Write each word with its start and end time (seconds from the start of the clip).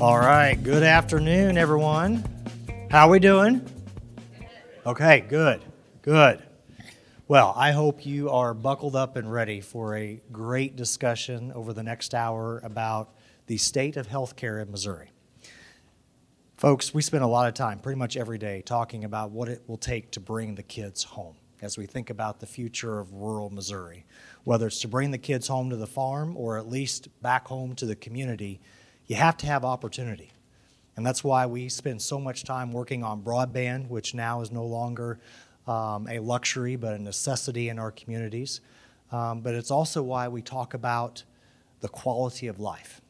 All 0.00 0.18
right. 0.18 0.54
Good 0.54 0.82
afternoon, 0.82 1.58
everyone. 1.58 2.24
How 2.90 3.06
are 3.06 3.10
we 3.10 3.18
doing? 3.18 3.60
Okay, 4.86 5.20
good. 5.20 5.60
Good. 6.00 6.42
Well, 7.28 7.52
I 7.54 7.72
hope 7.72 8.06
you 8.06 8.30
are 8.30 8.54
buckled 8.54 8.96
up 8.96 9.16
and 9.16 9.30
ready 9.30 9.60
for 9.60 9.94
a 9.94 10.22
great 10.32 10.74
discussion 10.74 11.52
over 11.52 11.74
the 11.74 11.82
next 11.82 12.14
hour 12.14 12.60
about 12.64 13.14
the 13.46 13.58
state 13.58 13.98
of 13.98 14.08
healthcare 14.08 14.62
in 14.62 14.70
Missouri. 14.70 15.10
Folks, 16.56 16.94
we 16.94 17.02
spend 17.02 17.22
a 17.22 17.28
lot 17.28 17.46
of 17.46 17.52
time, 17.52 17.78
pretty 17.78 17.98
much 17.98 18.16
every 18.16 18.38
day, 18.38 18.62
talking 18.62 19.04
about 19.04 19.32
what 19.32 19.50
it 19.50 19.62
will 19.66 19.76
take 19.76 20.12
to 20.12 20.20
bring 20.20 20.54
the 20.54 20.62
kids 20.62 21.04
home 21.04 21.36
as 21.60 21.76
we 21.76 21.84
think 21.84 22.08
about 22.08 22.40
the 22.40 22.46
future 22.46 23.00
of 23.00 23.12
rural 23.12 23.50
Missouri. 23.50 24.06
Whether 24.44 24.68
it's 24.68 24.80
to 24.80 24.88
bring 24.88 25.10
the 25.10 25.18
kids 25.18 25.46
home 25.46 25.68
to 25.68 25.76
the 25.76 25.86
farm 25.86 26.38
or 26.38 26.56
at 26.56 26.66
least 26.66 27.08
back 27.20 27.46
home 27.46 27.74
to 27.74 27.84
the 27.84 27.96
community, 27.96 28.62
you 29.10 29.16
have 29.16 29.36
to 29.36 29.46
have 29.46 29.64
opportunity. 29.64 30.30
And 30.96 31.04
that's 31.04 31.24
why 31.24 31.44
we 31.44 31.68
spend 31.68 32.00
so 32.00 32.20
much 32.20 32.44
time 32.44 32.70
working 32.70 33.02
on 33.02 33.22
broadband, 33.22 33.88
which 33.88 34.14
now 34.14 34.40
is 34.40 34.52
no 34.52 34.64
longer 34.64 35.18
um, 35.66 36.06
a 36.08 36.20
luxury 36.20 36.76
but 36.76 36.94
a 36.94 36.98
necessity 37.02 37.70
in 37.70 37.80
our 37.80 37.90
communities. 37.90 38.60
Um, 39.10 39.40
but 39.40 39.56
it's 39.56 39.72
also 39.72 40.00
why 40.00 40.28
we 40.28 40.42
talk 40.42 40.74
about 40.74 41.24
the 41.80 41.88
quality 41.88 42.46
of 42.46 42.60
life. 42.60 43.00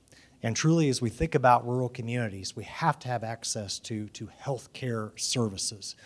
And 0.43 0.57
truly, 0.57 0.89
as 0.89 1.03
we 1.03 1.11
think 1.11 1.35
about 1.35 1.69
rural 1.69 1.91
communities, 1.91 2.57
we 2.57 2.65
have 2.65 2.99
to 3.01 3.09
have 3.09 3.23
access 3.23 3.79
to, 3.81 4.09
to 4.09 4.31
health 4.39 4.73
care 4.73 5.13
services, 5.17 5.97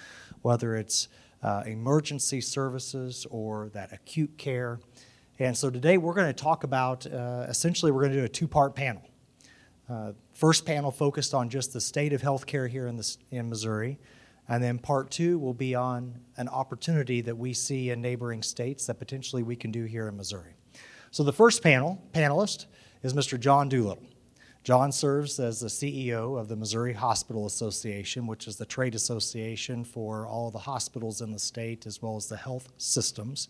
whether 0.42 0.74
it's 0.74 1.06
uh, 1.40 1.62
emergency 1.66 2.40
services 2.40 3.28
or 3.30 3.68
that 3.74 3.92
acute 3.92 4.36
care. 4.38 4.80
And 5.38 5.56
so 5.56 5.70
today 5.70 5.98
we're 5.98 6.14
going 6.14 6.26
to 6.26 6.32
talk 6.32 6.64
about 6.64 7.06
uh, 7.06 7.46
essentially, 7.48 7.92
we're 7.92 8.00
going 8.00 8.14
to 8.14 8.18
do 8.18 8.24
a 8.24 8.28
two 8.28 8.48
part 8.48 8.74
panel. 8.74 9.08
Uh, 9.88 10.12
first 10.32 10.64
panel 10.64 10.90
focused 10.90 11.34
on 11.34 11.48
just 11.48 11.72
the 11.72 11.80
state 11.80 12.12
of 12.12 12.22
healthcare 12.22 12.68
here 12.68 12.86
in, 12.86 12.96
the, 12.96 13.16
in 13.30 13.48
Missouri. 13.48 13.98
And 14.48 14.62
then 14.62 14.78
part 14.78 15.10
two 15.10 15.38
will 15.38 15.54
be 15.54 15.74
on 15.74 16.14
an 16.36 16.48
opportunity 16.48 17.20
that 17.22 17.36
we 17.36 17.54
see 17.54 17.90
in 17.90 18.02
neighboring 18.02 18.42
states 18.42 18.86
that 18.86 18.98
potentially 18.98 19.42
we 19.42 19.56
can 19.56 19.70
do 19.70 19.84
here 19.84 20.08
in 20.08 20.16
Missouri. 20.16 20.54
So 21.10 21.22
the 21.22 21.32
first 21.32 21.62
panel 21.62 22.02
panelist 22.12 22.66
is 23.02 23.14
Mr. 23.14 23.38
Jon 23.38 23.68
Doolittle. 23.68 24.04
Jon 24.64 24.92
serves 24.92 25.38
as 25.38 25.60
the 25.60 25.68
CEO 25.68 26.40
of 26.40 26.48
the 26.48 26.56
Missouri 26.56 26.94
Hospital 26.94 27.44
Association, 27.44 28.26
which 28.26 28.48
is 28.48 28.56
the 28.56 28.64
trade 28.64 28.94
association 28.94 29.84
for 29.84 30.26
all 30.26 30.50
the 30.50 30.58
hospitals 30.58 31.20
in 31.20 31.32
the 31.32 31.38
state 31.38 31.86
as 31.86 32.00
well 32.00 32.16
as 32.16 32.28
the 32.28 32.36
health 32.36 32.72
systems. 32.78 33.48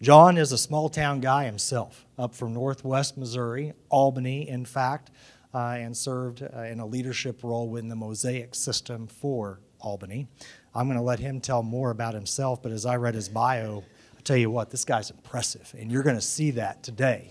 Jon 0.00 0.38
is 0.38 0.52
a 0.52 0.58
small 0.58 0.88
town 0.88 1.20
guy 1.20 1.44
himself, 1.44 2.06
up 2.18 2.34
from 2.34 2.54
northwest 2.54 3.18
Missouri, 3.18 3.74
Albany, 3.90 4.48
in 4.48 4.64
fact, 4.64 5.10
uh, 5.56 5.74
and 5.78 5.96
served 5.96 6.42
uh, 6.42 6.64
in 6.64 6.80
a 6.80 6.86
leadership 6.86 7.42
role 7.42 7.66
within 7.70 7.88
the 7.88 7.96
Mosaic 7.96 8.54
system 8.54 9.06
for 9.06 9.58
Albany. 9.80 10.28
I'm 10.74 10.86
going 10.86 10.98
to 10.98 11.02
let 11.02 11.18
him 11.18 11.40
tell 11.40 11.62
more 11.62 11.90
about 11.90 12.12
himself, 12.12 12.62
but 12.62 12.72
as 12.72 12.84
I 12.84 12.96
read 12.96 13.14
his 13.14 13.30
bio, 13.30 13.82
I 14.18 14.20
tell 14.20 14.36
you 14.36 14.50
what, 14.50 14.68
this 14.68 14.84
guy's 14.84 15.10
impressive, 15.10 15.74
and 15.78 15.90
you're 15.90 16.02
going 16.02 16.16
to 16.16 16.22
see 16.22 16.50
that 16.52 16.82
today. 16.82 17.30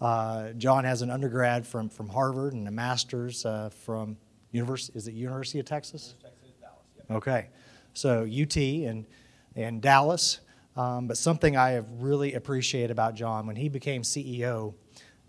Uh, 0.00 0.50
Jon 0.54 0.82
has 0.82 1.02
an 1.02 1.10
undergrad 1.10 1.64
from, 1.64 1.88
from 1.88 2.08
Harvard 2.08 2.54
and 2.54 2.66
a 2.66 2.72
master's 2.72 3.46
uh, 3.46 3.70
from 3.84 4.16
University, 4.50 4.98
is 4.98 5.06
it 5.06 5.14
University 5.14 5.60
of 5.60 5.64
Texas? 5.64 6.16
Texas, 6.20 6.50
Dallas. 6.60 7.18
Okay, 7.18 7.50
so 7.94 8.22
UT 8.22 8.56
and, 8.56 9.06
and 9.54 9.80
Dallas. 9.80 10.40
Um, 10.76 11.06
but 11.06 11.16
something 11.16 11.56
I 11.56 11.70
have 11.70 11.86
really 12.00 12.34
appreciated 12.34 12.90
about 12.90 13.14
Jon, 13.14 13.46
when 13.46 13.54
he 13.54 13.68
became 13.68 14.02
CEO, 14.02 14.74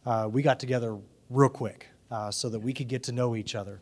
uh, 0.07 0.27
we 0.31 0.41
got 0.41 0.59
together 0.59 0.97
real 1.29 1.49
quick 1.49 1.90
uh, 2.11 2.29
so 2.29 2.49
that 2.49 2.59
we 2.59 2.73
could 2.73 2.87
get 2.87 3.03
to 3.03 3.11
know 3.11 3.35
each 3.35 3.55
other. 3.55 3.81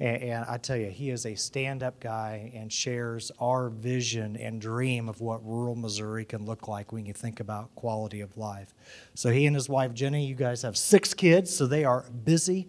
And, 0.00 0.22
and 0.22 0.44
I 0.48 0.58
tell 0.58 0.76
you, 0.76 0.88
he 0.90 1.10
is 1.10 1.26
a 1.26 1.34
stand 1.34 1.82
up 1.82 2.00
guy 2.00 2.50
and 2.54 2.72
shares 2.72 3.30
our 3.40 3.68
vision 3.68 4.36
and 4.36 4.60
dream 4.60 5.08
of 5.08 5.20
what 5.20 5.44
rural 5.46 5.74
Missouri 5.74 6.24
can 6.24 6.44
look 6.44 6.68
like 6.68 6.92
when 6.92 7.06
you 7.06 7.12
think 7.12 7.40
about 7.40 7.74
quality 7.74 8.20
of 8.20 8.36
life. 8.36 8.74
So, 9.14 9.30
he 9.30 9.46
and 9.46 9.54
his 9.54 9.68
wife 9.68 9.94
Jenny, 9.94 10.26
you 10.26 10.34
guys 10.34 10.62
have 10.62 10.76
six 10.76 11.14
kids, 11.14 11.54
so 11.54 11.66
they 11.66 11.84
are 11.84 12.04
busy. 12.24 12.68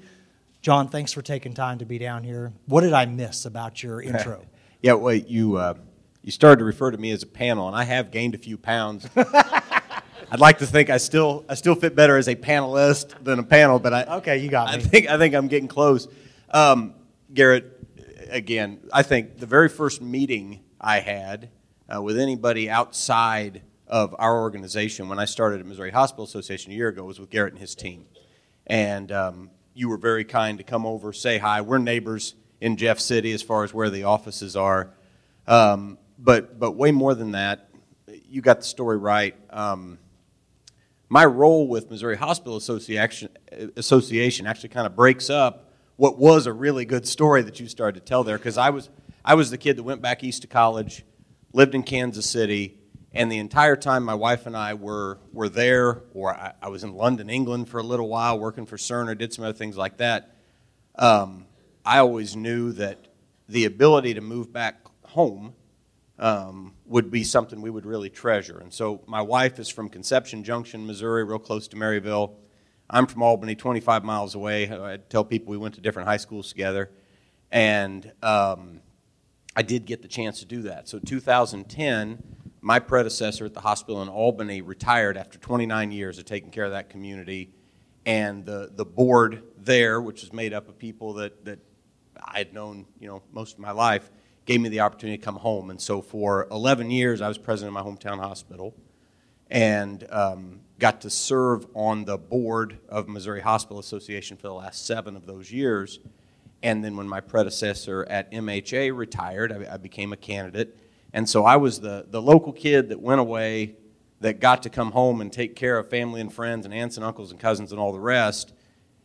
Jon, 0.62 0.90
thanks 0.90 1.14
for 1.14 1.22
taking 1.22 1.54
time 1.54 1.78
to 1.80 1.86
be 1.86 1.98
down 1.98 2.24
here. 2.24 2.52
What 2.66 2.82
did 2.82 2.94
I 2.94 3.06
miss 3.06 3.46
about 3.46 3.82
your 3.84 4.02
intro? 4.04 4.46
yeah, 4.82 4.94
well, 4.94 5.16
you, 5.16 5.58
uh, 5.58 5.74
you 6.22 6.32
started 6.32 6.60
to 6.60 6.66
refer 6.66 6.92
to 6.92 6.98
me 6.98 7.12
as 7.12 7.24
a 7.24 7.28
panel, 7.28 7.68
and 7.68 7.76
I 7.76 7.84
have 7.84 8.12
gained 8.12 8.36
a 8.36 8.38
few 8.38 8.58
pounds. 8.58 9.08
I'd 10.30 10.42
like 10.42 10.58
to 10.58 10.66
think 10.66 10.90
I 10.90 10.98
still 10.98 11.46
I 11.48 11.56
still 11.56 11.76
fit 11.76 11.96
better 11.96 12.18
as 12.18 12.28
a 12.28 12.36
panelist 12.36 13.24
than 13.24 13.40
a 13.40 13.44
panel, 13.44 13.80
but 13.80 13.94
I 13.94 14.04
okay, 14.18 14.38
you 14.40 14.50
got 14.50 14.68
me. 14.68 14.76
I 14.76 14.80
think 14.80 15.08
I 15.08 15.18
think 15.18 15.34
I'm 15.34 15.48
getting 15.48 15.70
close. 15.70 16.08
Um, 16.50 16.96
Garrett, 17.34 17.80
again, 18.30 18.80
I 18.92 19.04
think 19.04 19.38
the 19.38 19.46
very 19.46 19.70
first 19.70 20.02
meeting 20.02 20.62
I 20.82 21.00
had 21.00 21.50
uh, 21.94 22.02
with 22.02 22.18
anybody 22.18 22.70
outside 22.70 23.62
of 23.88 24.14
our 24.20 24.42
organization 24.42 25.08
when 25.08 25.18
I 25.18 25.24
started 25.26 25.62
at 25.62 25.66
Missouri 25.66 25.92
Hospital 25.92 26.26
Association 26.26 26.74
a 26.74 26.76
year 26.76 26.90
ago 26.90 27.06
was 27.06 27.22
with 27.22 27.30
Garrett 27.30 27.54
and 27.54 27.62
his 27.62 27.74
team, 27.74 28.06
and 28.66 29.10
um, 29.14 29.50
you 29.74 29.88
were 29.88 29.98
very 29.98 30.26
kind 30.26 30.58
to 30.58 30.64
come 30.66 30.86
over, 30.86 31.14
say 31.14 31.38
hi. 31.38 31.62
We're 31.62 31.78
neighbors 31.78 32.36
in 32.60 32.76
Jeff 32.76 33.00
City 33.00 33.32
as 33.32 33.42
far 33.42 33.64
as 33.64 33.74
where 33.74 33.90
the 33.90 34.04
offices 34.04 34.58
are, 34.58 34.94
um, 35.48 35.98
but 36.20 36.60
but 36.60 36.72
way 36.72 36.92
more 36.92 37.16
than 37.16 37.32
that, 37.32 37.70
you 38.28 38.42
got 38.42 38.58
the 38.58 38.66
story 38.66 38.98
right. 38.98 39.34
Um, 39.52 40.00
my 41.10 41.26
role 41.26 41.68
with 41.68 41.90
Missouri 41.90 42.18
Hospital 42.18 42.58
Association, 42.58 43.30
Association 43.76 44.46
actually 44.46 44.70
kind 44.70 44.86
of 44.86 44.96
breaks 44.96 45.30
up 45.30 45.72
what 45.96 46.18
was 46.18 46.46
a 46.46 46.54
really 46.54 46.86
good 46.86 47.08
story 47.08 47.42
that 47.42 47.60
you 47.60 47.68
started 47.68 48.00
to 48.00 48.06
tell 48.06 48.24
there 48.24 48.38
because 48.38 48.58
I 48.58 48.70
was, 48.70 48.90
I 49.26 49.36
was 49.36 49.50
the 49.50 49.58
kid 49.58 49.78
that 49.78 49.84
went 49.84 50.02
back 50.02 50.24
east 50.24 50.42
to 50.44 50.48
college, 50.48 51.04
lived 51.54 51.74
in 51.74 51.84
Kansas 51.84 52.30
City, 52.30 52.78
and 53.14 53.32
the 53.32 53.40
entire 53.40 53.76
time 53.76 54.04
my 54.04 54.14
wife 54.14 54.46
and 54.46 54.56
I 54.56 54.74
were, 54.76 55.20
were 55.34 55.50
there, 55.50 56.04
or 56.14 56.36
I, 56.36 56.54
I 56.62 56.70
was 56.70 56.84
in 56.84 56.94
London, 56.94 57.30
England 57.30 57.70
for 57.70 57.80
a 57.80 57.84
little 57.84 58.10
while 58.10 58.38
working 58.38 58.66
for 58.66 58.78
Cerner, 58.78 59.18
did 59.18 59.34
some 59.34 59.46
other 59.46 59.58
things 59.58 59.78
like 59.78 59.98
that. 59.98 60.36
Um, 60.96 61.46
I 61.86 62.00
always 62.00 62.36
knew 62.36 62.74
that 62.74 63.00
the 63.48 63.66
ability 63.66 64.14
to 64.16 64.22
move 64.22 64.52
back 64.52 64.86
home 65.04 65.54
um, 66.20 66.74
would 66.88 67.12
be 67.12 67.24
something 67.24 67.62
we 67.62 67.70
would 67.70 67.86
really 67.86 68.10
treasure. 68.10 68.60
And 68.60 68.74
so 68.74 69.02
my 69.08 69.22
wife 69.22 69.60
is 69.60 69.70
from 69.70 69.90
Conception 69.90 70.44
Junction, 70.44 70.88
Missouri, 70.88 71.24
real 71.24 71.40
close 71.40 71.68
to 71.70 71.76
Maryville. 71.76 72.36
I'm 72.90 73.08
from 73.08 73.22
Albany, 73.22 73.56
25 73.56 74.06
miles 74.06 74.36
away. 74.36 74.72
I 74.72 74.98
tell 75.10 75.26
people 75.26 75.52
we 75.52 75.58
went 75.58 75.76
to 75.76 75.82
different 75.82 76.08
high 76.08 76.18
schools 76.18 76.50
together. 76.50 76.90
And 77.52 78.12
um, 78.24 78.82
I 79.56 79.62
did 79.62 79.86
get 79.86 80.02
the 80.02 80.08
chance 80.08 80.40
to 80.40 80.46
do 80.46 80.64
that. 80.64 80.88
So 80.88 81.00
2010, 81.00 82.24
my 82.62 82.80
predecessor 82.80 83.46
at 83.46 83.54
the 83.54 83.62
hospital 83.62 84.02
in 84.02 84.08
Albany 84.08 84.62
retired 84.62 85.18
after 85.18 85.38
29 85.38 85.92
years 85.92 86.18
of 86.18 86.26
taking 86.26 86.52
care 86.52 86.66
of 86.66 86.72
that 86.72 86.90
community. 86.90 87.52
And 88.06 88.46
the, 88.46 88.72
the 88.74 88.86
board 88.86 89.44
there, 89.58 90.00
which 90.00 90.22
was 90.22 90.32
made 90.32 90.54
up 90.54 90.70
of 90.70 90.80
people 90.80 91.14
that, 91.16 91.44
that 91.44 91.60
I 92.24 92.38
had 92.38 92.54
known 92.54 92.86
you 93.00 93.10
know, 93.10 93.22
most 93.34 93.56
of 93.56 93.60
my 93.60 93.72
life, 93.72 94.10
gave 94.48 94.62
me 94.62 94.70
the 94.70 94.80
opportunity 94.80 95.18
to 95.18 95.24
come 95.24 95.36
home. 95.36 95.70
And 95.70 95.80
so 95.80 96.02
for 96.02 96.48
11 96.50 96.90
years, 96.90 97.22
I 97.22 97.28
was 97.28 97.38
president 97.38 97.78
of 97.78 97.86
my 97.86 97.92
hometown 97.92 98.20
hospital 98.20 98.74
and 99.52 100.08
um, 100.10 100.62
got 100.80 101.02
to 101.02 101.10
serve 101.10 101.68
on 101.74 102.06
the 102.06 102.18
board 102.18 102.80
of 102.88 103.10
Missouri 103.10 103.42
Hospital 103.42 103.78
Association 103.78 104.38
for 104.38 104.48
the 104.48 104.54
last 104.54 104.86
seven 104.86 105.18
of 105.18 105.26
those 105.26 105.52
years. 105.52 106.00
And 106.64 106.84
then 106.84 106.96
when 106.96 107.10
my 107.10 107.20
predecessor 107.20 108.06
at 108.10 108.32
MHA 108.32 108.96
retired, 108.96 109.52
I, 109.52 109.74
I 109.74 109.78
became 109.78 110.14
a 110.14 110.18
candidate. 110.18 110.78
And 111.14 111.28
so 111.30 111.44
I 111.44 111.58
was 111.58 111.82
the, 111.82 112.06
the 112.10 112.22
local 112.22 112.54
kid 112.54 112.90
that 112.90 113.02
went 113.02 113.20
away, 113.20 113.76
that 114.22 114.40
got 114.40 114.64
to 114.64 114.70
come 114.70 114.92
home 114.94 115.20
and 115.20 115.32
take 115.32 115.58
care 115.58 115.78
of 115.78 115.90
family 115.90 116.22
and 116.22 116.32
friends 116.32 116.66
and 116.66 116.74
aunts 116.74 116.96
and 116.96 117.06
uncles 117.06 117.32
and 117.32 117.40
cousins 117.40 117.72
and 117.74 117.82
all 117.82 117.92
the 117.92 118.00
rest. 118.00 118.54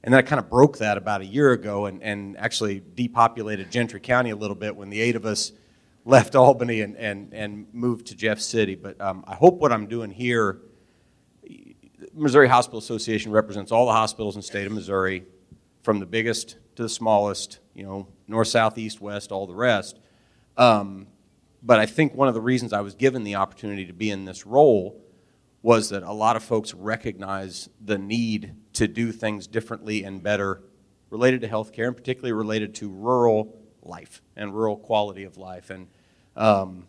And 0.05 0.13
then 0.13 0.19
I 0.19 0.23
kind 0.23 0.41
of 0.41 0.51
broke 0.51 0.79
that 0.79 0.99
about 0.99 1.21
a 1.21 1.25
year 1.25 1.53
ago 1.53 1.87
and, 1.87 2.03
and 2.03 2.37
actually 2.37 2.83
depopulated 2.95 3.71
Gentry 3.71 4.01
County 4.01 4.31
a 4.31 4.37
little 4.37 4.57
bit 4.57 4.75
when 4.75 4.91
the 4.91 5.01
eight 5.01 5.15
of 5.15 5.25
us 5.25 5.53
left 6.05 6.35
Albany 6.35 6.81
and, 6.81 6.97
and, 6.97 7.33
and 7.33 7.67
moved 7.73 8.09
to 8.09 8.17
Jeff 8.17 8.41
City. 8.41 8.75
But 8.75 9.01
um, 9.01 9.25
I 9.29 9.37
hope 9.37 9.61
what 9.61 9.73
I'm 9.73 9.87
doing 9.87 10.11
here, 10.11 10.59
Missouri 12.13 12.49
Hospital 12.49 12.81
Association 12.81 13.31
represents 13.31 13.71
all 13.71 13.87
the 13.87 13.93
hospitals 13.93 14.35
in 14.35 14.41
the 14.41 14.47
state 14.47 14.67
of 14.67 14.73
Missouri, 14.73 15.25
from 15.83 16.01
the 16.01 16.07
biggest 16.07 16.57
to 16.77 16.83
the 16.83 16.89
smallest, 16.89 17.61
you 17.75 17.85
know, 17.85 18.09
north, 18.27 18.49
south, 18.49 18.79
east, 18.79 19.01
west, 19.01 19.31
all 19.31 19.47
the 19.47 19.55
rest. 19.55 20.01
Um, 20.57 21.07
but 21.63 21.79
I 21.79 21.87
think 21.87 22.15
one 22.15 22.29
of 22.29 22.35
the 22.35 22.41
reasons 22.41 22.73
I 22.73 22.81
was 22.81 22.95
given 22.95 23.23
the 23.23 23.37
opportunity 23.37 23.87
to 23.87 23.93
be 23.93 24.11
in 24.11 24.25
this 24.25 24.47
role 24.47 25.01
was 25.63 25.91
that 25.91 26.03
a 26.03 26.13
lot 26.13 26.37
of 26.37 26.43
folks 26.43 26.75
recognize 26.75 27.69
the 27.81 27.97
need 27.97 28.55
to 28.75 28.89
do 28.89 29.13
things 29.13 29.47
differently 29.47 30.03
and 30.03 30.23
better 30.23 30.63
related 31.09 31.41
to 31.41 31.49
healthcare 31.49 31.87
and 31.87 31.97
particularly 31.97 32.33
related 32.33 32.75
to 32.75 32.91
rural 32.91 33.57
life 33.83 34.23
and 34.37 34.55
rural 34.55 34.77
quality 34.77 35.25
of 35.25 35.37
life. 35.37 35.71
And, 35.71 35.89
um, 36.37 36.87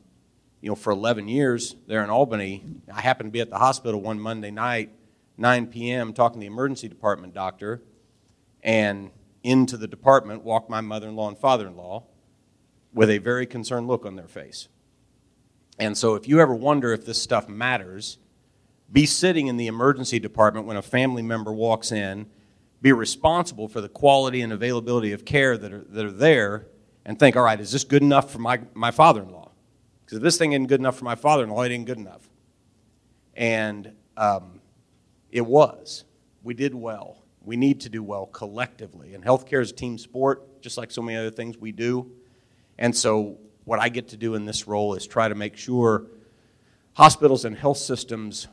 you 0.61 0.69
know, 0.69 0.75
for 0.75 0.91
11 0.91 1.27
years 1.27 1.75
there 1.87 2.03
in 2.03 2.09
Albany, 2.09 2.63
I 2.91 3.01
happened 3.01 3.27
to 3.27 3.31
be 3.31 3.41
at 3.41 3.49
the 3.49 3.59
hospital 3.59 4.01
one 4.01 4.19
Monday 4.19 4.51
night, 4.51 4.91
9 5.37 5.67
p.m., 5.67 6.13
talking 6.13 6.35
to 6.35 6.39
the 6.39 6.47
emergency 6.47 6.87
department 6.87 7.33
doctor. 7.33 7.81
And 8.63 9.11
into 9.43 9.75
the 9.75 9.87
department 9.87 10.43
walked 10.43 10.69
my 10.69 10.81
mother 10.81 11.09
in 11.09 11.15
law 11.15 11.27
and 11.27 11.37
father 11.37 11.67
in 11.67 11.75
law 11.75 12.05
with 12.93 13.09
a 13.09 13.17
very 13.17 13.45
concerned 13.45 13.87
look 13.87 14.05
on 14.05 14.15
their 14.15 14.27
face. 14.27 14.69
And 15.77 15.97
so, 15.97 16.15
if 16.15 16.27
you 16.27 16.39
ever 16.39 16.53
wonder 16.53 16.93
if 16.93 17.05
this 17.05 17.21
stuff 17.21 17.49
matters, 17.49 18.19
be 18.93 19.07
sitting 19.07 19.47
in 19.47 19.57
the 19.57 19.67
emergency 19.67 20.19
department 20.19 20.67
when 20.67 20.77
a 20.77 20.81
family 20.81 21.23
member 21.23 21.51
walks 21.51 21.91
in, 21.91 22.27
be 22.81 22.91
responsible 22.93 23.67
for 23.67 23.81
the 23.81 23.89
quality 23.89 24.41
and 24.41 24.53
availability 24.53 25.11
of 25.11 25.25
care 25.25 25.57
that 25.57 25.73
are, 25.73 25.83
that 25.89 26.05
are 26.05 26.11
there, 26.11 26.67
and 27.03 27.17
think, 27.19 27.35
all 27.35 27.43
right, 27.43 27.59
is 27.59 27.71
this 27.71 27.83
good 27.83 28.03
enough 28.03 28.31
for 28.31 28.39
my, 28.39 28.61
my 28.75 28.91
father 28.91 29.23
in 29.23 29.29
law? 29.29 29.51
Because 30.05 30.17
if 30.17 30.23
this 30.23 30.37
thing 30.37 30.53
isn't 30.53 30.67
good 30.67 30.79
enough 30.79 30.95
for 30.95 31.05
my 31.05 31.15
father 31.15 31.43
in 31.43 31.49
law, 31.49 31.63
it 31.63 31.71
ain't 31.71 31.85
good 31.85 31.97
enough. 31.97 32.29
And 33.35 33.93
um, 34.15 34.61
it 35.31 35.45
was. 35.45 36.05
We 36.43 36.53
did 36.53 36.75
well. 36.75 37.23
We 37.41 37.57
need 37.57 37.81
to 37.81 37.89
do 37.89 38.03
well 38.03 38.27
collectively. 38.27 39.15
And 39.15 39.23
healthcare 39.23 39.61
is 39.61 39.71
a 39.71 39.73
team 39.73 39.97
sport, 39.97 40.61
just 40.61 40.77
like 40.77 40.91
so 40.91 41.01
many 41.01 41.17
other 41.17 41.31
things 41.31 41.57
we 41.57 41.71
do. 41.71 42.11
And 42.77 42.95
so, 42.95 43.37
what 43.65 43.79
I 43.79 43.89
get 43.89 44.09
to 44.09 44.17
do 44.17 44.35
in 44.35 44.45
this 44.45 44.67
role 44.67 44.93
is 44.93 45.07
try 45.07 45.29
to 45.29 45.35
make 45.35 45.55
sure 45.57 46.05
hospitals 46.93 47.45
and 47.45 47.57
health 47.57 47.77
systems 47.77 48.47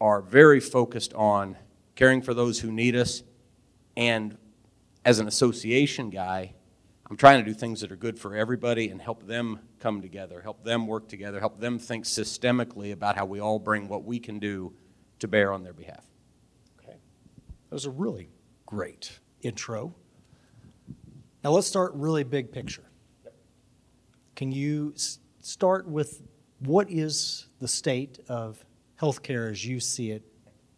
are 0.00 0.22
very 0.22 0.60
focused 0.60 1.12
on 1.14 1.56
caring 1.94 2.22
for 2.22 2.32
those 2.34 2.60
who 2.60 2.72
need 2.72 2.96
us. 2.96 3.22
And 3.96 4.38
as 5.04 5.18
an 5.18 5.28
association 5.28 6.10
guy, 6.10 6.54
I'm 7.10 7.16
trying 7.16 7.44
to 7.44 7.50
do 7.50 7.52
things 7.52 7.80
that 7.80 7.90
are 7.90 7.96
good 7.96 8.18
for 8.18 8.36
everybody 8.36 8.88
and 8.88 9.02
help 9.02 9.26
them 9.26 9.58
come 9.80 10.00
together, 10.00 10.40
help 10.40 10.64
them 10.64 10.86
work 10.86 11.08
together, 11.08 11.40
help 11.40 11.58
them 11.58 11.78
think 11.78 12.04
systemically 12.04 12.92
about 12.92 13.16
how 13.16 13.26
we 13.26 13.40
all 13.40 13.58
bring 13.58 13.88
what 13.88 14.04
we 14.04 14.20
can 14.20 14.38
do 14.38 14.72
to 15.18 15.26
bear 15.26 15.52
on 15.52 15.64
their 15.64 15.72
behalf. 15.72 16.04
Okay. 16.78 16.96
That 17.68 17.74
was 17.74 17.84
a 17.84 17.90
really 17.90 18.30
great 18.64 19.18
intro. 19.42 19.94
Now 21.42 21.50
let's 21.50 21.66
start 21.66 21.92
really 21.94 22.22
big 22.22 22.52
picture. 22.52 22.84
Can 24.36 24.52
you 24.52 24.94
start 25.40 25.88
with 25.88 26.22
what 26.60 26.90
is 26.90 27.48
the 27.58 27.68
state 27.68 28.20
of 28.28 28.64
healthcare 29.00 29.50
as 29.50 29.64
you 29.64 29.80
see 29.80 30.10
it 30.10 30.22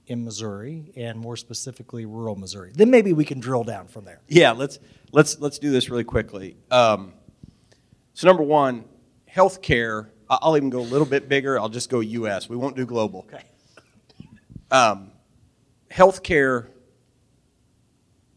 in 0.07 0.25
Missouri 0.25 0.93
and 0.97 1.19
more 1.19 1.37
specifically 1.37 2.05
rural 2.05 2.37
Missouri? 2.37 2.73
Then 2.75 2.91
maybe 2.91 3.13
we 3.13 3.25
can 3.25 3.41
drill 3.41 3.65
down 3.65 3.89
from 3.89 4.05
there. 4.05 4.21
Yeah, 4.29 4.53
let's 4.53 4.79
let's 5.13 5.39
let's 5.41 5.59
do 5.59 5.71
this 5.71 5.91
really 5.91 6.05
quickly. 6.05 6.57
Um, 6.71 7.13
so 8.15 8.27
number 8.27 8.43
one, 8.43 8.85
healthcare. 9.31 10.09
I'll 10.29 10.57
even 10.57 10.71
go 10.71 10.81
a 10.81 10.81
little 10.81 11.07
bit 11.07 11.29
bigger. 11.29 11.59
I'll 11.59 11.69
just 11.69 11.91
go 11.91 12.01
U.S. 12.01 12.49
We 12.49 12.57
won't 12.57 12.75
do 12.75 12.87
global. 12.87 13.27
Okay. 13.29 13.45
Um, 14.71 15.11
healthcare 15.91 16.69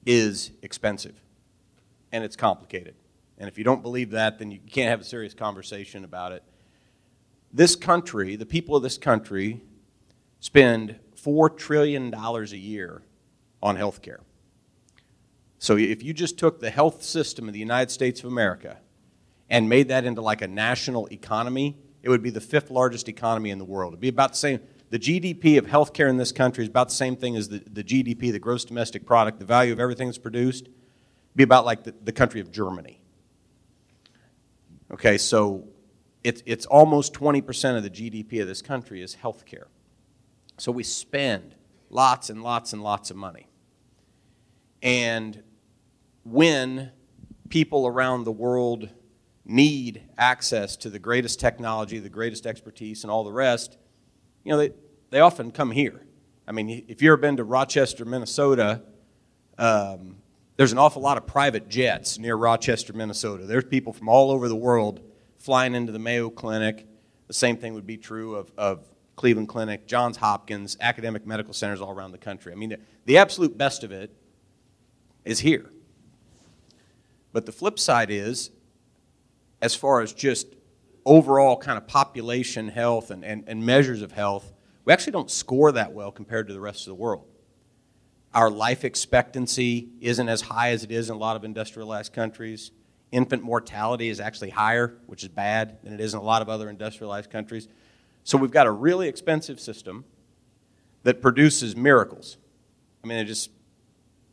is 0.05 0.51
expensive 0.61 1.15
and 2.11 2.23
it's 2.23 2.35
complicated. 2.35 2.95
And 3.37 3.47
if 3.47 3.57
you 3.57 3.63
don't 3.63 3.81
believe 3.81 4.11
that, 4.11 4.39
then 4.39 4.51
you 4.51 4.59
can't 4.59 4.89
have 4.89 5.01
a 5.01 5.03
serious 5.03 5.33
conversation 5.33 6.03
about 6.03 6.31
it. 6.31 6.43
This 7.51 7.75
country, 7.75 8.35
the 8.35 8.45
people 8.45 8.75
of 8.75 8.83
this 8.83 8.97
country, 8.97 9.61
spend 10.45 10.95
$4 11.17 11.57
trillion 11.57 12.13
a 12.13 12.43
year 12.43 13.01
on 13.63 13.77
health 13.77 14.03
care. 14.03 14.19
So 15.57 15.75
if 15.75 16.03
you 16.03 16.13
just 16.13 16.37
took 16.37 16.59
the 16.59 16.69
health 16.69 17.01
system 17.01 17.47
of 17.47 17.53
the 17.53 17.59
United 17.59 17.89
States 17.89 18.19
of 18.19 18.27
America 18.27 18.77
and 19.49 19.67
made 19.67 19.87
that 19.87 20.05
into 20.05 20.21
like 20.21 20.43
a 20.43 20.47
national 20.47 21.07
economy, 21.07 21.79
it 22.03 22.09
would 22.09 22.21
be 22.21 22.29
the 22.29 22.41
fifth 22.41 22.69
largest 22.69 23.09
economy 23.09 23.49
in 23.49 23.57
the 23.57 23.65
world. 23.65 23.93
It'd 23.93 24.01
be 24.01 24.07
about 24.07 24.33
the 24.33 24.37
same. 24.37 24.59
The 24.91 24.99
GDP 24.99 25.57
of 25.57 25.65
healthcare 25.65 26.11
in 26.11 26.17
this 26.17 26.31
country 26.31 26.63
is 26.63 26.69
about 26.69 26.89
the 26.89 26.95
same 26.95 27.15
thing 27.15 27.35
as 27.35 27.49
the, 27.49 27.63
the 27.67 27.83
GDP, 27.83 28.31
the 28.31 28.37
gross 28.37 28.65
domestic 28.65 29.03
product, 29.03 29.39
the 29.39 29.45
value 29.45 29.73
of 29.73 29.79
everything 29.79 30.09
that's 30.09 30.19
produced, 30.19 30.69
be 31.35 31.41
about 31.41 31.65
like 31.65 31.85
the, 31.85 31.95
the 32.03 32.11
country 32.11 32.39
of 32.39 32.51
Germany. 32.51 33.01
Okay, 34.91 35.17
so 35.17 35.67
it's, 36.23 36.43
it's 36.45 36.67
almost 36.67 37.15
20% 37.15 37.77
of 37.77 37.81
the 37.81 37.89
GDP 37.89 38.43
of 38.43 38.47
this 38.47 38.61
country 38.61 39.01
is 39.01 39.17
healthcare. 39.23 39.65
So 40.57 40.71
we 40.71 40.83
spend 40.83 41.55
lots 41.89 42.29
and 42.29 42.43
lots 42.43 42.73
and 42.73 42.81
lots 42.81 43.11
of 43.11 43.17
money. 43.17 43.47
And 44.81 45.41
when 46.23 46.91
people 47.49 47.87
around 47.87 48.23
the 48.23 48.31
world 48.31 48.89
need 49.45 50.01
access 50.17 50.75
to 50.77 50.89
the 50.89 50.99
greatest 50.99 51.39
technology, 51.39 51.99
the 51.99 52.09
greatest 52.09 52.45
expertise, 52.45 53.03
and 53.03 53.11
all 53.11 53.23
the 53.23 53.31
rest, 53.31 53.77
you 54.43 54.51
know, 54.51 54.57
they, 54.57 54.71
they 55.11 55.19
often 55.19 55.51
come 55.51 55.71
here. 55.71 56.01
I 56.47 56.51
mean, 56.51 56.85
if 56.87 57.01
you've 57.01 57.09
ever 57.09 57.17
been 57.17 57.37
to 57.37 57.43
Rochester, 57.43 58.05
Minnesota, 58.05 58.81
um, 59.57 60.17
there's 60.57 60.71
an 60.71 60.77
awful 60.77 61.01
lot 61.01 61.17
of 61.17 61.25
private 61.25 61.69
jets 61.69 62.17
near 62.17 62.35
Rochester, 62.35 62.93
Minnesota. 62.93 63.45
There's 63.45 63.65
people 63.65 63.93
from 63.93 64.07
all 64.07 64.31
over 64.31 64.47
the 64.47 64.55
world 64.55 65.01
flying 65.37 65.75
into 65.75 65.91
the 65.91 65.99
Mayo 65.99 66.29
Clinic. 66.29 66.87
The 67.27 67.33
same 67.33 67.57
thing 67.57 67.73
would 67.73 67.87
be 67.87 67.97
true 67.97 68.35
of, 68.35 68.51
of 68.57 68.85
Cleveland 69.15 69.47
Clinic, 69.47 69.87
Johns 69.87 70.17
Hopkins, 70.17 70.77
academic 70.81 71.25
medical 71.25 71.53
centers 71.53 71.81
all 71.81 71.91
around 71.91 72.11
the 72.11 72.17
country. 72.17 72.51
I 72.51 72.55
mean, 72.55 72.69
the, 72.69 72.79
the 73.05 73.17
absolute 73.17 73.57
best 73.57 73.83
of 73.83 73.91
it 73.91 74.13
is 75.23 75.39
here. 75.39 75.69
But 77.31 77.45
the 77.45 77.51
flip 77.51 77.79
side 77.79 78.11
is, 78.11 78.51
as 79.61 79.75
far 79.75 80.01
as 80.01 80.13
just 80.13 80.47
overall 81.05 81.57
kind 81.57 81.77
of 81.77 81.87
population 81.87 82.69
health 82.69 83.11
and, 83.11 83.23
and, 83.23 83.43
and 83.47 83.65
measures 83.65 84.01
of 84.01 84.11
health, 84.11 84.53
we 84.85 84.93
actually 84.93 85.13
don't 85.13 85.31
score 85.31 85.71
that 85.71 85.93
well 85.93 86.11
compared 86.11 86.47
to 86.47 86.53
the 86.53 86.59
rest 86.59 86.81
of 86.81 86.87
the 86.87 86.95
world. 86.95 87.25
Our 88.33 88.49
life 88.49 88.83
expectancy 88.83 89.89
isn't 90.01 90.27
as 90.27 90.41
high 90.41 90.71
as 90.71 90.83
it 90.83 90.91
is 90.91 91.09
in 91.09 91.15
a 91.15 91.19
lot 91.19 91.35
of 91.35 91.43
industrialized 91.43 92.13
countries. 92.13 92.71
Infant 93.11 93.43
mortality 93.43 94.09
is 94.09 94.19
actually 94.19 94.49
higher, 94.49 94.97
which 95.05 95.23
is 95.23 95.29
bad, 95.29 95.77
than 95.83 95.93
it 95.93 96.01
is 96.01 96.13
in 96.13 96.19
a 96.19 96.23
lot 96.23 96.41
of 96.41 96.49
other 96.49 96.69
industrialized 96.69 97.29
countries. 97.29 97.67
So 98.25 98.39
we've 98.39 98.51
got 98.51 98.65
a 98.65 98.71
really 98.71 99.07
expensive 99.07 99.59
system 99.59 100.03
that 101.03 101.21
produces 101.21 101.75
miracles. 101.75 102.37
I 103.03 103.07
mean, 103.07 103.19
it 103.19 103.25
just, 103.25 103.51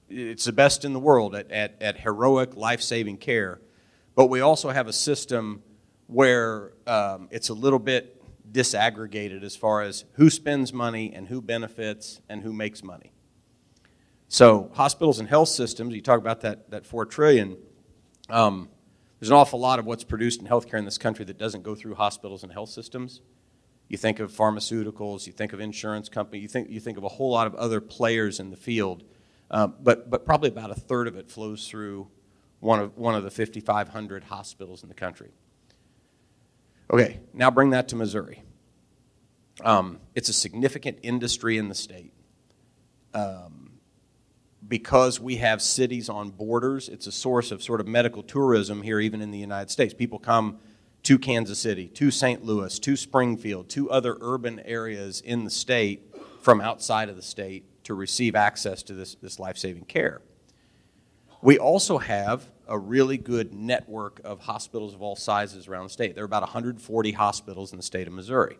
it's 0.08 0.46
the 0.46 0.52
best 0.52 0.86
in 0.86 0.94
the 0.94 0.98
world 0.98 1.34
at, 1.34 1.50
at, 1.50 1.76
at 1.78 2.00
heroic, 2.00 2.56
life 2.56 2.80
saving 2.80 3.18
care. 3.18 3.60
But 4.14 4.26
we 4.26 4.40
also 4.40 4.70
have 4.70 4.88
a 4.88 4.94
system 4.94 5.62
where 6.06 6.72
um, 6.86 7.28
it's 7.30 7.50
a 7.50 7.54
little 7.54 7.78
bit 7.78 8.18
disaggregated 8.50 9.42
as 9.42 9.56
far 9.56 9.82
as 9.82 10.06
who 10.14 10.30
spends 10.30 10.72
money 10.72 11.12
and 11.14 11.28
who 11.28 11.42
benefits 11.42 12.22
and 12.30 12.42
who 12.42 12.54
makes 12.54 12.82
money. 12.82 13.12
So, 14.28 14.70
hospitals 14.72 15.20
and 15.20 15.28
health 15.28 15.50
systems, 15.50 15.94
you 15.94 16.00
talk 16.00 16.18
about 16.18 16.40
that, 16.40 16.70
that 16.70 16.86
4 16.86 17.04
trillion. 17.04 17.58
Um, 18.30 18.70
there's 19.20 19.28
an 19.28 19.36
awful 19.36 19.60
lot 19.60 19.78
of 19.78 19.84
what's 19.84 20.04
produced 20.04 20.40
in 20.40 20.46
healthcare 20.46 20.78
in 20.78 20.86
this 20.86 20.96
country 20.96 21.26
that 21.26 21.36
doesn't 21.36 21.62
go 21.62 21.74
through 21.74 21.96
hospitals 21.96 22.42
and 22.42 22.50
health 22.50 22.70
systems. 22.70 23.20
You 23.92 23.98
think 23.98 24.20
of 24.20 24.32
pharmaceuticals, 24.32 25.26
you 25.26 25.34
think 25.34 25.52
of 25.52 25.60
insurance 25.60 26.08
companies, 26.08 26.40
you 26.40 26.48
think, 26.48 26.70
you 26.70 26.80
think 26.80 26.96
of 26.96 27.04
a 27.04 27.10
whole 27.10 27.30
lot 27.30 27.46
of 27.46 27.54
other 27.56 27.78
players 27.78 28.40
in 28.40 28.48
the 28.48 28.56
field. 28.56 29.04
Um, 29.50 29.74
but, 29.82 30.08
but 30.08 30.24
probably 30.24 30.48
about 30.48 30.70
a 30.70 30.74
third 30.74 31.06
of 31.08 31.16
it 31.16 31.30
flows 31.30 31.68
through 31.68 32.08
one 32.60 32.80
of, 32.80 32.96
one 32.96 33.14
of 33.14 33.22
the 33.22 33.30
5,500 33.30 34.24
hospitals 34.24 34.82
in 34.82 34.88
the 34.88 34.94
country. 34.94 35.32
Okay, 36.90 37.20
now 37.34 37.50
bring 37.50 37.68
that 37.70 37.88
to 37.88 37.96
Missouri. 37.96 38.42
Um, 39.62 40.00
it's 40.14 40.30
a 40.30 40.32
significant 40.32 41.00
industry 41.02 41.58
in 41.58 41.68
the 41.68 41.74
state. 41.74 42.14
Um, 43.12 43.72
because 44.66 45.20
we 45.20 45.36
have 45.36 45.60
cities 45.60 46.08
on 46.08 46.30
borders, 46.30 46.88
it's 46.88 47.06
a 47.06 47.12
source 47.12 47.50
of 47.50 47.62
sort 47.62 47.82
of 47.82 47.86
medical 47.86 48.22
tourism 48.22 48.80
here, 48.80 49.00
even 49.00 49.20
in 49.20 49.32
the 49.32 49.38
United 49.38 49.70
States. 49.70 49.92
People 49.92 50.18
come 50.18 50.60
to 51.04 51.18
Kansas 51.18 51.58
City, 51.58 51.88
to 51.88 52.10
St. 52.10 52.44
Louis, 52.44 52.78
to 52.78 52.96
Springfield, 52.96 53.68
to 53.70 53.90
other 53.90 54.16
urban 54.20 54.60
areas 54.60 55.20
in 55.20 55.44
the 55.44 55.50
state 55.50 56.14
from 56.40 56.60
outside 56.60 57.08
of 57.08 57.16
the 57.16 57.22
state 57.22 57.64
to 57.84 57.94
receive 57.94 58.36
access 58.36 58.82
to 58.84 58.94
this, 58.94 59.16
this 59.16 59.38
life 59.38 59.56
saving 59.56 59.84
care. 59.84 60.20
We 61.40 61.58
also 61.58 61.98
have 61.98 62.46
a 62.68 62.78
really 62.78 63.18
good 63.18 63.52
network 63.52 64.20
of 64.24 64.40
hospitals 64.40 64.94
of 64.94 65.02
all 65.02 65.16
sizes 65.16 65.66
around 65.66 65.84
the 65.84 65.90
state. 65.90 66.14
There 66.14 66.22
are 66.22 66.26
about 66.26 66.42
140 66.42 67.12
hospitals 67.12 67.72
in 67.72 67.76
the 67.76 67.82
state 67.82 68.06
of 68.06 68.12
Missouri. 68.12 68.58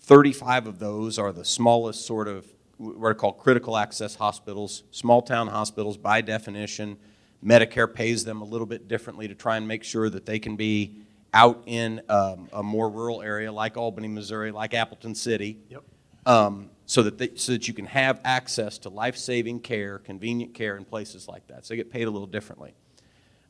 35 0.00 0.66
of 0.66 0.78
those 0.78 1.18
are 1.18 1.32
the 1.32 1.44
smallest 1.44 2.06
sort 2.06 2.28
of 2.28 2.46
what 2.78 3.08
are 3.08 3.14
called 3.14 3.38
critical 3.38 3.76
access 3.76 4.14
hospitals, 4.14 4.84
small 4.90 5.20
town 5.20 5.48
hospitals 5.48 5.96
by 5.96 6.20
definition. 6.20 6.96
Medicare 7.44 7.92
pays 7.92 8.24
them 8.24 8.40
a 8.40 8.44
little 8.44 8.66
bit 8.66 8.88
differently 8.88 9.28
to 9.28 9.34
try 9.34 9.56
and 9.56 9.68
make 9.68 9.84
sure 9.84 10.08
that 10.08 10.24
they 10.24 10.38
can 10.38 10.56
be 10.56 11.02
out 11.34 11.62
in 11.66 12.00
um, 12.08 12.48
a 12.52 12.62
more 12.62 12.88
rural 12.88 13.22
area 13.22 13.52
like 13.52 13.76
Albany, 13.76 14.08
Missouri, 14.08 14.50
like 14.50 14.74
Appleton 14.74 15.14
City, 15.14 15.58
Yep. 15.68 15.82
um, 16.26 16.70
so, 16.86 17.02
that 17.02 17.18
they, 17.18 17.34
so 17.34 17.52
that 17.52 17.68
you 17.68 17.74
can 17.74 17.84
have 17.86 18.20
access 18.24 18.78
to 18.78 18.88
life 18.88 19.16
saving 19.16 19.60
care, 19.60 19.98
convenient 19.98 20.54
care 20.54 20.76
in 20.76 20.84
places 20.84 21.28
like 21.28 21.46
that. 21.48 21.66
So 21.66 21.72
they 21.74 21.76
get 21.76 21.90
paid 21.90 22.08
a 22.08 22.10
little 22.10 22.26
differently. 22.26 22.74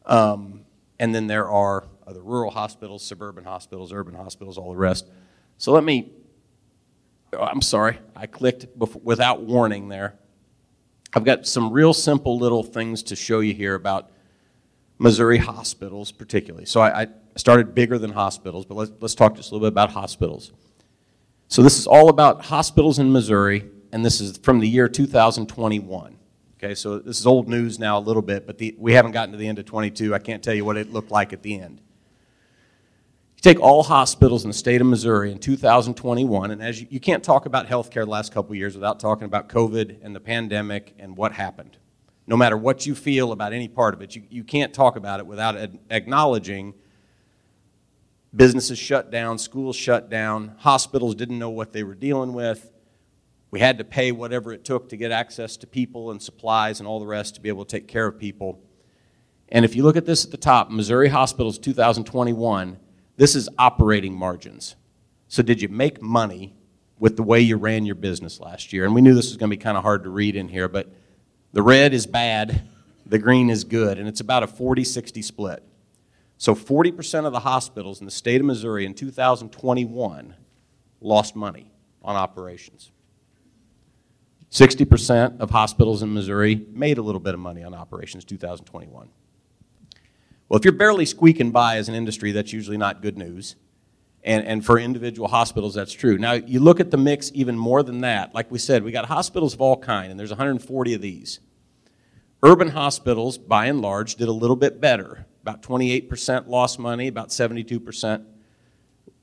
Um, 0.07 0.65
and 0.99 1.15
then 1.15 1.29
there 1.29 1.49
are 1.49 1.85
other 2.07 2.21
rural 2.23 2.51
hospitals, 2.51 3.05
suburban 3.05 3.45
hospitals, 3.45 3.93
urban 3.93 4.15
hospitals, 4.15 4.59
all 4.59 4.73
the 4.73 4.79
rest. 4.79 5.07
So 5.57 5.71
let 5.73 5.85
me, 5.85 6.11
oh, 7.33 7.43
I'm 7.43 7.63
sorry, 7.63 7.99
I 8.17 8.27
clicked 8.27 8.77
before, 8.79 9.01
without 9.05 9.43
warning 9.43 9.89
there. 9.89 10.19
I've 11.15 11.25
got 11.25 11.47
some 11.47 11.73
real 11.73 11.95
simple 11.95 12.39
little 12.39 12.63
things 12.65 13.03
to 13.05 13.17
show 13.17 13.41
you 13.41 13.55
here 13.55 13.75
about 13.75 14.11
Missouri 14.99 15.39
hospitals, 15.39 16.11
particularly. 16.11 16.67
So 16.67 16.81
I, 16.81 17.03
I 17.03 17.09
started 17.37 17.75
bigger 17.75 17.99
than 17.99 18.13
hospitals, 18.13 18.67
but 18.67 18.75
let's, 18.75 18.93
let's 19.01 19.15
talk 19.15 19.37
just 19.37 19.51
a 19.51 19.55
little 19.55 19.67
bit 19.67 19.73
about 19.73 19.93
hospitals. 19.93 20.53
So 21.47 21.63
this 21.63 21.79
is 21.79 21.87
all 21.87 22.09
about 22.09 22.45
hospitals 22.45 22.99
in 22.99 23.13
Missouri, 23.13 23.65
and 23.93 24.05
this 24.05 24.21
is 24.21 24.37
from 24.39 24.59
the 24.59 24.69
year 24.69 24.89
2021. 24.89 26.17
Okay, 26.57 26.75
so 26.75 26.99
this 26.99 27.21
is 27.21 27.27
old 27.27 27.49
news 27.49 27.79
now 27.79 27.99
a 27.99 28.01
little 28.01 28.23
bit, 28.23 28.45
but 28.45 28.59
the, 28.59 28.75
we 28.77 28.93
haven't 28.93 29.13
gotten 29.13 29.31
to 29.31 29.39
the 29.39 29.47
end 29.47 29.61
of 29.61 29.65
22. 29.65 30.15
I 30.15 30.19
can't 30.19 30.43
tell 30.43 30.55
you 30.55 30.65
what 30.65 30.77
it 30.77 30.93
looked 30.93 31.13
like 31.13 31.33
at 31.33 31.43
the 31.43 31.61
end. 31.61 31.81
You 33.37 33.43
take 33.43 33.61
all 33.61 33.85
hospitals 33.85 34.43
in 34.43 34.51
the 34.51 34.55
state 34.55 34.81
of 34.81 34.89
Missouri 34.89 35.31
in 35.31 35.39
2021, 35.39 36.51
and 36.51 36.61
as 36.61 36.81
you, 36.81 36.89
you 36.91 36.99
can't 36.99 37.23
talk 37.23 37.47
about 37.47 37.69
healthcare 37.69 38.05
the 38.05 38.11
last 38.11 38.33
couple 38.35 38.57
years 38.57 38.75
without 38.75 38.99
talking 38.99 39.27
about 39.27 39.49
COVID 39.49 39.99
and 40.03 40.17
the 40.17 40.21
pandemic 40.21 40.95
and 40.99 41.17
what 41.17 41.31
happened. 41.31 41.77
No 42.29 42.37
matter 42.37 42.59
what 42.59 42.85
you 42.85 42.95
feel 42.95 43.33
about 43.33 43.55
any 43.55 43.69
part 43.69 43.95
of 43.95 44.03
it, 44.03 44.15
you, 44.15 44.23
you 44.29 44.45
can't 44.45 44.75
talk 44.75 44.97
about 44.97 45.19
it 45.19 45.27
without 45.27 45.57
ad- 45.57 45.79
acknowledging 45.89 46.75
businesses 48.37 48.79
shut 48.79 49.11
down, 49.11 49.39
schools 49.39 49.75
shut 49.75 50.11
down, 50.11 50.55
hospitals 50.59 51.15
didn't 51.15 51.39
know 51.39 51.49
what 51.49 51.73
they 51.73 51.83
were 51.83 51.95
dealing 51.95 52.35
with. 52.35 52.71
We 53.51 53.61
had 53.61 53.79
to 53.79 53.85
pay 53.85 54.13
whatever 54.13 54.53
it 54.53 54.63
took 54.63 54.91
to 54.91 54.97
get 54.99 55.11
access 55.11 55.57
to 55.57 55.67
people 55.67 56.11
and 56.11 56.23
supplies 56.23 56.81
and 56.81 56.87
all 56.87 57.01
the 57.01 57.07
rest 57.07 57.37
to 57.37 57.41
be 57.41 57.49
able 57.49 57.65
to 57.65 57.77
take 57.79 57.89
care 57.89 58.07
of 58.07 58.19
people. 58.19 58.61
And 59.49 59.65
if 59.65 59.75
you 59.75 59.83
look 59.83 59.97
at 59.97 60.05
this 60.05 60.27
at 60.27 60.31
the 60.31 60.37
top, 60.37 60.71
Missouri 60.71 61.09
Hospitals 61.09 61.59
2021, 61.59 62.79
this 63.17 63.35
is 63.35 63.49
operating 63.57 64.15
margins. 64.15 64.77
So, 65.29 65.43
did 65.43 65.63
you 65.63 65.71
make 65.71 66.03
money 66.03 66.55
with 66.99 67.17
the 67.17 67.23
way 67.23 67.41
you 67.41 67.57
ran 67.57 67.87
your 67.87 67.95
business 67.95 68.39
last 68.39 68.75
year? 68.75 68.85
And 68.85 68.95
we 68.95 69.01
knew 69.01 69.15
this 69.15 69.29
was 69.29 69.39
going 69.39 69.51
to 69.51 69.57
be 69.57 69.63
kind 69.63 69.79
of 69.79 69.83
hard 69.83 70.05
to 70.05 70.11
read 70.11 70.37
in 70.37 70.49
here, 70.49 70.69
but 70.69 70.93
the 71.53 71.63
red 71.63 71.95
is 71.95 72.07
bad, 72.07 72.69
the 73.07 73.19
green 73.19 73.51
is 73.51 73.65
good, 73.65 73.99
and 73.99 74.07
it's 74.07 74.21
about 74.21 74.43
a 74.43 74.47
40 74.47 74.85
60 74.85 75.23
split. 75.23 75.63
So, 76.41 76.55
40% 76.55 77.27
of 77.27 77.33
the 77.33 77.41
hospitals 77.41 78.01
in 78.01 78.05
the 78.05 78.13
state 78.13 78.41
of 78.41 78.47
Missouri 78.47 78.87
in 78.87 78.95
2021 78.95 80.37
lost 81.01 81.35
money 81.35 81.73
on 82.03 82.15
operations. 82.15 82.93
60% 84.51 85.41
of 85.41 85.51
hospitals 85.51 86.03
in 86.03 86.15
Missouri 86.15 86.65
made 86.71 86.99
a 86.99 87.03
little 87.03 87.21
bit 87.21 87.35
of 87.35 87.41
money 87.41 87.63
on 87.63 87.75
operations 87.75 88.25
2021. 88.25 89.09
Well, 90.49 90.59
if 90.59 90.65
you're 90.65 90.73
barely 90.73 91.05
squeaking 91.05 91.51
by 91.51 91.77
as 91.77 91.89
an 91.89 91.95
industry, 91.95 92.33
that's 92.33 92.53
usually 92.53 92.79
not 92.79 93.03
good 93.03 93.19
news. 93.19 93.57
And, 94.25 94.45
and 94.47 94.65
for 94.65 94.79
individual 94.79 95.29
hospitals, 95.29 95.75
that's 95.75 95.93
true. 95.93 96.19
Now, 96.19 96.33
you 96.33 96.61
look 96.61 96.81
at 96.81 96.91
the 96.91 96.97
mix 96.97 97.31
even 97.35 97.57
more 97.57 97.83
than 97.83 98.01
that. 98.01 98.35
Like 98.35 98.51
we 98.51 98.59
said, 98.59 98.83
we 98.83 98.91
got 98.91 99.07
hospitals 99.07 99.55
of 99.55 99.61
all 99.61 99.77
kind, 99.77 100.11
and 100.11 100.19
there's 100.19 100.31
140 100.31 100.95
of 100.95 101.01
these. 101.01 101.41
Urban 102.43 102.69
hospitals, 102.69 103.39
by 103.39 103.67
and 103.67 103.81
large, 103.81 104.17
did 104.17 104.29
a 104.29 104.33
little 104.33 104.57
bit 104.57 104.81
better. 104.81 105.27
About 105.43 105.63
28% 105.63 106.49
lost 106.49 106.79
money, 106.79 107.09
about 107.09 107.29
72%. 107.29 108.25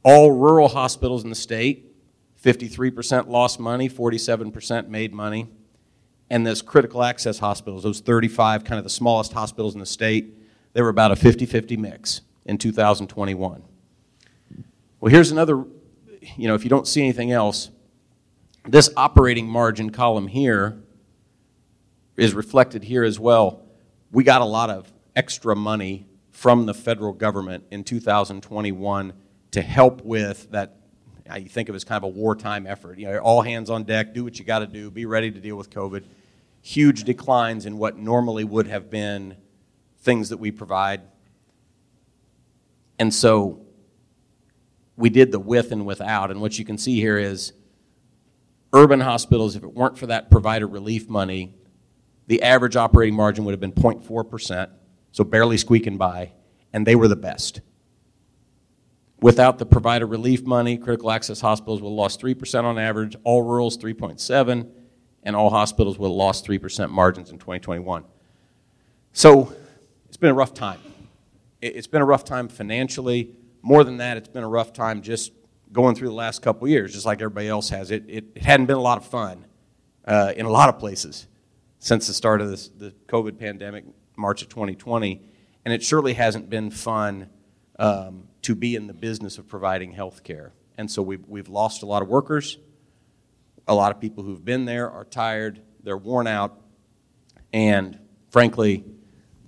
All 0.03 0.31
rural 0.31 0.67
hospitals 0.67 1.23
in 1.23 1.29
the 1.29 1.35
state, 1.35 1.93
53% 2.41 3.27
lost 3.27 3.59
money, 3.59 3.89
47% 3.89 4.87
made 4.87 5.13
money. 5.13 5.47
And 6.29 6.45
those 6.45 6.61
critical 6.61 7.03
access 7.03 7.39
hospitals, 7.39 7.83
those 7.83 7.99
35 7.99 8.63
kind 8.63 8.77
of 8.77 8.83
the 8.83 8.89
smallest 8.89 9.33
hospitals 9.33 9.73
in 9.73 9.79
the 9.79 9.85
state, 9.85 10.33
they 10.73 10.81
were 10.81 10.89
about 10.89 11.11
a 11.11 11.15
50 11.15 11.45
50 11.45 11.77
mix 11.77 12.21
in 12.45 12.57
2021. 12.57 13.63
Well, 15.05 15.13
here's 15.13 15.29
another, 15.29 15.63
you 16.35 16.47
know, 16.47 16.55
if 16.55 16.63
you 16.63 16.69
don't 16.71 16.87
see 16.87 17.01
anything 17.01 17.31
else, 17.31 17.69
this 18.67 18.89
operating 18.97 19.47
margin 19.47 19.91
column 19.91 20.25
here 20.25 20.81
is 22.17 22.33
reflected 22.33 22.83
here 22.83 23.03
as 23.03 23.19
well. 23.19 23.61
We 24.11 24.23
got 24.23 24.41
a 24.41 24.45
lot 24.45 24.71
of 24.71 24.91
extra 25.15 25.55
money 25.55 26.07
from 26.31 26.65
the 26.65 26.73
federal 26.73 27.13
government 27.13 27.65
in 27.69 27.83
2021 27.83 29.13
to 29.51 29.61
help 29.61 30.03
with 30.03 30.49
that. 30.49 30.77
You 31.37 31.49
think 31.49 31.69
of 31.69 31.75
it 31.75 31.77
as 31.77 31.83
kind 31.83 32.03
of 32.03 32.05
a 32.05 32.17
wartime 32.19 32.65
effort. 32.65 32.97
You 32.97 33.09
know, 33.09 33.19
all 33.19 33.43
hands 33.43 33.69
on 33.69 33.83
deck, 33.83 34.15
do 34.15 34.23
what 34.23 34.39
you 34.39 34.43
got 34.43 34.59
to 34.59 34.67
do, 34.67 34.89
be 34.89 35.05
ready 35.05 35.29
to 35.29 35.39
deal 35.39 35.55
with 35.55 35.69
COVID. 35.69 36.03
Huge 36.63 37.03
declines 37.03 37.67
in 37.67 37.77
what 37.77 37.95
normally 37.95 38.43
would 38.43 38.65
have 38.65 38.89
been 38.89 39.37
things 39.99 40.29
that 40.29 40.37
we 40.37 40.49
provide. 40.49 41.01
And 42.97 43.13
so 43.13 43.64
we 44.97 45.09
did 45.09 45.31
the 45.31 45.39
with 45.39 45.71
and 45.71 45.85
without. 45.85 46.31
And 46.31 46.41
what 46.41 46.57
you 46.57 46.65
can 46.65 46.77
see 46.77 46.99
here 46.99 47.17
is 47.17 47.53
urban 48.73 48.99
hospitals, 48.99 49.55
if 49.55 49.63
it 49.63 49.73
weren't 49.73 49.97
for 49.97 50.07
that 50.07 50.29
provider 50.29 50.67
relief 50.67 51.09
money, 51.09 51.53
the 52.27 52.41
average 52.41 52.75
operating 52.75 53.15
margin 53.15 53.45
would 53.45 53.51
have 53.51 53.59
been 53.59 53.71
0.4%, 53.71 54.69
so 55.11 55.23
barely 55.23 55.57
squeaking 55.57 55.97
by, 55.97 56.31
and 56.73 56.85
they 56.85 56.95
were 56.95 57.07
the 57.07 57.15
best. 57.15 57.61
Without 59.21 59.59
the 59.59 59.65
provider 59.65 60.05
relief 60.05 60.43
money, 60.43 60.77
critical 60.77 61.11
access 61.11 61.39
hospitals 61.41 61.81
would 61.81 61.89
have 61.89 61.95
lost 61.95 62.21
3% 62.21 62.63
on 62.63 62.77
average, 62.77 63.15
all 63.23 63.43
rurals 63.43 63.77
3.7, 63.77 64.69
and 65.23 65.35
all 65.35 65.49
hospitals 65.49 65.97
would 65.97 66.07
have 66.07 66.15
lost 66.15 66.45
3% 66.45 66.89
margins 66.89 67.31
in 67.31 67.37
2021. 67.37 68.03
So 69.13 69.53
it's 70.07 70.17
been 70.17 70.31
a 70.31 70.35
rough 70.35 70.53
time. 70.53 70.79
It's 71.61 71.87
been 71.87 72.01
a 72.01 72.05
rough 72.05 72.25
time 72.25 72.47
financially. 72.47 73.31
More 73.65 73.83
than 73.83 73.97
that, 73.97 74.15
it's 74.15 74.27
been 74.27 74.43
a 74.43 74.47
rough 74.47 74.73
time 74.73 75.01
just 75.01 75.31
going 75.71 75.95
through 75.95 76.09
the 76.09 76.13
last 76.13 76.43
couple 76.43 76.67
years, 76.67 76.93
just 76.93 77.03
like 77.03 77.19
everybody 77.19 77.47
else 77.47 77.69
has. 77.69 77.89
It, 77.89 78.03
it, 78.07 78.25
it 78.35 78.43
hadn't 78.43 78.67
been 78.67 78.77
a 78.77 78.81
lot 78.81 78.99
of 78.99 79.07
fun 79.07 79.47
uh, 80.05 80.33
in 80.37 80.45
a 80.45 80.51
lot 80.51 80.69
of 80.69 80.77
places 80.77 81.25
since 81.79 82.05
the 82.05 82.13
start 82.13 82.41
of 82.41 82.51
this, 82.51 82.69
the 82.69 82.93
COVID 83.07 83.39
pandemic, 83.39 83.85
March 84.15 84.43
of 84.43 84.49
2020. 84.49 85.19
And 85.65 85.73
it 85.73 85.81
surely 85.81 86.13
hasn't 86.13 86.47
been 86.47 86.69
fun 86.69 87.31
um, 87.79 88.27
to 88.43 88.53
be 88.53 88.75
in 88.75 88.85
the 88.85 88.93
business 88.93 89.39
of 89.39 89.47
providing 89.47 89.93
health 89.93 90.23
care. 90.23 90.53
And 90.77 90.91
so 90.91 91.01
we've, 91.01 91.27
we've 91.27 91.49
lost 91.49 91.81
a 91.81 91.87
lot 91.87 92.03
of 92.03 92.07
workers. 92.07 92.59
A 93.67 93.73
lot 93.73 93.91
of 93.91 93.99
people 93.99 94.23
who've 94.23 94.45
been 94.45 94.65
there 94.65 94.91
are 94.91 95.05
tired, 95.05 95.59
they're 95.83 95.97
worn 95.97 96.27
out, 96.27 96.61
and 97.51 97.97
frankly, 98.29 98.85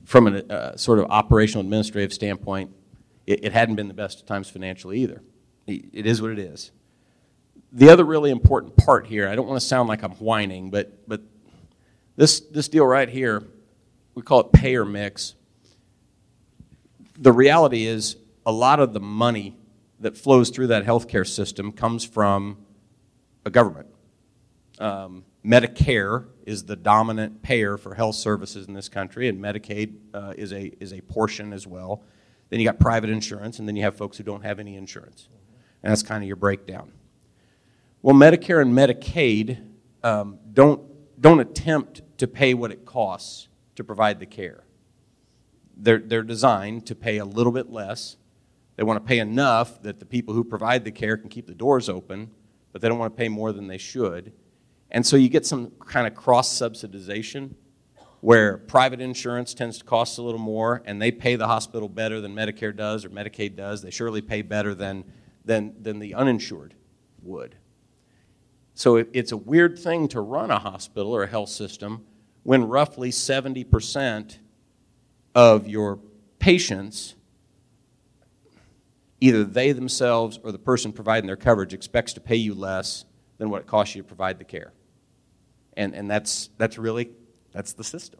from 0.05 0.25
a 0.25 0.39
uh, 0.39 0.75
sort 0.75 0.97
of 0.97 1.05
operational 1.11 1.61
administrative 1.61 2.11
standpoint, 2.11 2.71
it, 3.27 3.45
it, 3.45 3.53
hadn't 3.53 3.75
been 3.75 3.87
the 3.87 3.93
best 3.93 4.21
of 4.21 4.25
times 4.25 4.49
financially 4.49 4.99
either. 4.99 5.21
It 5.67 6.05
is 6.05 6.21
what 6.21 6.31
it 6.31 6.39
is. 6.39 6.71
The 7.73 7.89
other 7.89 8.05
really 8.05 8.31
important 8.31 8.77
part 8.77 9.05
here, 9.05 9.27
I 9.27 9.35
don't 9.35 9.47
want 9.47 9.59
to 9.59 9.67
sound 9.67 9.89
like 9.89 10.01
I'm 10.01 10.13
whining, 10.13 10.71
but, 10.71 11.07
but 11.07 11.21
this, 12.15 12.39
this 12.39 12.69
deal 12.69 12.85
right 12.85 13.09
here, 13.09 13.43
we 14.15 14.23
call 14.23 14.39
it 14.39 14.53
payer 14.53 14.85
mix. 14.85 15.35
The 17.19 17.31
reality 17.31 17.85
is, 17.85 18.15
a 18.45 18.51
lot 18.51 18.79
of 18.79 18.93
the 18.93 19.01
money 19.01 19.57
that 19.99 20.17
flows 20.17 20.49
through 20.49 20.67
that 20.67 20.85
healthcare 20.85 21.27
system 21.27 21.73
comes 21.73 22.05
from 22.05 22.57
a 23.45 23.49
government. 23.49 23.87
Um, 24.79 25.25
Medicare 25.43 26.27
is 26.45 26.63
the 26.63 26.75
dominant 26.77 27.41
payer 27.41 27.77
for 27.77 27.93
health 27.93 28.15
services 28.15 28.67
in 28.67 28.73
this 28.73 28.87
country, 28.87 29.27
and 29.27 29.39
Medicaid 29.39 29.95
uh, 30.13 30.33
is, 30.37 30.53
a, 30.53 30.71
is 30.79 30.93
a 30.93 31.01
portion 31.01 31.51
as 31.51 31.67
well. 31.67 32.03
Then 32.49 32.59
you 32.59 32.65
got 32.65 32.79
private 32.79 33.09
insurance, 33.09 33.59
and 33.59 33.67
then 33.67 33.75
you 33.75 33.83
have 33.83 33.95
folks 33.95 34.17
who 34.17 34.23
don't 34.23 34.43
have 34.43 34.59
any 34.59 34.75
insurance. 34.75 35.29
And 35.83 35.91
that's 35.91 36.03
kind 36.03 36.23
of 36.23 36.27
your 36.27 36.37
breakdown. 36.37 36.91
Well, 38.01 38.15
Medicare 38.15 38.61
and 38.61 38.73
Medicaid 38.73 39.63
um, 40.03 40.39
don't, 40.53 40.81
don't 41.19 41.39
attempt 41.39 42.01
to 42.19 42.27
pay 42.27 42.53
what 42.53 42.71
it 42.71 42.85
costs 42.85 43.49
to 43.75 43.83
provide 43.83 44.19
the 44.19 44.25
care. 44.25 44.63
They're, 45.75 45.99
they're 45.99 46.23
designed 46.23 46.85
to 46.87 46.95
pay 46.95 47.17
a 47.17 47.25
little 47.25 47.51
bit 47.51 47.69
less. 47.69 48.17
They 48.75 48.83
want 48.83 49.03
to 49.03 49.07
pay 49.07 49.19
enough 49.19 49.81
that 49.83 49.99
the 49.99 50.05
people 50.05 50.33
who 50.33 50.43
provide 50.43 50.85
the 50.85 50.91
care 50.91 51.17
can 51.17 51.29
keep 51.29 51.47
the 51.47 51.53
doors 51.53 51.89
open, 51.89 52.31
but 52.71 52.81
they 52.81 52.87
don't 52.87 52.99
want 52.99 53.13
to 53.13 53.17
pay 53.17 53.29
more 53.29 53.51
than 53.51 53.67
they 53.67 53.77
should. 53.77 54.33
And 54.89 55.05
so 55.05 55.17
you 55.17 55.29
get 55.29 55.45
some 55.45 55.71
kind 55.85 56.07
of 56.07 56.15
cross 56.15 56.49
subsidization 56.49 57.55
where 58.21 58.57
private 58.57 58.99
insurance 58.99 59.53
tends 59.53 59.77
to 59.77 59.83
cost 59.83 60.17
a 60.17 60.21
little 60.21 60.39
more 60.39 60.81
and 60.85 61.01
they 61.01 61.11
pay 61.11 61.35
the 61.35 61.47
hospital 61.47 61.87
better 61.87 62.19
than 62.19 62.33
Medicare 62.33 62.75
does 62.75 63.05
or 63.05 63.09
Medicaid 63.09 63.55
does. 63.55 63.81
They 63.81 63.91
surely 63.91 64.21
pay 64.21 64.41
better 64.41 64.73
than, 64.73 65.03
than, 65.45 65.75
than 65.81 65.99
the 65.99 66.13
uninsured 66.15 66.73
would. 67.21 67.55
So 68.73 68.97
it's 68.97 69.31
a 69.31 69.37
weird 69.37 69.79
thing 69.79 70.07
to 70.09 70.21
run 70.21 70.51
a 70.51 70.59
hospital 70.59 71.11
or 71.11 71.23
a 71.23 71.27
health 71.27 71.49
system 71.49 72.05
when 72.43 72.67
roughly 72.67 73.09
70% 73.09 74.37
of 75.33 75.67
your 75.67 75.99
patients, 76.39 77.15
either 79.19 79.43
they 79.43 79.71
themselves 79.71 80.39
or 80.43 80.51
the 80.51 80.59
person 80.59 80.91
providing 80.91 81.27
their 81.27 81.35
coverage, 81.35 81.73
expects 81.73 82.13
to 82.13 82.21
pay 82.21 82.35
you 82.35 82.53
less 82.53 83.05
than 83.37 83.49
what 83.49 83.61
it 83.61 83.67
costs 83.67 83.95
you 83.95 84.03
to 84.03 84.07
provide 84.07 84.37
the 84.37 84.45
care 84.45 84.73
and, 85.77 85.93
and 85.93 86.09
that's, 86.09 86.49
that's 86.57 86.77
really, 86.77 87.11
that's 87.57 87.73
the 87.73 87.83
system. 87.83 88.19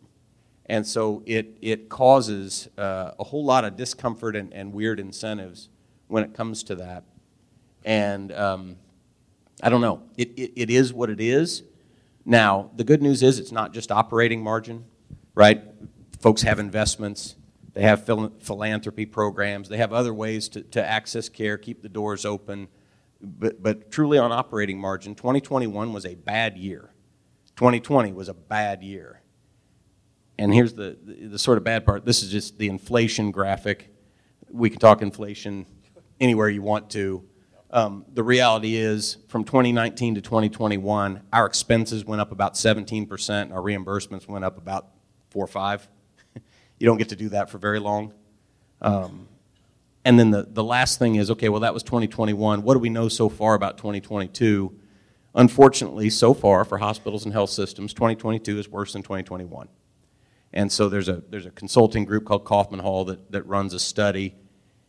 And 0.66 0.86
so 0.86 1.22
it, 1.28 1.60
it 1.62 1.90
causes 1.90 2.70
uh, 2.76 3.12
a 3.20 3.24
whole 3.24 3.46
lot 3.46 3.66
of 3.66 3.76
discomfort 3.76 4.36
and, 4.36 4.52
and 4.52 4.74
weird 4.74 5.00
incentives 5.00 5.70
when 6.08 6.24
it 6.24 6.34
comes 6.34 6.64
to 6.64 6.76
that. 6.78 7.04
And 7.86 8.32
um, 8.32 8.78
I 9.62 9.70
don't 9.70 9.82
know, 9.82 10.02
it, 10.18 10.30
it, 10.30 10.54
it 10.56 10.70
is 10.72 10.92
what 10.92 11.12
it 11.12 11.22
is. 11.22 11.62
Now, 12.26 12.72
the 12.76 12.84
good 12.84 13.04
news 13.04 13.22
is 13.22 13.38
it's 13.38 13.52
not 13.52 13.76
just 13.76 13.92
operating 13.92 14.42
margin, 14.42 14.86
right? 15.36 15.62
Folks 16.20 16.42
have 16.42 16.58
investments, 16.58 17.36
they 17.74 17.84
have 17.84 18.06
phil- 18.06 18.34
philanthropy 18.40 19.06
programs, 19.06 19.70
they 19.70 19.78
have 19.78 19.94
other 19.94 20.16
ways 20.16 20.50
to, 20.50 20.64
to 20.64 20.84
access 20.84 21.30
care, 21.30 21.60
keep 21.60 21.84
the 21.84 21.90
doors 21.90 22.26
open. 22.26 22.70
But, 23.22 23.62
but 23.62 23.92
truly 23.92 24.18
on 24.18 24.32
operating 24.32 24.80
margin, 24.80 25.14
2021 25.14 25.94
was 25.94 26.08
a 26.08 26.16
bad 26.16 26.58
year. 26.58 26.90
2020 27.56 28.14
was 28.14 28.30
a 28.30 28.34
bad 28.34 28.82
year. 28.82 29.22
And 30.40 30.54
here's 30.54 30.74
the, 30.74 30.98
the, 31.04 31.28
the 31.28 31.40
sort 31.40 31.58
of 31.58 31.64
bad 31.64 31.86
part 31.86 32.06
this 32.06 32.24
is 32.24 32.32
just 32.32 32.58
the 32.58 32.68
inflation 32.68 33.32
graphic. 33.32 33.94
We 34.50 34.70
can 34.70 34.80
talk 34.80 35.02
inflation 35.02 35.66
anywhere 36.20 36.50
you 36.50 36.62
want 36.62 36.90
to. 36.92 37.24
Um, 37.70 38.06
the 38.14 38.24
reality 38.24 38.76
is, 38.76 39.18
from 39.28 39.44
2019 39.44 40.16
to 40.16 40.22
2021, 40.22 41.22
our 41.34 41.46
expenses 41.46 42.06
went 42.06 42.22
up 42.22 42.32
about 42.32 42.54
17%, 42.54 43.30
and 43.30 43.52
our 43.52 43.60
reimbursements 43.60 44.28
went 44.28 44.46
up 44.46 44.58
about 44.58 44.88
four 45.30 45.44
or 45.44 45.48
five. 45.48 45.88
you 46.80 46.86
don't 46.86 46.98
get 46.98 47.10
to 47.10 47.16
do 47.18 47.30
that 47.30 47.50
for 47.50 47.58
very 47.58 47.80
long. 47.80 48.14
Um, 48.82 49.28
and 50.06 50.18
then 50.18 50.32
the, 50.32 50.48
the 50.50 50.64
last 50.64 50.98
thing 51.00 51.16
is 51.16 51.30
okay, 51.32 51.50
well, 51.50 51.60
that 51.62 51.74
was 51.74 51.84
2021. 51.84 52.62
What 52.62 52.74
do 52.76 52.80
we 52.80 52.90
know 52.90 53.10
so 53.10 53.28
far 53.28 53.54
about 53.56 53.78
2022? 53.78 54.74
Unfortunately, 55.36 56.10
so 56.10 56.34
far 56.34 56.64
for 56.64 56.78
hospitals 56.78 57.26
and 57.26 57.34
health 57.34 57.50
systems, 57.50 57.94
2022 57.94 58.58
is 58.58 58.70
worse 58.70 58.94
than 58.94 59.04
2021. 59.04 59.68
And 60.54 60.72
so 60.72 60.90
there's 60.90 61.10
a, 61.10 61.24
there's 61.30 61.46
a 61.46 61.52
consulting 61.52 62.06
group 62.06 62.26
called 62.26 62.46
Kaufman 62.46 62.80
Hall 62.80 63.06
that, 63.06 63.32
that 63.32 63.46
runs 63.46 63.74
a 63.74 63.80
study. 63.80 64.36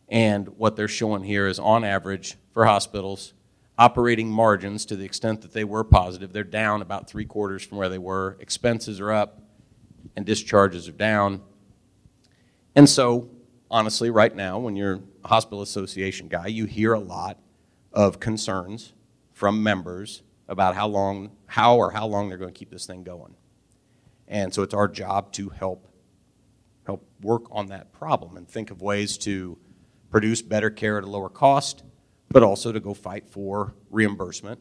And 0.07 0.47
what 0.57 0.75
they're 0.75 0.87
showing 0.87 1.23
here 1.23 1.47
is 1.47 1.59
on 1.59 1.83
average 1.83 2.37
for 2.53 2.65
hospitals, 2.65 3.33
operating 3.77 4.29
margins 4.29 4.85
to 4.85 4.95
the 4.95 5.05
extent 5.05 5.41
that 5.41 5.53
they 5.53 5.63
were 5.63 5.83
positive, 5.83 6.33
they're 6.33 6.43
down 6.43 6.81
about 6.81 7.09
three 7.09 7.25
quarters 7.25 7.63
from 7.63 7.77
where 7.77 7.89
they 7.89 7.97
were. 7.97 8.37
Expenses 8.39 8.99
are 8.99 9.11
up 9.11 9.41
and 10.15 10.25
discharges 10.25 10.87
are 10.87 10.93
down. 10.93 11.41
And 12.75 12.89
so, 12.89 13.29
honestly, 13.69 14.09
right 14.09 14.35
now, 14.35 14.59
when 14.59 14.75
you're 14.75 15.01
a 15.23 15.27
hospital 15.27 15.61
association 15.61 16.27
guy, 16.27 16.47
you 16.47 16.65
hear 16.65 16.93
a 16.93 16.99
lot 16.99 17.39
of 17.93 18.19
concerns 18.19 18.93
from 19.33 19.61
members 19.63 20.23
about 20.47 20.75
how 20.75 20.87
long, 20.87 21.31
how 21.45 21.77
or 21.77 21.91
how 21.91 22.07
long 22.07 22.29
they're 22.29 22.37
going 22.37 22.51
to 22.51 22.57
keep 22.57 22.71
this 22.71 22.85
thing 22.85 23.03
going. 23.03 23.35
And 24.29 24.53
so 24.53 24.63
it's 24.63 24.73
our 24.73 24.87
job 24.87 25.33
to 25.33 25.49
help 25.49 25.87
help 26.85 27.05
work 27.21 27.43
on 27.51 27.67
that 27.67 27.91
problem 27.91 28.37
and 28.37 28.47
think 28.47 28.71
of 28.71 28.81
ways 28.81 29.17
to 29.17 29.57
produce 30.09 30.41
better 30.41 30.69
care 30.69 30.97
at 30.97 31.03
a 31.03 31.07
lower 31.07 31.29
cost, 31.29 31.83
but 32.29 32.41
also 32.41 32.71
to 32.71 32.79
go 32.79 32.93
fight 32.93 33.27
for 33.27 33.75
reimbursement 33.89 34.59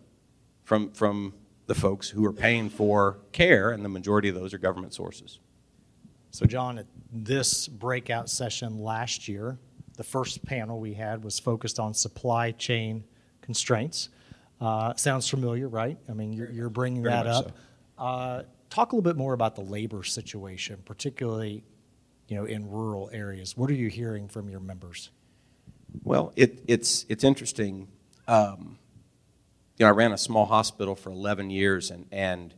from 0.64 0.90
from 0.90 1.34
the 1.66 1.74
folks 1.74 2.08
who 2.08 2.24
are 2.24 2.32
paying 2.32 2.70
for 2.70 3.18
care, 3.30 3.70
and 3.70 3.84
the 3.84 3.88
majority 3.90 4.28
of 4.30 4.34
those 4.34 4.54
are 4.54 4.58
government 4.58 4.94
sources. 4.94 5.38
So, 6.30 6.46
Jon, 6.46 6.78
at 6.78 6.86
this 7.12 7.68
breakout 7.68 8.30
session 8.30 8.78
last 8.78 9.28
year, 9.28 9.58
the 9.96 10.04
first 10.04 10.44
panel 10.44 10.80
we 10.80 10.94
had 10.94 11.22
was 11.22 11.38
focused 11.38 11.78
on 11.78 11.92
supply 11.92 12.52
chain 12.52 13.04
constraints. 13.42 14.08
Uh, 14.60 14.94
sounds 14.94 15.28
familiar, 15.28 15.68
right? 15.68 15.98
I 16.08 16.12
mean, 16.12 16.32
you're, 16.32 16.50
you're 16.50 16.70
bringing 16.70 17.02
Very 17.02 17.14
that 17.14 17.26
up. 17.26 17.44
So. 17.44 17.52
Uh, 18.02 18.42
talk 18.70 18.92
a 18.92 18.96
little 18.96 19.10
bit 19.10 19.16
more 19.16 19.32
about 19.32 19.54
the 19.54 19.62
labor 19.62 20.02
situation, 20.04 20.82
particularly, 20.84 21.64
you 22.28 22.36
know, 22.36 22.44
in 22.44 22.68
rural 22.68 23.10
areas. 23.12 23.56
What 23.56 23.70
are 23.70 23.74
you 23.74 23.88
hearing 23.88 24.28
from 24.28 24.48
your 24.48 24.60
members? 24.60 25.10
Well, 26.02 26.32
it, 26.36 26.62
it's 26.66 27.06
it's 27.08 27.24
interesting. 27.24 27.88
Um, 28.26 28.78
you 29.78 29.84
know, 29.84 29.88
I 29.88 29.92
ran 29.92 30.12
a 30.12 30.18
small 30.18 30.44
hospital 30.44 30.94
for 30.94 31.10
11 31.10 31.50
years, 31.50 31.90
and 31.90 32.06
and 32.12 32.54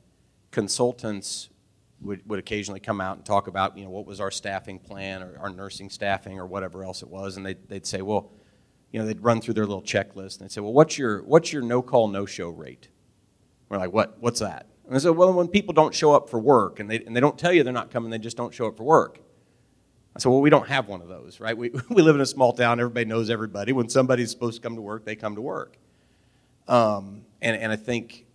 consultants 0.50 1.48
would, 2.00 2.28
would 2.28 2.38
occasionally 2.38 2.80
come 2.80 3.00
out 3.00 3.16
and 3.16 3.24
talk 3.24 3.46
about, 3.46 3.76
you 3.76 3.84
know, 3.84 3.90
what 3.90 4.06
was 4.06 4.20
our 4.20 4.30
staffing 4.30 4.78
plan 4.78 5.22
or 5.22 5.38
our 5.38 5.50
nursing 5.50 5.90
staffing 5.90 6.38
or 6.38 6.46
whatever 6.46 6.82
else 6.82 7.02
it 7.02 7.08
was, 7.08 7.36
and 7.36 7.44
they'd, 7.44 7.68
they'd 7.68 7.86
say, 7.86 8.02
well, 8.02 8.32
you 8.90 8.98
know, 8.98 9.06
they'd 9.06 9.22
run 9.22 9.40
through 9.40 9.54
their 9.54 9.66
little 9.66 9.82
checklist 9.82 10.38
and 10.38 10.40
they'd 10.40 10.52
say, 10.52 10.60
well, 10.60 10.72
what's 10.72 10.98
your 10.98 11.22
what's 11.22 11.52
your 11.52 11.62
no 11.62 11.80
call 11.80 12.08
no 12.08 12.26
show 12.26 12.48
rate? 12.48 12.88
We're 13.68 13.78
like, 13.78 13.92
what 13.92 14.16
what's 14.20 14.40
that? 14.40 14.66
And 14.90 14.96
I 14.96 14.98
said, 14.98 15.10
well, 15.10 15.32
when 15.32 15.46
people 15.46 15.72
don't 15.72 15.94
show 15.94 16.12
up 16.12 16.28
for 16.28 16.40
work 16.40 16.80
and 16.80 16.90
they, 16.90 16.98
and 17.04 17.14
they 17.14 17.20
don't 17.20 17.38
tell 17.38 17.52
you 17.52 17.62
they're 17.62 17.72
not 17.72 17.92
coming, 17.92 18.10
they 18.10 18.18
just 18.18 18.36
don't 18.36 18.52
show 18.52 18.66
up 18.66 18.76
for 18.76 18.82
work. 18.82 19.20
I 20.16 20.18
said, 20.18 20.30
well, 20.30 20.40
we 20.40 20.50
don't 20.50 20.66
have 20.66 20.88
one 20.88 21.00
of 21.00 21.06
those, 21.06 21.38
right? 21.38 21.56
We, 21.56 21.70
we 21.90 22.02
live 22.02 22.16
in 22.16 22.20
a 22.20 22.26
small 22.26 22.52
town, 22.52 22.80
everybody 22.80 23.04
knows 23.04 23.30
everybody. 23.30 23.72
When 23.72 23.88
somebody's 23.88 24.32
supposed 24.32 24.60
to 24.60 24.68
come 24.68 24.74
to 24.74 24.82
work, 24.82 25.04
they 25.04 25.14
come 25.14 25.36
to 25.36 25.40
work. 25.40 25.76
Um, 26.66 27.22
and, 27.40 27.56
and 27.56 27.70
I 27.70 27.76
think 27.76 28.26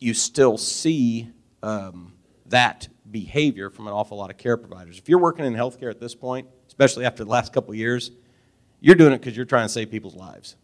you 0.00 0.14
still 0.14 0.58
see 0.58 1.30
um, 1.62 2.14
that 2.46 2.88
behavior 3.08 3.70
from 3.70 3.86
an 3.86 3.92
awful 3.92 4.18
lot 4.18 4.30
of 4.30 4.36
care 4.36 4.56
providers. 4.56 4.98
If 4.98 5.08
you're 5.08 5.20
working 5.20 5.44
in 5.44 5.54
healthcare 5.54 5.90
at 5.90 6.00
this 6.00 6.16
point, 6.16 6.48
especially 6.66 7.06
after 7.06 7.22
the 7.22 7.30
last 7.30 7.52
couple 7.52 7.70
of 7.70 7.78
years, 7.78 8.10
you're 8.80 8.96
doing 8.96 9.12
it 9.12 9.20
because 9.20 9.36
you're 9.36 9.46
trying 9.46 9.66
to 9.66 9.72
save 9.72 9.92
people's 9.92 10.16
lives. 10.16 10.56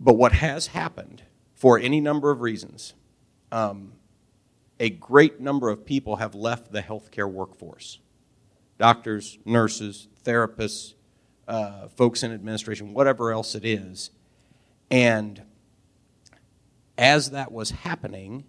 But 0.00 0.14
what 0.14 0.32
has 0.32 0.66
happened, 0.66 1.22
for 1.54 1.78
any 1.78 2.00
number 2.00 2.32
of 2.32 2.40
reasons, 2.40 2.94
um, 3.52 3.92
a 4.78 4.90
great 4.90 5.40
number 5.40 5.70
of 5.70 5.84
people 5.84 6.16
have 6.16 6.34
left 6.34 6.72
the 6.72 6.82
healthcare 6.82 7.30
workforce 7.30 7.98
doctors, 8.78 9.38
nurses, 9.44 10.08
therapists, 10.24 10.94
uh, 11.46 11.86
folks 11.88 12.22
in 12.22 12.32
administration, 12.32 12.94
whatever 12.94 13.30
else 13.30 13.54
it 13.54 13.62
is. 13.62 14.10
And 14.90 15.42
as 16.96 17.32
that 17.32 17.52
was 17.52 17.70
happening, 17.70 18.44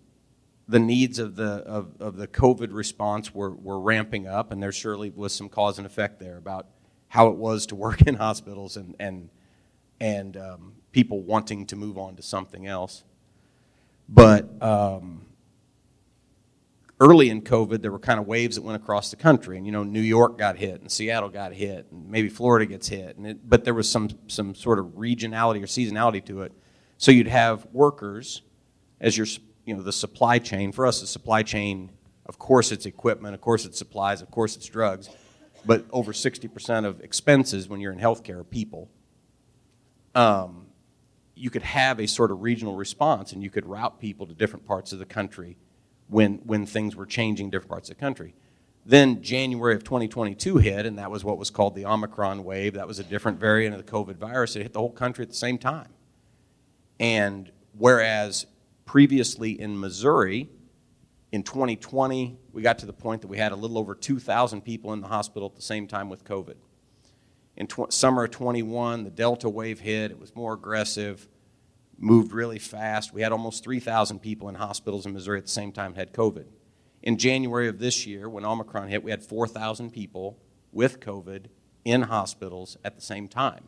the 0.70 0.80
needs 0.80 1.20
of 1.20 1.36
the, 1.36 1.64
of, 1.66 1.96
of 2.00 2.16
the 2.16 2.28
COVID 2.28 2.70
response 2.72 3.36
were, 3.36 3.52
were 3.52 3.80
ramping 3.80 4.26
up, 4.26 4.54
and 4.54 4.64
there 4.64 4.72
surely 4.72 5.10
was 5.10 5.34
some 5.34 5.50
cause 5.50 5.78
and 5.78 5.86
effect 5.86 6.20
there 6.20 6.38
about 6.38 6.68
how 7.10 7.28
it 7.28 7.36
was 7.36 7.66
to 7.66 7.76
work 7.76 8.02
in 8.08 8.16
hospitals 8.16 8.78
and, 8.78 8.96
and, 9.00 9.30
and 10.00 10.38
um, 10.38 10.74
people 10.94 11.22
wanting 11.24 11.66
to 11.66 11.76
move 11.76 11.98
on 11.98 12.16
to 12.16 12.22
something 12.22 12.68
else. 12.68 13.04
But 14.14 14.62
um, 14.62 15.26
early 17.00 17.30
in 17.30 17.42
COVID, 17.42 17.82
there 17.82 17.92
were 17.94 18.00
kind 18.00 18.20
of 18.20 18.28
waves 18.28 18.58
that 18.58 18.62
went 18.62 18.76
across 18.76 19.10
the 19.10 19.16
country, 19.16 19.56
and 19.58 19.66
you 19.66 19.72
know, 19.72 19.84
New 19.84 20.02
York 20.02 20.38
got 20.38 20.58
hit, 20.58 20.82
and 20.82 20.92
Seattle 20.92 21.30
got 21.30 21.54
hit, 21.54 21.88
and 21.92 22.10
maybe 22.10 22.28
Florida 22.28 22.66
gets 22.66 22.90
hit, 22.90 23.18
and 23.18 23.26
it, 23.26 23.50
but 23.50 23.64
there 23.64 23.74
was 23.74 23.90
some 23.90 24.10
some 24.28 24.54
sort 24.54 24.80
of 24.80 24.88
regionality 24.98 25.64
or 25.64 25.68
seasonality 25.68 26.24
to 26.26 26.42
it. 26.42 26.52
So 26.98 27.12
you'd 27.12 27.28
have 27.28 27.66
workers 27.72 28.42
as 29.00 29.18
your 29.18 29.28
you 29.66 29.76
know 29.76 29.82
the 29.82 29.94
supply 29.94 30.40
chain. 30.40 30.74
For 30.74 30.86
us, 30.86 31.00
the 31.00 31.08
supply 31.08 31.42
chain, 31.42 31.90
of 32.26 32.38
course, 32.38 32.74
it's 32.74 32.86
equipment, 32.86 33.34
of 33.34 33.40
course, 33.40 33.66
it's 33.66 33.78
supplies, 33.78 34.22
of 34.22 34.30
course, 34.30 34.58
it's 34.58 34.68
drugs, 34.68 35.10
but 35.66 35.86
over 35.92 36.12
sixty 36.12 36.50
percent 36.50 36.86
of 36.86 37.00
expenses 37.00 37.70
when 37.70 37.80
you're 37.80 37.94
in 37.94 38.00
healthcare 38.00 38.42
are 38.42 38.44
people. 38.44 38.90
Um, 40.14 40.68
you 41.42 41.50
could 41.50 41.64
have 41.64 42.00
a 42.00 42.08
sort 42.08 42.30
of 42.30 42.44
regional 42.44 42.76
response 42.76 43.34
and 43.34 43.42
you 43.42 43.50
could 43.50 43.66
route 43.66 44.00
people 44.00 44.28
to 44.28 44.34
different 44.34 44.64
parts 44.64 44.94
of 44.94 45.00
the 45.00 45.06
country 45.08 45.58
when, 46.08 46.36
when 46.46 46.68
things 46.68 46.96
were 46.96 47.08
changing 47.08 47.50
different 47.50 47.72
parts 47.72 47.90
of 47.90 47.98
the 47.98 48.00
country. 48.00 48.36
Then 48.86 49.24
January 49.24 49.74
of 49.74 49.84
2022 49.84 50.58
hit, 50.58 50.86
and 50.86 51.00
that 51.00 51.10
was 51.10 51.24
what 51.24 51.40
was 51.40 51.50
called 51.50 51.74
the 51.74 51.84
Omicron 51.84 52.44
wave. 52.44 52.76
That 52.76 52.88
was 52.88 53.00
a 53.00 53.04
different 53.04 53.40
variant 53.40 53.74
of 53.74 53.84
the 53.84 53.92
COVID 53.92 54.18
virus. 54.18 54.56
It 54.56 54.62
hit 54.62 54.74
the 54.74 54.80
whole 54.80 54.92
country 54.92 55.24
at 55.24 55.30
the 55.30 55.36
same 55.36 55.58
time. 55.58 55.90
And 57.00 57.52
whereas 57.76 58.46
previously 58.86 59.60
in 59.60 59.80
Missouri, 59.80 60.48
in 61.32 61.42
2020, 61.42 62.38
we 62.54 62.62
got 62.62 62.78
to 62.80 62.86
the 62.86 62.94
point 62.94 63.22
that 63.22 63.28
we 63.30 63.38
had 63.38 63.52
a 63.52 63.56
little 63.56 63.80
over 63.80 63.96
2,000 63.96 64.62
people 64.62 64.94
in 64.94 65.02
the 65.02 65.08
hospital 65.08 65.50
at 65.50 65.56
the 65.56 65.64
same 65.64 65.88
time 65.88 66.08
with 66.08 66.24
COVID. 66.24 66.58
In 67.58 67.68
tw- 67.68 67.92
summer 67.92 68.26
of 68.26 68.32
21, 68.32 69.04
the 69.04 69.10
Delta 69.10 69.50
wave 69.50 69.80
hit. 69.80 70.12
It 70.12 70.20
was 70.20 70.36
more 70.36 70.54
aggressive 70.54 71.28
moved 72.02 72.34
really 72.34 72.60
fast. 72.60 73.14
We 73.14 73.22
had 73.22 73.32
almost 73.32 73.64
3,000 73.64 74.20
people 74.20 74.50
in 74.50 74.56
hospitals 74.56 75.06
in 75.06 75.14
Missouri 75.14 75.38
at 75.38 75.46
the 75.46 75.52
same 75.52 75.72
time 75.72 75.94
had 75.94 76.14
COVID. 76.14 76.46
In 77.04 77.18
January 77.18 77.68
of 77.68 77.80
this 77.80 78.06
year, 78.06 78.28
when 78.28 78.46
Omicron 78.46 78.90
hit, 78.90 79.04
we 79.04 79.12
had 79.12 79.24
4,000 79.24 79.92
people 79.92 80.40
with 80.72 81.00
COVID 81.00 81.46
in 81.86 82.04
hospitals 82.04 82.78
at 82.84 82.96
the 82.96 83.02
same 83.02 83.28
time. 83.28 83.68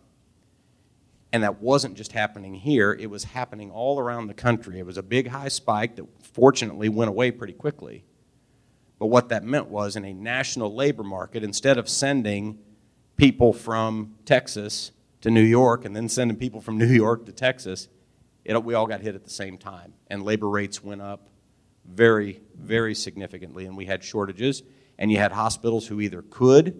And 1.31 1.41
that 1.43 1.61
wasn't 1.61 1.95
just 1.95 2.11
happening 2.11 2.53
here, 2.53 2.93
it 2.93 3.09
was 3.09 3.23
happening 3.23 3.71
all 3.71 3.99
around 3.99 4.27
the 4.27 4.35
country. 4.35 4.77
It 4.77 4.85
was 4.85 4.97
a 4.97 5.03
big 5.03 5.29
high 5.29 5.47
spike 5.47 5.95
that 5.95 6.05
fortunately 6.21 6.89
went 6.89 7.09
away 7.09 7.31
pretty 7.31 7.53
quickly. 7.53 8.03
But 8.99 9.07
what 9.07 9.29
that 9.29 9.43
meant 9.43 9.67
was 9.67 9.95
in 9.95 10.05
a 10.05 10.13
national 10.13 10.75
labor 10.75 11.03
market, 11.03 11.43
instead 11.43 11.79
of 11.79 11.89
sending 11.89 12.59
people 13.17 13.53
from 13.53 14.15
Texas 14.25 14.91
to 15.21 15.31
New 15.31 15.41
York 15.41 15.85
and 15.85 15.95
then 15.95 16.09
sending 16.09 16.37
people 16.37 16.61
from 16.61 16.77
New 16.77 16.85
York 16.87 17.25
to 17.25 17.31
Texas, 17.31 17.87
it, 18.43 18.61
we 18.63 18.73
all 18.73 18.87
got 18.87 19.01
hit 19.01 19.15
at 19.15 19.23
the 19.23 19.29
same 19.29 19.57
time, 19.57 19.93
and 20.07 20.23
labor 20.23 20.49
rates 20.49 20.83
went 20.83 21.01
up 21.01 21.29
very, 21.85 22.41
very 22.55 22.95
significantly, 22.95 23.65
and 23.65 23.75
we 23.75 23.85
had 23.85 24.03
shortages. 24.03 24.63
And 24.97 25.11
you 25.11 25.17
had 25.17 25.31
hospitals 25.31 25.87
who 25.87 25.99
either 26.01 26.21
could 26.29 26.79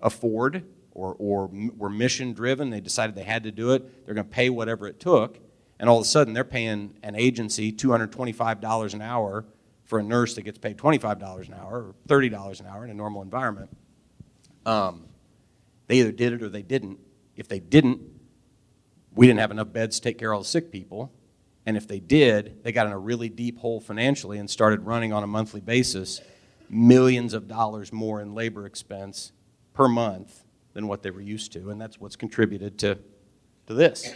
afford 0.00 0.64
or, 0.92 1.16
or 1.18 1.50
were 1.76 1.88
mission 1.88 2.32
driven, 2.32 2.70
they 2.70 2.80
decided 2.80 3.16
they 3.16 3.24
had 3.24 3.42
to 3.44 3.50
do 3.50 3.72
it, 3.72 4.06
they're 4.06 4.14
going 4.14 4.26
to 4.26 4.30
pay 4.30 4.48
whatever 4.48 4.86
it 4.86 5.00
took. 5.00 5.38
and 5.80 5.88
all 5.88 5.98
of 5.98 6.02
a 6.02 6.06
sudden 6.06 6.34
they're 6.34 6.44
paying 6.44 6.94
an 7.02 7.16
agency 7.16 7.72
$225 7.72 8.94
an 8.94 9.02
hour 9.02 9.44
for 9.84 9.98
a 9.98 10.02
nurse 10.02 10.34
that 10.34 10.42
gets 10.42 10.58
paid 10.58 10.78
$25 10.78 11.48
an 11.48 11.54
hour 11.54 11.86
or 11.86 11.94
$30 12.08 12.60
an 12.60 12.66
hour 12.66 12.84
in 12.84 12.90
a 12.90 12.94
normal 12.94 13.22
environment. 13.22 13.68
Um, 14.64 15.06
they 15.86 15.98
either 15.98 16.12
did 16.12 16.32
it 16.32 16.42
or 16.42 16.48
they 16.48 16.62
didn't. 16.62 16.98
If 17.36 17.48
they 17.48 17.60
didn't, 17.60 18.00
we 19.14 19.26
didn't 19.26 19.40
have 19.40 19.50
enough 19.50 19.72
beds 19.72 19.96
to 19.96 20.02
take 20.02 20.18
care 20.18 20.32
of 20.32 20.36
all 20.36 20.42
the 20.42 20.48
sick 20.48 20.70
people. 20.70 21.12
And 21.66 21.76
if 21.76 21.88
they 21.88 22.00
did, 22.00 22.62
they 22.62 22.72
got 22.72 22.86
in 22.86 22.92
a 22.92 22.98
really 22.98 23.28
deep 23.28 23.58
hole 23.58 23.80
financially 23.80 24.38
and 24.38 24.48
started 24.50 24.82
running 24.82 25.12
on 25.12 25.22
a 25.22 25.26
monthly 25.26 25.60
basis 25.60 26.20
millions 26.68 27.34
of 27.34 27.46
dollars 27.46 27.92
more 27.92 28.20
in 28.20 28.34
labor 28.34 28.66
expense 28.66 29.32
per 29.72 29.88
month 29.88 30.44
than 30.72 30.88
what 30.88 31.02
they 31.02 31.10
were 31.10 31.20
used 31.20 31.52
to. 31.52 31.70
And 31.70 31.80
that's 31.80 32.00
what's 32.00 32.16
contributed 32.16 32.78
to, 32.80 32.98
to 33.66 33.74
this. 33.74 34.12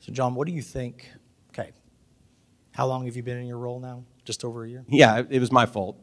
So, 0.00 0.12
Jon, 0.12 0.34
what 0.34 0.46
do 0.46 0.52
you 0.52 0.62
think? 0.62 1.10
Okay. 1.50 1.72
How 2.72 2.86
long 2.86 3.06
have 3.06 3.16
you 3.16 3.22
been 3.22 3.38
in 3.38 3.46
your 3.46 3.58
role 3.58 3.80
now? 3.80 4.04
Just 4.24 4.44
over 4.44 4.64
a 4.64 4.68
year? 4.68 4.84
Yeah, 4.88 5.22
it 5.28 5.38
was 5.38 5.52
my 5.52 5.66
fault. 5.66 5.98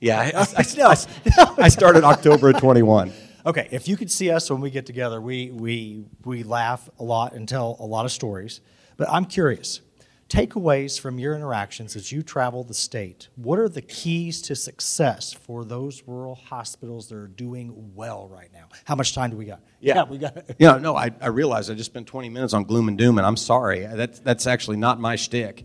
Yeah, 0.00 0.18
I, 0.18 0.40
I, 0.56 0.64
I, 1.38 1.54
I 1.64 1.68
started 1.68 2.04
October 2.04 2.50
of 2.50 2.58
21. 2.58 3.12
Okay, 3.46 3.68
if 3.70 3.88
you 3.88 3.96
could 3.96 4.10
see 4.10 4.30
us 4.30 4.50
when 4.50 4.60
we 4.60 4.68
get 4.68 4.84
together, 4.84 5.18
we, 5.18 5.50
we, 5.50 6.04
we 6.26 6.42
laugh 6.42 6.90
a 6.98 7.02
lot 7.02 7.32
and 7.32 7.48
tell 7.48 7.74
a 7.80 7.86
lot 7.86 8.04
of 8.04 8.12
stories. 8.12 8.60
But 8.98 9.08
I'm 9.08 9.24
curious 9.24 9.80
takeaways 10.28 11.00
from 11.00 11.18
your 11.18 11.34
interactions 11.34 11.96
as 11.96 12.12
you 12.12 12.22
travel 12.22 12.64
the 12.64 12.74
state. 12.74 13.28
What 13.36 13.58
are 13.58 13.68
the 13.70 13.80
keys 13.80 14.42
to 14.42 14.54
success 14.54 15.32
for 15.32 15.64
those 15.64 16.02
rural 16.06 16.34
hospitals 16.34 17.08
that 17.08 17.16
are 17.16 17.28
doing 17.28 17.92
well 17.94 18.28
right 18.28 18.52
now? 18.52 18.68
How 18.84 18.94
much 18.94 19.14
time 19.14 19.30
do 19.30 19.38
we 19.38 19.46
got? 19.46 19.60
Yeah, 19.80 19.94
yeah 19.94 20.02
we 20.04 20.18
got. 20.18 20.44
yeah, 20.58 20.76
no, 20.76 20.94
I, 20.94 21.10
I 21.20 21.28
realize 21.28 21.70
I 21.70 21.74
just 21.74 21.90
spent 21.90 22.06
20 22.06 22.28
minutes 22.28 22.52
on 22.52 22.64
gloom 22.64 22.88
and 22.88 22.98
doom, 22.98 23.16
and 23.16 23.26
I'm 23.26 23.38
sorry. 23.38 23.86
That's, 23.86 24.20
that's 24.20 24.46
actually 24.46 24.76
not 24.76 25.00
my 25.00 25.16
shtick. 25.16 25.64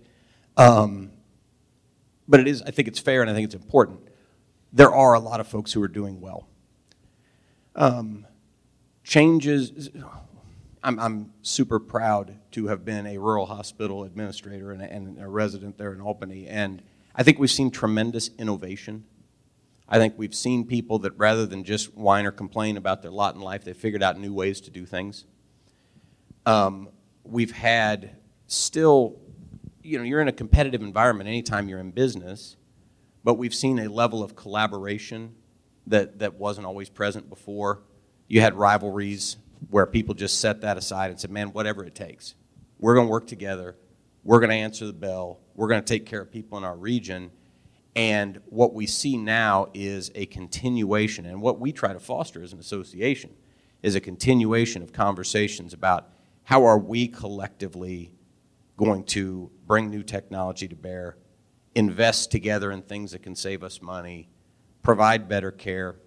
Um, 0.55 1.11
but 2.25 2.39
it 2.39 2.47
is, 2.47 2.61
I 2.61 2.71
think 2.71 2.87
it's 2.87 2.99
fair 2.99 3.21
and 3.21 3.29
I 3.29 3.33
think 3.33 3.45
it's 3.45 3.55
important. 3.55 4.04
There 4.75 4.93
are 4.93 5.13
a 5.13 5.21
lot 5.21 5.39
of 5.39 5.47
folks 5.47 5.71
who 5.71 5.81
are 5.81 5.87
doing 5.87 6.19
well. 6.19 6.49
Um, 7.77 8.27
changes, 9.05 9.89
I'm, 10.83 10.99
I'm 10.99 11.31
super 11.43 11.79
proud 11.79 12.37
to 12.51 12.67
have 12.67 12.83
been 12.83 13.07
a 13.07 13.17
rural 13.17 13.45
hospital 13.45 14.03
administrator 14.03 14.73
and 14.73 14.81
a, 14.81 14.91
and 14.91 15.17
a 15.17 15.29
resident 15.29 15.77
there 15.77 15.93
in 15.93 16.01
Albany. 16.01 16.47
And 16.47 16.81
I 17.15 17.23
think 17.23 17.39
we've 17.39 17.49
seen 17.49 17.71
tremendous 17.71 18.31
innovation. 18.37 19.05
I 19.87 19.97
think 19.97 20.15
we've 20.17 20.35
seen 20.35 20.65
people 20.65 20.99
that 20.99 21.13
rather 21.17 21.45
than 21.45 21.63
just 21.63 21.95
whine 21.95 22.25
or 22.25 22.31
complain 22.31 22.75
about 22.75 23.01
their 23.01 23.11
lot 23.11 23.33
in 23.33 23.39
life, 23.39 23.63
they 23.63 23.71
figured 23.71 24.03
out 24.03 24.19
new 24.19 24.33
ways 24.33 24.59
to 24.59 24.71
do 24.71 24.85
things. 24.85 25.23
Um, 26.45 26.89
we've 27.23 27.53
had 27.53 28.17
still, 28.47 29.21
you 29.81 29.97
know, 29.97 30.03
you're 30.03 30.19
in 30.19 30.27
a 30.27 30.33
competitive 30.33 30.81
environment 30.81 31.29
anytime 31.29 31.69
you're 31.69 31.79
in 31.79 31.91
business, 31.91 32.57
but 33.25 33.39
we've 33.39 33.55
seen 33.55 33.79
a 33.79 33.89
level 33.89 34.23
of 34.23 34.35
collaboration 34.35 35.33
that, 35.87 36.19
that 36.19 36.35
wasn't 36.35 36.67
always 36.67 36.89
present 36.89 37.27
before. 37.27 37.81
You 38.27 38.39
had 38.39 38.53
rivalries 38.53 39.37
where 39.71 39.87
people 39.87 40.13
just 40.13 40.39
set 40.39 40.61
that 40.61 40.77
aside 40.77 41.09
and 41.09 41.19
said, 41.19 41.31
man, 41.31 41.47
whatever 41.47 41.83
it 41.83 41.95
takes, 41.95 42.35
we're 42.77 42.93
going 42.93 43.07
to 43.07 43.11
work 43.11 43.25
together. 43.25 43.75
We're 44.23 44.39
going 44.39 44.51
to 44.51 44.55
answer 44.55 44.85
the 44.85 44.93
bell. 44.93 45.39
We're 45.55 45.67
going 45.67 45.81
to 45.81 45.87
take 45.87 46.05
care 46.05 46.21
of 46.21 46.31
people 46.31 46.59
in 46.59 46.63
our 46.63 46.75
region. 46.75 47.31
And 47.95 48.41
what 48.45 48.75
we 48.75 48.85
see 48.85 49.17
now 49.17 49.69
is 49.73 50.11
a 50.13 50.27
continuation. 50.27 51.25
And 51.25 51.41
what 51.41 51.59
we 51.59 51.71
try 51.71 51.93
to 51.93 51.99
foster 51.99 52.43
as 52.43 52.53
an 52.53 52.59
association 52.59 53.31
is 53.81 53.95
a 53.95 53.99
continuation 53.99 54.83
of 54.83 54.93
conversations 54.93 55.73
about 55.73 56.09
how 56.43 56.63
are 56.65 56.77
we 56.77 57.07
collectively 57.07 58.11
going 58.77 59.03
to 59.05 59.49
bring 59.65 59.89
new 59.89 60.03
technology 60.03 60.67
to 60.67 60.75
bear, 60.75 61.17
invest 61.75 62.31
together 62.31 62.71
in 62.71 62.81
things 62.81 63.11
that 63.11 63.21
can 63.21 63.35
save 63.35 63.61
us 63.61 63.81
money, 63.81 64.29
provide 64.81 65.27
better 65.27 65.51
care. 65.51 65.97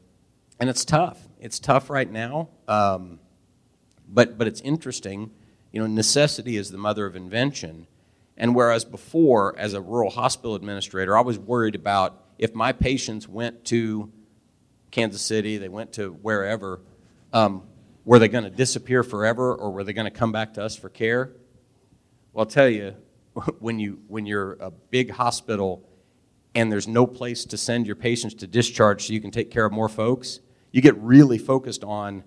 And 0.58 0.68
it's 0.68 0.84
tough. 0.84 1.20
It's 1.38 1.60
tough 1.60 1.90
right 1.90 2.10
now. 2.10 2.48
Um, 2.66 3.20
but, 4.08 4.38
but 4.38 4.46
it's 4.46 4.62
interesting, 4.62 5.30
you 5.70 5.80
know, 5.80 5.86
necessity 5.86 6.56
is 6.56 6.70
the 6.70 6.78
mother 6.78 7.04
of 7.04 7.14
invention. 7.14 7.86
And 8.36 8.54
whereas 8.54 8.84
before, 8.84 9.56
as 9.58 9.74
a 9.74 9.80
rural 9.80 10.10
hospital 10.10 10.54
administrator, 10.54 11.16
I 11.16 11.20
was 11.20 11.38
worried 11.38 11.74
about 11.74 12.24
if 12.38 12.54
my 12.54 12.72
patients 12.72 13.28
went 13.28 13.66
to 13.66 14.10
Kansas 14.90 15.20
City, 15.20 15.58
they 15.58 15.68
went 15.68 15.92
to 15.94 16.10
wherever, 16.10 16.80
um, 17.32 17.64
were 18.04 18.18
they 18.18 18.28
going 18.28 18.44
to 18.44 18.50
disappear 18.50 19.02
forever 19.02 19.54
or 19.54 19.70
were 19.70 19.84
they 19.84 19.92
going 19.92 20.06
to 20.06 20.10
come 20.10 20.32
back 20.32 20.54
to 20.54 20.62
us 20.62 20.76
for 20.76 20.88
care? 20.88 21.32
Well, 22.32 22.44
I'll 22.44 22.50
tell 22.50 22.68
you, 22.68 22.94
when, 23.58 23.78
you, 23.78 24.00
when 24.08 24.26
you're 24.26 24.54
a 24.54 24.70
big 24.70 25.10
hospital 25.10 25.88
and 26.54 26.72
there's 26.72 26.88
no 26.88 27.06
place 27.06 27.44
to 27.46 27.56
send 27.56 27.86
your 27.86 27.96
patients 27.96 28.34
to 28.34 28.46
discharge 28.46 29.06
so 29.06 29.12
you 29.12 29.20
can 29.20 29.30
take 29.30 29.50
care 29.50 29.64
of 29.64 29.72
more 29.72 29.88
folks, 29.88 30.40
you 30.72 30.80
get 30.80 30.96
really 30.98 31.38
focused 31.38 31.84
on 31.84 32.24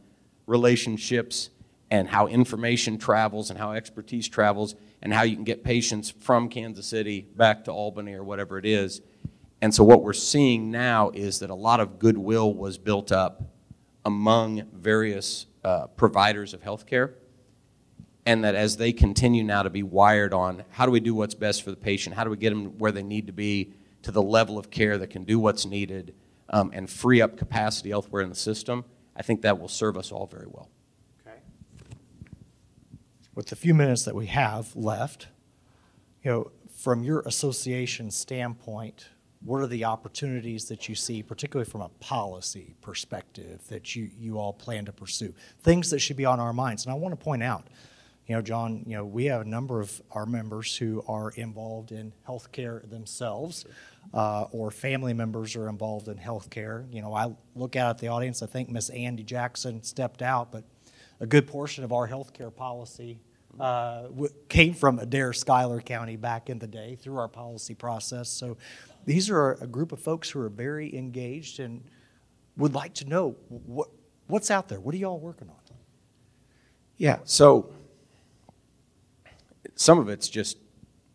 relationships 0.47 1.50
and 1.89 2.08
how 2.08 2.28
information 2.28 2.97
travels 2.97 3.50
and 3.50 3.60
how 3.60 3.74
expertise 3.74 4.28
travels 4.28 4.76
and 5.02 5.13
how 5.13 5.24
you 5.24 5.36
can 5.36 5.43
get 5.43 5.63
patients 5.63 6.10
from 6.10 6.47
Kansas 6.47 6.86
City 6.86 7.28
back 7.36 7.65
to 7.65 7.71
Albany 7.71 8.13
or 8.13 8.24
whatever 8.24 8.58
it 8.58 8.65
is. 8.65 9.02
And 9.62 9.74
so, 9.74 9.84
what 9.84 10.02
we're 10.02 10.13
seeing 10.13 10.71
now 10.71 11.12
is 11.12 11.39
that 11.39 11.50
a 11.50 11.56
lot 11.56 11.80
of 11.80 12.00
goodwill 12.00 12.54
was 12.54 12.78
built 12.78 13.12
up 13.12 13.43
among 14.06 14.63
various 14.74 15.45
uh, 15.63 15.88
providers 15.88 16.54
of 16.54 16.62
healthcare, 16.62 17.13
and 18.25 18.43
that 18.43 18.55
as 18.55 18.77
they 18.77 18.93
continue 18.93 19.43
now 19.43 19.63
to 19.63 19.69
be 19.69 19.84
wired 19.84 20.34
on 20.34 20.63
how 20.69 20.86
do 20.86 20.91
we 20.91 20.99
do 20.99 21.15
what's 21.15 21.34
best 21.34 21.63
for 21.63 21.71
the 21.71 21.77
patient, 21.77 22.15
how 22.15 22.23
do 22.23 22.29
we 22.29 22.38
get 22.38 22.51
them 22.51 22.77
where 22.77 22.91
they 22.91 23.03
need 23.03 23.27
to 23.27 23.34
be 23.34 23.73
to 24.03 24.12
the 24.12 24.21
level 24.21 24.57
of 24.57 24.69
care 24.69 24.97
that 24.97 25.10
can 25.10 25.23
do 25.23 25.39
what's 25.39 25.65
needed 25.65 26.13
um, 26.49 26.71
and 26.73 26.89
free 26.89 27.21
up 27.21 27.38
capacity 27.38 27.91
elsewhere 27.91 28.21
in 28.21 28.29
the 28.29 28.36
system, 28.36 28.84
I 29.15 29.21
think 29.21 29.41
that 29.41 29.60
will 29.60 29.67
serve 29.67 29.97
us 29.97 30.12
all 30.12 30.27
very 30.27 30.47
well 30.47 30.69
Okay. 31.25 31.38
with 33.36 33.47
the 33.47 33.55
few 33.55 33.73
minutes 33.73 34.03
that 34.03 34.15
we 34.15 34.27
have 34.27 34.75
left, 34.75 35.27
you 36.23 36.31
know, 36.31 36.51
from 36.75 37.03
your 37.03 37.19
association 37.21 38.10
standpoint, 38.10 39.10
what 39.43 39.62
are 39.62 39.67
the 39.67 39.86
opportunities 39.86 40.65
that 40.65 40.88
you 40.88 40.95
see, 40.95 41.23
particularly 41.23 41.69
from 41.69 41.81
a 41.81 41.89
policy 41.99 42.75
perspective, 42.81 43.67
that 43.69 43.95
you, 43.95 44.10
you 44.17 44.38
all 44.38 44.53
plan 44.53 44.86
to 44.86 44.91
pursue? 44.91 45.34
Things 45.62 45.89
that 45.89 45.99
should 45.99 46.17
be 46.17 46.25
on 46.25 46.39
our 46.39 46.53
minds. 46.53 46.86
And 46.86 46.91
I 46.91 46.95
want 46.95 47.12
to 47.13 47.23
point 47.23 47.43
out, 47.43 47.67
you 48.32 48.38
know, 48.38 48.41
Jon, 48.41 48.86
you 48.88 48.96
know, 48.96 49.04
we 49.04 49.26
have 49.26 49.41
a 49.41 49.50
number 49.50 49.82
of 49.82 50.02
our 50.12 50.26
members 50.26 50.78
who 50.78 51.04
are 51.06 51.32
involved 51.32 51.91
in 51.91 52.13
healthcare 52.26 52.89
themselves, 52.89 53.65
uh, 54.13 54.44
or 54.54 54.72
family 54.72 55.13
members 55.13 55.58
are 55.58 55.67
involved 55.67 56.08
in 56.08 56.15
healthcare. 56.15 56.86
You 56.94 57.02
know, 57.02 57.13
I 57.13 57.36
look 57.56 57.76
out 57.76 57.89
at 57.89 57.98
the 57.98 58.08
audience, 58.08 58.41
I 58.41 58.46
think 58.46 58.70
Miss 58.70 58.88
Andy 58.88 59.24
Jackson 59.24 59.84
stepped 59.84 60.22
out, 60.22 60.50
but 60.50 60.63
a 61.20 61.26
good 61.26 61.46
portion 61.46 61.84
of 61.84 61.91
our 61.91 62.08
healthcare 62.08 62.56
policy 62.56 63.20
uh, 63.60 64.08
came 64.48 64.74
from 64.74 65.00
Adair 65.00 65.34
Schuyler 65.34 65.82
County 65.82 66.15
back 66.15 66.50
in 66.50 66.58
the 66.58 66.67
day 66.67 66.96
through 66.96 67.17
our 67.17 67.28
policy 67.28 67.76
process. 67.76 68.30
So 68.30 68.56
these 69.04 69.30
are 69.30 69.56
a 69.56 69.67
group 69.67 69.91
of 69.91 70.00
folks 70.00 70.30
who 70.30 70.39
are 70.39 70.48
very 70.48 70.96
engaged 70.96 71.60
and 71.60 71.84
would 72.56 72.74
like 72.74 72.94
to 72.94 73.06
know 73.10 73.36
what, 73.50 73.89
what's 74.28 74.50
out 74.50 74.70
there. 74.70 74.80
What 74.80 74.96
are 74.96 75.00
y'all 75.00 75.20
working 75.20 75.50
on? 75.50 75.56
Yeah, 76.98 77.17
so 77.24 77.74
some 79.76 80.00
of 80.00 80.10
it's 80.10 80.30
just 80.30 80.58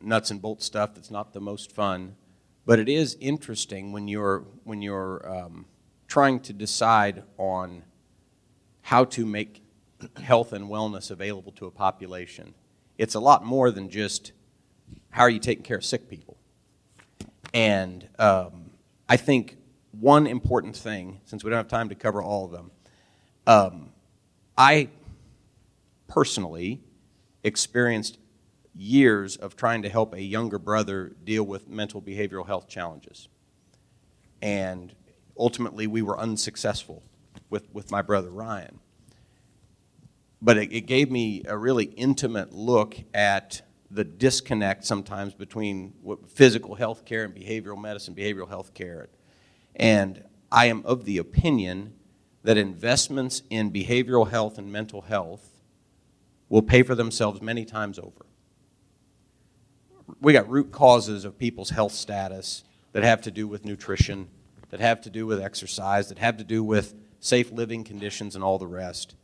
nuts 0.00 0.30
and 0.30 0.40
bolts 0.40 0.64
stuff 0.64 0.94
that's 0.94 1.10
not 1.10 1.32
the 1.32 1.40
most 1.40 1.72
fun, 1.72 2.16
but 2.64 2.78
it 2.78 2.88
is 2.88 3.16
interesting 3.20 3.92
when 3.92 4.08
you're 4.08 4.44
when 4.64 4.82
you're 4.82 5.28
um, 5.28 5.66
trying 6.08 6.40
to 6.40 6.52
decide 6.52 7.22
on 7.38 7.82
how 8.82 9.04
to 9.04 9.26
make 9.26 9.62
health 10.22 10.52
and 10.52 10.66
wellness 10.66 11.10
available 11.10 11.52
to 11.52 11.66
a 11.66 11.70
population. 11.70 12.54
It's 12.98 13.14
a 13.14 13.20
lot 13.20 13.44
more 13.44 13.70
than 13.70 13.90
just 13.90 14.32
how 15.10 15.22
are 15.22 15.30
you 15.30 15.40
taking 15.40 15.64
care 15.64 15.78
of 15.78 15.84
sick 15.84 16.08
people. 16.08 16.36
And 17.52 18.08
um, 18.18 18.70
I 19.08 19.16
think 19.16 19.56
one 19.92 20.26
important 20.26 20.76
thing, 20.76 21.20
since 21.24 21.42
we 21.42 21.50
don't 21.50 21.56
have 21.56 21.68
time 21.68 21.88
to 21.88 21.94
cover 21.94 22.22
all 22.22 22.44
of 22.44 22.50
them, 22.50 22.70
um, 23.46 23.90
I 24.58 24.88
personally 26.08 26.80
experienced 27.42 28.18
years 28.76 29.36
of 29.36 29.56
trying 29.56 29.82
to 29.82 29.88
help 29.88 30.14
a 30.14 30.22
younger 30.22 30.58
brother 30.58 31.14
deal 31.24 31.44
with 31.44 31.68
mental 31.68 32.02
behavioral 32.02 32.46
health 32.46 32.68
challenges. 32.68 33.28
And 34.42 34.94
ultimately, 35.38 35.86
we 35.86 36.02
were 36.02 36.18
unsuccessful 36.18 37.02
with, 37.48 37.72
with 37.72 37.90
my 37.90 38.02
brother 38.02 38.30
Ryan 38.30 38.80
but 40.40 40.58
it, 40.58 40.72
it 40.72 40.80
gave 40.82 41.10
me 41.10 41.42
a 41.46 41.56
really 41.56 41.84
intimate 41.84 42.52
look 42.52 42.96
at 43.14 43.62
the 43.90 44.04
disconnect 44.04 44.84
sometimes 44.84 45.34
between 45.34 45.94
physical 46.28 46.74
health 46.74 47.04
care 47.04 47.24
and 47.24 47.34
behavioral 47.34 47.80
medicine, 47.80 48.14
behavioral 48.14 48.48
health 48.48 48.74
care. 48.74 49.08
And 49.76 50.24
I 50.50 50.66
am 50.66 50.84
of 50.84 51.04
the 51.04 51.18
opinion 51.18 51.94
that 52.42 52.56
investments 52.56 53.42
in 53.50 53.72
behavioral 53.72 54.28
health 54.28 54.58
and 54.58 54.70
mental 54.70 55.02
health 55.02 55.62
will 56.48 56.62
pay 56.62 56.82
for 56.82 56.94
themselves 56.94 57.42
many 57.42 57.64
times 57.64 57.98
over. 57.98 58.25
We 60.20 60.32
got 60.32 60.48
root 60.48 60.72
causes 60.72 61.24
of 61.24 61.38
people's 61.38 61.70
health 61.70 61.92
status 61.92 62.64
that 62.92 63.02
have 63.02 63.22
to 63.22 63.30
do 63.30 63.46
with 63.48 63.64
nutrition, 63.64 64.28
that 64.70 64.80
have 64.80 65.00
to 65.02 65.10
do 65.10 65.26
with 65.26 65.40
exercise, 65.40 66.08
that 66.08 66.18
have 66.18 66.36
to 66.38 66.44
do 66.44 66.62
with 66.62 66.94
safe 67.20 67.50
living 67.50 67.84
conditions 67.84 68.34
and 68.34 68.44
all 68.44 68.58
the 68.58 68.66
rest. 68.66 69.14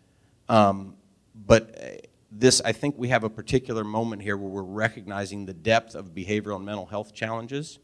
Um, 0.48 0.96
but 1.34 1.78
uh, 1.80 2.06
this, 2.30 2.60
I 2.64 2.72
think 2.72 2.96
we 2.98 3.08
have 3.08 3.24
a 3.24 3.30
particular 3.30 3.84
moment 3.84 4.22
here 4.22 4.36
where 4.36 4.48
we're 4.48 4.62
recognizing 4.62 5.46
the 5.46 5.54
depth 5.54 5.94
of 5.94 6.14
behavioral 6.14 6.56
and 6.56 6.64
mental 6.64 6.86
health 6.86 7.14
challenges, 7.14 7.78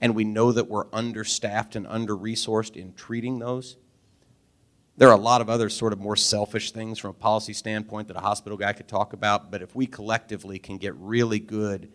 and 0.00 0.14
we 0.14 0.24
know 0.24 0.52
that 0.52 0.68
we're 0.68 0.86
understaffed 0.92 1.76
and 1.76 1.86
under 1.86 2.16
resourced 2.16 2.76
in 2.76 2.92
treating 2.94 3.38
those. 3.38 3.76
There 4.96 5.08
are 5.08 5.14
a 5.14 5.20
lot 5.20 5.40
of 5.40 5.48
other 5.48 5.70
sort 5.70 5.92
of 5.92 5.98
more 5.98 6.16
selfish 6.16 6.72
things 6.72 6.98
from 6.98 7.10
a 7.10 7.14
policy 7.14 7.52
standpoint 7.52 8.08
that 8.08 8.16
a 8.16 8.20
hospital 8.20 8.58
guy 8.58 8.72
could 8.72 8.88
talk 8.88 9.12
about, 9.12 9.50
but 9.50 9.62
if 9.62 9.74
we 9.74 9.86
collectively 9.86 10.58
can 10.58 10.76
get 10.76 10.94
really 10.96 11.38
good 11.38 11.90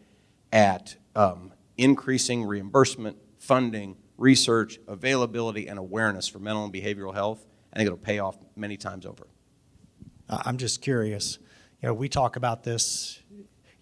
at 0.55 0.95
um, 1.17 1.51
increasing 1.77 2.45
reimbursement, 2.45 3.17
funding, 3.37 3.97
research, 4.17 4.79
availability, 4.87 5.67
and 5.67 5.77
awareness 5.77 6.29
for 6.29 6.39
mental 6.39 6.63
and 6.63 6.73
behavioral 6.73 7.13
health, 7.13 7.45
I 7.73 7.75
think 7.75 7.87
it'll 7.87 7.97
pay 7.97 8.19
off 8.19 8.37
many 8.55 8.77
times 8.77 9.05
over. 9.05 9.27
I'm 10.29 10.57
just 10.57 10.81
curious. 10.81 11.39
You 11.81 11.89
know, 11.89 11.93
we 11.93 12.07
talk 12.07 12.37
about 12.37 12.63
this. 12.63 13.21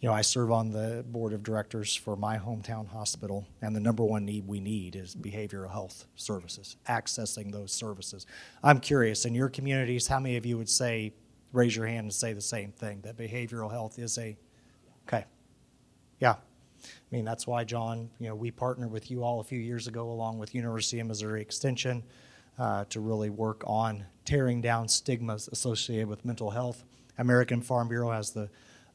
You 0.01 0.09
know, 0.09 0.13
I 0.13 0.21
serve 0.21 0.51
on 0.51 0.71
the 0.71 1.05
board 1.07 1.31
of 1.31 1.43
directors 1.43 1.95
for 1.95 2.15
my 2.15 2.37
hometown 2.37 2.87
hospital, 2.87 3.47
and 3.61 3.75
the 3.75 3.79
number 3.79 4.03
one 4.03 4.25
need 4.25 4.47
we 4.47 4.59
need 4.59 4.95
is 4.95 5.15
behavioral 5.15 5.71
health 5.71 6.07
services, 6.15 6.75
accessing 6.89 7.51
those 7.51 7.71
services. 7.71 8.25
I'm 8.63 8.79
curious, 8.79 9.25
in 9.25 9.35
your 9.35 9.47
communities, 9.47 10.07
how 10.07 10.19
many 10.19 10.37
of 10.37 10.45
you 10.45 10.57
would 10.57 10.67
say, 10.67 11.13
raise 11.51 11.75
your 11.75 11.85
hand 11.85 12.05
and 12.05 12.13
say 12.13 12.33
the 12.33 12.41
same 12.41 12.71
thing, 12.71 13.01
that 13.03 13.15
behavioral 13.15 13.69
health 13.71 13.99
is 13.99 14.17
a, 14.17 14.35
okay, 15.07 15.25
yeah. 16.19 16.35
I 16.83 17.15
mean, 17.15 17.25
that's 17.25 17.47
why, 17.47 17.63
Jon, 17.63 18.09
you 18.19 18.27
know, 18.27 18.35
we 18.35 18.51
partnered 18.51 18.91
with 18.91 19.09
you 19.09 19.23
all 19.23 19.39
a 19.39 19.43
few 19.43 19.59
years 19.59 19.87
ago 19.87 20.09
along 20.09 20.39
with 20.39 20.53
University 20.53 20.99
of 20.99 21.07
Missouri 21.07 21.41
Extension 21.41 22.03
uh, 22.59 22.85
to 22.85 22.99
really 22.99 23.29
work 23.29 23.63
on 23.65 24.05
tearing 24.25 24.61
down 24.61 24.87
stigmas 24.87 25.49
associated 25.51 26.07
with 26.07 26.23
mental 26.25 26.51
health. 26.51 26.83
American 27.17 27.61
Farm 27.61 27.87
Bureau 27.87 28.11
has 28.11 28.31
the 28.31 28.49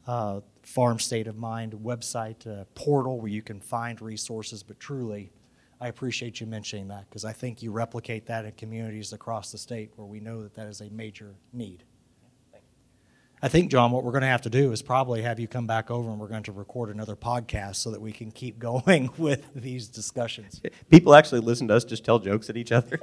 uh, 0.06 0.40
Farm 0.62 0.98
State 0.98 1.26
of 1.26 1.36
Mind 1.36 1.72
website 1.72 2.46
uh, 2.46 2.64
portal 2.74 3.20
where 3.20 3.30
you 3.30 3.42
can 3.42 3.60
find 3.60 4.00
resources, 4.00 4.62
but 4.62 4.80
truly, 4.80 5.30
I 5.80 5.88
appreciate 5.88 6.40
you 6.40 6.46
mentioning 6.46 6.88
that 6.88 7.08
because 7.08 7.24
I 7.24 7.32
think 7.32 7.62
you 7.62 7.70
replicate 7.70 8.26
that 8.26 8.44
in 8.44 8.52
communities 8.52 9.12
across 9.12 9.52
the 9.52 9.58
state 9.58 9.92
where 9.96 10.06
we 10.06 10.18
know 10.18 10.42
that 10.42 10.54
that 10.54 10.66
is 10.66 10.80
a 10.80 10.90
major 10.90 11.34
need. 11.52 11.84
I 13.40 13.48
think, 13.48 13.70
Jon, 13.70 13.92
what 13.92 14.02
we're 14.02 14.10
going 14.10 14.22
to 14.22 14.28
have 14.28 14.42
to 14.42 14.50
do 14.50 14.72
is 14.72 14.82
probably 14.82 15.22
have 15.22 15.38
you 15.38 15.46
come 15.46 15.66
back 15.66 15.90
over 15.90 16.10
and 16.10 16.18
we're 16.18 16.28
going 16.28 16.42
to 16.44 16.52
record 16.52 16.90
another 16.90 17.14
podcast 17.14 17.76
so 17.76 17.90
that 17.92 18.00
we 18.00 18.10
can 18.12 18.30
keep 18.30 18.58
going 18.60 19.10
with 19.16 19.46
these 19.54 19.88
discussions. 19.88 20.60
People 20.90 21.14
actually 21.14 21.40
listen 21.40 21.68
to 21.68 21.74
us 21.74 21.84
just 21.84 22.04
tell 22.04 22.18
jokes 22.18 22.50
at 22.50 22.56
each 22.56 22.72
other. 22.72 22.98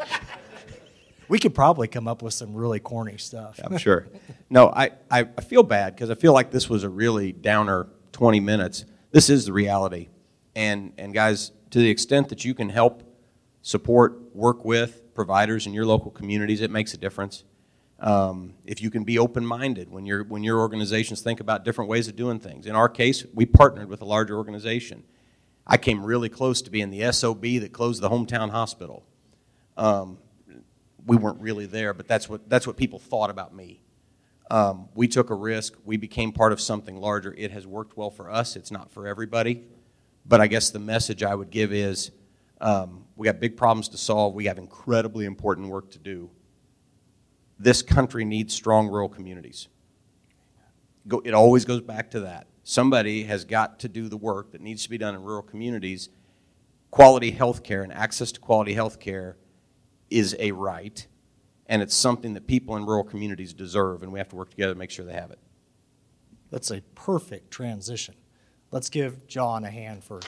we 1.29 1.39
could 1.39 1.55
probably 1.55 1.87
come 1.87 2.07
up 2.07 2.21
with 2.21 2.33
some 2.33 2.53
really 2.53 2.79
corny 2.79 3.17
stuff. 3.17 3.59
I'm 3.63 3.77
sure. 3.77 4.07
No, 4.49 4.69
I, 4.69 4.91
I, 5.09 5.21
I 5.37 5.41
feel 5.41 5.63
bad 5.63 5.95
because 5.95 6.09
I 6.09 6.15
feel 6.15 6.33
like 6.33 6.51
this 6.51 6.69
was 6.69 6.83
a 6.83 6.89
really 6.89 7.31
downer 7.31 7.87
20 8.11 8.39
minutes. 8.41 8.85
This 9.11 9.29
is 9.29 9.45
the 9.45 9.53
reality. 9.53 10.09
And, 10.55 10.93
and 10.97 11.13
guys, 11.13 11.51
to 11.71 11.79
the 11.79 11.89
extent 11.89 12.29
that 12.29 12.43
you 12.43 12.53
can 12.53 12.69
help, 12.69 13.03
support, 13.61 14.35
work 14.35 14.65
with 14.65 15.13
providers 15.13 15.65
in 15.65 15.73
your 15.73 15.85
local 15.85 16.11
communities, 16.11 16.61
it 16.61 16.71
makes 16.71 16.93
a 16.93 16.97
difference. 16.97 17.45
Um, 17.99 18.55
if 18.65 18.81
you 18.81 18.89
can 18.89 19.03
be 19.03 19.17
open-minded 19.17 19.89
when, 19.89 20.05
you 20.05 20.25
when 20.27 20.43
your 20.43 20.59
organizations 20.59 21.21
think 21.21 21.39
about 21.39 21.63
different 21.63 21.89
ways 21.89 22.07
of 22.07 22.15
doing 22.15 22.39
things. 22.39 22.65
In 22.65 22.75
our 22.75 22.89
case, 22.89 23.25
we 23.33 23.45
partnered 23.45 23.87
with 23.87 24.01
a 24.01 24.05
larger 24.05 24.35
organization. 24.35 25.03
I 25.65 25.77
came 25.77 26.03
really 26.03 26.29
close 26.29 26.61
to 26.63 26.69
being 26.69 26.89
the 26.89 27.11
SOB 27.11 27.41
that 27.41 27.71
closed 27.71 28.01
the 28.01 28.09
hometown 28.09 28.51
hospital. 28.51 29.05
Um, 29.77 30.17
we 31.05 31.15
weren't 31.15 31.39
really 31.39 31.65
there, 31.65 31.93
but 31.93 32.07
that's 32.07 32.27
what, 32.27 32.49
that's 32.49 32.67
what 32.67 32.77
people 32.77 32.99
thought 32.99 33.29
about 33.29 33.55
me. 33.55 33.81
Um, 34.51 34.89
we 34.93 35.07
took 35.07 35.29
a 35.29 35.35
risk. 35.35 35.73
We 35.85 35.97
became 35.97 36.31
part 36.31 36.51
of 36.51 36.61
something 36.61 36.97
larger. 36.97 37.33
It 37.35 37.51
has 37.51 37.65
worked 37.65 37.97
well 37.97 38.11
for 38.11 38.29
us. 38.29 38.55
It's 38.55 38.71
not 38.71 38.91
for 38.91 39.07
everybody. 39.07 39.63
But 40.25 40.41
I 40.41 40.47
guess 40.47 40.69
the 40.69 40.79
message 40.79 41.23
I 41.23 41.33
would 41.33 41.49
give 41.49 41.71
is 41.71 42.11
um, 42.61 43.05
we 43.15 43.25
got 43.25 43.39
big 43.39 43.57
problems 43.57 43.89
to 43.89 43.97
solve. 43.97 44.33
We 44.33 44.45
have 44.45 44.57
incredibly 44.57 45.25
important 45.25 45.69
work 45.69 45.91
to 45.91 45.99
do 45.99 46.29
this 47.57 47.81
country 47.81 48.25
needs 48.25 48.53
strong 48.53 48.87
rural 48.87 49.09
communities. 49.09 49.67
It 51.23 51.33
always 51.33 51.65
goes 51.65 51.81
back 51.81 52.11
to 52.11 52.21
that. 52.21 52.47
Somebody 52.63 53.23
has 53.23 53.45
got 53.45 53.79
to 53.81 53.87
do 53.87 54.09
the 54.09 54.17
work 54.17 54.51
that 54.51 54.61
needs 54.61 54.83
to 54.83 54.89
be 54.89 54.97
done 54.97 55.13
in 55.13 55.21
rural 55.21 55.43
communities. 55.43 56.09
Quality 56.89 57.31
health 57.31 57.63
care 57.63 57.83
and 57.83 57.93
access 57.93 58.31
to 58.31 58.39
quality 58.39 58.73
health 58.73 58.99
care 58.99 59.37
is 60.09 60.35
a 60.39 60.51
right, 60.51 61.05
and 61.67 61.81
it's 61.81 61.95
something 61.95 62.33
that 62.33 62.47
people 62.47 62.75
in 62.75 62.85
rural 62.85 63.03
communities 63.03 63.53
deserve, 63.53 64.01
and 64.01 64.11
we 64.11 64.19
have 64.19 64.29
to 64.29 64.35
work 64.35 64.49
together 64.49 64.73
to 64.73 64.79
make 64.79 64.89
sure 64.89 65.05
they 65.05 65.13
have 65.13 65.31
it. 65.31 65.39
That's 66.51 66.71
a 66.71 66.81
perfect 66.95 67.51
transition. 67.51 68.15
Let's 68.71 68.89
give 68.89 69.27
Jon 69.27 69.63
a 69.63 69.69
hand 69.69 70.03
for. 70.03 70.21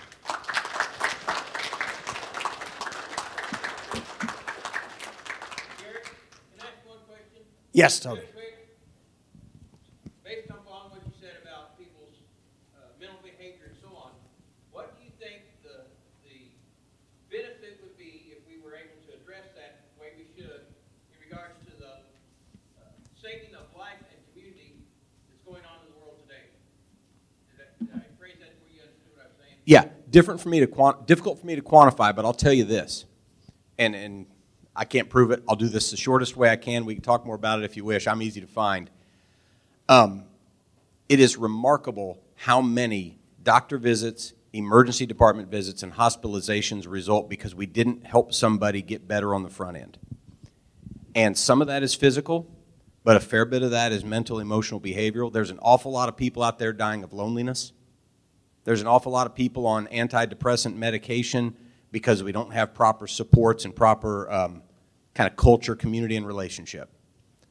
Yes, 7.77 7.99
Tony. 7.99 8.25
Based 10.25 10.49
upon 10.49 10.89
what 10.89 10.97
you 11.05 11.13
said 11.21 11.37
about 11.45 11.77
people's 11.77 12.17
uh, 12.73 12.89
mental 12.97 13.21
behavior 13.21 13.69
and 13.69 13.77
so 13.77 13.93
on, 13.93 14.17
what 14.73 14.97
do 14.97 15.05
you 15.05 15.13
think 15.21 15.45
the, 15.61 15.85
the 16.25 16.49
benefit 17.29 17.77
would 17.85 17.93
be 17.93 18.33
if 18.33 18.41
we 18.49 18.57
were 18.65 18.73
able 18.73 18.97
to 19.05 19.13
address 19.21 19.45
that 19.53 19.93
the 19.93 20.01
way 20.01 20.09
we 20.17 20.25
should 20.33 20.65
in 21.13 21.17
regards 21.21 21.53
to 21.69 21.71
the 21.77 22.01
uh, 22.81 22.89
saving 23.13 23.53
of 23.53 23.69
life 23.77 24.01
and 24.09 24.17
community 24.33 24.81
that's 25.29 25.45
going 25.45 25.61
on 25.61 25.77
in 25.85 25.93
the 25.93 26.01
world 26.01 26.17
today? 26.25 26.49
Did 27.53 27.61
I, 27.61 27.69
did 27.77 27.93
I 27.93 28.09
phrase 28.17 28.41
that 28.41 28.57
where 28.57 28.73
you 28.73 28.81
understood 28.81 29.13
what 29.13 29.21
I 29.21 29.29
was 29.29 29.37
saying? 29.37 29.61
Yeah, 29.69 29.93
different 30.09 30.41
for 30.41 30.49
me 30.49 30.65
to 30.65 30.67
quant- 30.67 31.05
difficult 31.05 31.37
for 31.37 31.45
me 31.45 31.53
to 31.53 31.61
quantify, 31.61 32.09
but 32.09 32.25
I'll 32.25 32.33
tell 32.33 32.57
you 32.57 32.65
this, 32.65 33.05
and 33.77 33.93
and 33.93 34.25
I 34.77 34.85
can't 34.85 35.09
prove 35.09 35.31
it. 35.31 35.43
I'll 35.49 35.55
do 35.55 35.67
this 35.67 35.89
the 35.89 35.97
shortest 35.97 36.37
way 36.37 36.51
I 36.51 36.55
can. 36.55 36.85
We 36.85 36.93
can 36.93 37.03
talk 37.03 37.25
more 37.25 37.35
about 37.35 37.59
it 37.59 37.65
if 37.65 37.75
you 37.75 37.83
wish. 37.83 38.07
I'm 38.07 38.21
easy 38.21 38.41
to 38.41 38.47
find. 38.47 38.91
Um, 39.89 40.25
it 41.09 41.19
is 41.19 41.35
remarkable 41.35 42.19
how 42.35 42.61
many 42.61 43.17
doctor 43.41 43.79
visits, 43.79 44.33
emergency 44.53 45.07
department 45.07 45.49
visits, 45.49 45.81
and 45.81 45.93
hospitalizations 45.93 46.87
result 46.87 47.27
because 47.27 47.55
we 47.55 47.65
didn't 47.65 48.05
help 48.05 48.31
somebody 48.33 48.83
get 48.83 49.07
better 49.07 49.33
on 49.33 49.41
the 49.41 49.49
front 49.49 49.77
end. 49.77 49.97
And 51.15 51.35
some 51.35 51.59
of 51.59 51.67
that 51.67 51.81
is 51.81 51.95
physical, 51.95 52.47
but 53.03 53.15
a 53.15 53.19
fair 53.19 53.45
bit 53.45 53.63
of 53.63 53.71
that 53.71 53.91
is 53.91 54.05
mental, 54.05 54.39
emotional, 54.39 54.79
behavioral. 54.79 55.33
There's 55.33 55.49
an 55.49 55.59
awful 55.59 55.91
lot 55.91 56.07
of 56.07 56.15
people 56.15 56.43
out 56.43 56.59
there 56.59 56.71
dying 56.71 57.03
of 57.03 57.13
loneliness. 57.13 57.71
There's 58.63 58.81
an 58.81 58.87
awful 58.87 59.11
lot 59.11 59.25
of 59.25 59.33
people 59.33 59.65
on 59.65 59.87
antidepressant 59.87 60.75
medication 60.75 61.55
because 61.91 62.21
we 62.21 62.31
don't 62.31 62.51
have 62.51 62.75
proper 62.75 63.07
supports 63.07 63.65
and 63.65 63.75
proper 63.75 64.29
um, 64.29 64.61
kind 65.17 65.27
of 65.27 65.35
culture, 65.35 65.75
community, 65.75 66.15
and 66.15 66.27
relationship. 66.27 66.91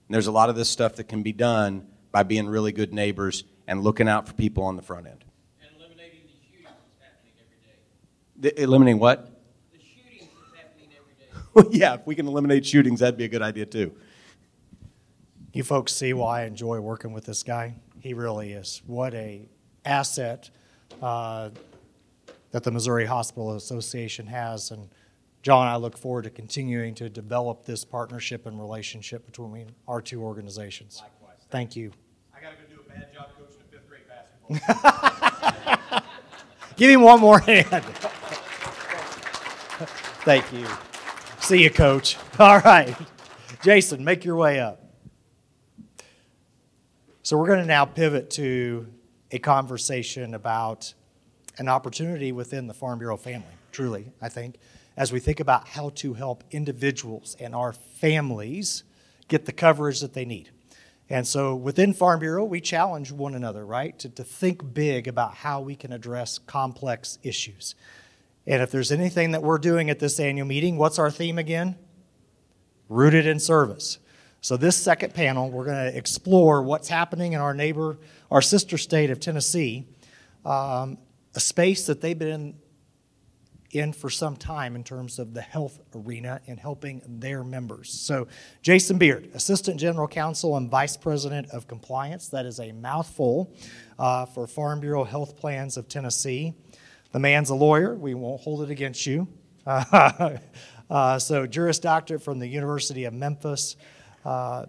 And 0.07 0.15
there's 0.15 0.29
a 0.29 0.33
lot 0.33 0.49
of 0.49 0.55
this 0.55 0.69
stuff 0.69 0.95
that 0.97 1.09
can 1.09 1.25
be 1.25 1.33
done 1.33 1.89
by 2.13 2.23
being 2.23 2.47
really 2.47 2.71
good 2.71 2.95
neighbors 2.95 3.43
and 3.67 3.83
looking 3.83 4.09
out 4.09 4.29
for 4.29 4.35
people 4.35 4.63
on 4.63 4.77
the 4.77 4.83
front 4.83 5.09
end. 5.09 5.25
And 5.61 5.71
eliminating 5.77 6.21
the 6.23 6.33
shootings 6.33 6.77
that's 7.01 7.03
happening 7.03 7.33
every 7.41 7.59
day. 7.67 8.55
The, 8.55 8.63
eliminating 8.63 9.01
what? 9.01 9.27
The 9.73 9.79
shootings 9.81 10.31
that's 10.33 10.63
happening 10.63 10.91
every 10.97 11.65
day. 11.65 11.77
yeah, 11.77 11.95
if 11.95 12.07
we 12.07 12.15
can 12.15 12.29
eliminate 12.29 12.65
shootings, 12.65 13.01
that'd 13.01 13.19
be 13.19 13.25
a 13.25 13.29
good 13.29 13.43
idea 13.43 13.67
too. 13.67 13.93
You 15.53 15.65
folks 15.65 15.93
see 15.93 16.13
why 16.13 16.43
I 16.43 16.45
enjoy 16.45 16.79
working 16.79 17.13
with 17.13 17.25
this 17.25 17.43
guy. 17.43 17.75
He 17.99 18.15
really 18.15 18.53
is. 18.53 18.81
What 18.87 19.13
a 19.15 19.49
asset 19.85 20.51
uh, 21.03 21.51
that 22.53 22.63
the 22.63 22.71
Missouri 22.71 23.07
Hospital 23.07 23.57
Association 23.57 24.29
has, 24.29 24.71
and 24.71 24.89
Jon, 25.47 25.69
I 25.69 25.77
look 25.77 25.97
forward 25.97 26.25
to 26.25 26.31
continuing 26.31 26.93
to 26.97 27.09
develop 27.09 27.65
this 27.65 27.85
partnership 27.85 28.47
and 28.47 28.59
relationship 28.59 29.25
between 29.25 29.71
our 29.87 30.03
two 30.03 30.21
organizations. 30.21 31.01
Likewise. 31.01 31.37
Thank 31.51 31.77
you. 31.77 31.93
I 32.37 32.41
got 32.41 32.51
to 32.51 32.57
go 32.57 32.63
do 32.75 32.81
a 32.85 32.93
bad 32.93 33.15
job 33.15 33.29
coaching 33.39 33.63
a 33.63 33.71
fifth 33.71 33.89
grade 33.89 34.01
basketball. 34.51 36.03
Give 36.77 36.91
him 36.91 37.03
one 37.03 37.21
more 37.21 37.39
hand. 37.39 37.85
Thank 40.25 40.53
you. 40.53 40.67
See 41.39 41.63
you, 41.63 41.71
coach. 41.71 42.17
All 42.41 42.59
right. 42.59 42.97
Jason, 43.63 44.05
make 44.05 44.25
your 44.25 44.35
way 44.35 44.59
up. 44.59 44.83
So, 47.23 47.37
we're 47.39 47.47
going 47.47 47.61
to 47.61 47.67
now 47.67 47.85
pivot 47.85 48.31
to 48.31 48.89
a 49.31 49.39
conversation 49.39 50.35
about 50.35 50.93
an 51.57 51.69
opportunity 51.69 52.33
within 52.33 52.67
the 52.67 52.75
Farm 52.75 52.99
Bureau 52.99 53.17
family, 53.17 53.47
truly, 53.71 54.11
I 54.21 54.29
think 54.29 54.57
as 54.97 55.13
we 55.13 55.21
think 55.21 55.41
about 55.41 55.69
how 55.69 55.91
to 55.91 56.15
help 56.15 56.43
individuals 56.51 57.37
and 57.39 57.55
our 57.55 57.73
families 57.73 58.85
get 59.29 59.45
the 59.45 59.53
coverage 59.53 60.01
that 60.01 60.15
they 60.15 60.25
need. 60.25 60.51
And 61.09 61.27
so 61.27 61.55
within 61.55 61.93
Farm 61.93 62.21
Bureau, 62.21 62.45
we 62.45 62.61
challenge 62.61 63.13
one 63.13 63.35
another, 63.35 63.65
right, 63.65 63.97
to, 64.01 64.09
to 64.09 64.25
think 64.25 64.75
big 64.75 65.07
about 65.07 65.35
how 65.35 65.61
we 65.61 65.77
can 65.77 65.93
address 65.93 66.39
complex 66.39 67.19
issues. 67.23 67.75
And 68.47 68.63
if 68.63 68.71
there's 68.71 68.91
anything 68.91 69.33
that 69.33 69.43
we're 69.43 69.59
doing 69.59 69.91
at 69.91 69.99
this 69.99 70.19
annual 70.19 70.47
meeting, 70.47 70.77
what's 70.77 70.99
our 70.99 71.11
theme 71.11 71.39
again? 71.39 71.77
Rooted 72.89 73.27
in 73.27 73.39
service. 73.39 73.99
So, 74.41 74.57
this 74.57 74.77
second 74.77 75.15
panel, 75.15 75.51
we're 75.51 75.65
going 75.65 75.91
to 75.91 75.97
explore 75.97 76.63
what's 76.63 76.89
happening 76.89 77.33
in 77.33 77.41
our 77.41 77.55
neighbor, 77.55 77.99
our 78.31 78.43
sister 78.43 78.79
state 78.79 79.11
of 79.11 79.19
Tennessee, 79.19 79.87
um, 80.45 80.99
a 81.35 81.41
space 81.41 81.87
that 81.87 82.01
they've 82.01 82.19
been 82.19 82.55
for 83.95 84.11
some 84.11 84.37
time 84.37 84.77
in 84.77 84.85
terms 84.85 85.19
of 85.19 85.35
the 85.35 85.41
health 85.41 85.81
arena 85.95 86.41
and 86.47 86.59
helping 86.59 87.03
their 87.07 87.45
members. 87.45 87.91
So, 87.91 88.29
Jason 88.63 88.99
Beard, 88.99 89.31
Assistant 89.35 89.79
General 89.79 90.09
Counsel 90.09 90.57
and 90.57 90.71
Vice 90.71 90.97
President 90.97 91.49
of 91.51 91.69
Compliance, 91.69 92.29
that 92.29 92.47
is 92.47 92.61
a 92.61 92.73
mouthful 92.73 93.53
uh, 93.99 94.27
for 94.27 94.47
Farm 94.47 94.81
Bureau 94.81 95.05
Health 95.05 95.37
Plans 95.37 95.77
of 95.77 95.89
Tennessee. 95.89 96.55
The 97.13 97.19
man's 97.19 97.51
a 97.51 97.55
lawyer, 97.55 97.95
we 97.95 98.15
won't 98.15 98.41
hold 98.41 98.63
it 98.63 98.71
against 98.71 99.07
you. 99.07 99.29
Uh, 100.89 101.19
so, 101.19 101.49
Juris 101.49 101.81
Doctorate 101.81 102.23
from 102.23 102.39
the 102.39 102.47
University 102.47 103.07
of 103.07 103.13
Memphis. 103.13 103.75
Uh, 104.25 104.67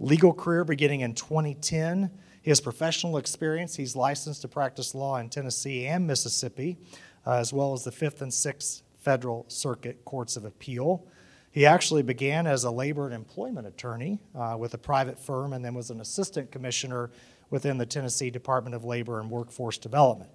legal 0.00 0.32
career 0.32 0.64
beginning 0.64 1.02
in 1.02 1.14
2010. 1.14 2.10
His 2.42 2.60
professional 2.60 3.18
experience, 3.18 3.76
he's 3.76 3.94
licensed 3.94 4.42
to 4.42 4.48
practice 4.48 4.94
law 4.94 5.18
in 5.18 5.28
Tennessee 5.28 5.86
and 5.86 6.06
Mississippi 6.06 6.78
uh, 7.26 7.32
as 7.34 7.52
well 7.52 7.72
as 7.72 7.84
the 7.84 7.92
Fifth 7.92 8.22
and 8.22 8.32
Sixth 8.32 8.82
Federal 8.98 9.44
Circuit 9.48 10.04
Courts 10.04 10.36
of 10.36 10.44
Appeal. 10.44 11.06
He 11.50 11.66
actually 11.66 12.02
began 12.02 12.46
as 12.46 12.64
a 12.64 12.70
labor 12.70 13.06
and 13.06 13.14
employment 13.14 13.66
attorney 13.66 14.20
uh, 14.34 14.56
with 14.58 14.74
a 14.74 14.78
private 14.78 15.18
firm 15.18 15.52
and 15.52 15.64
then 15.64 15.74
was 15.74 15.90
an 15.90 16.00
assistant 16.00 16.52
commissioner 16.52 17.10
within 17.50 17.78
the 17.78 17.86
Tennessee 17.86 18.30
Department 18.30 18.76
of 18.76 18.84
Labor 18.84 19.20
and 19.20 19.30
Workforce 19.30 19.76
Development. 19.76 20.30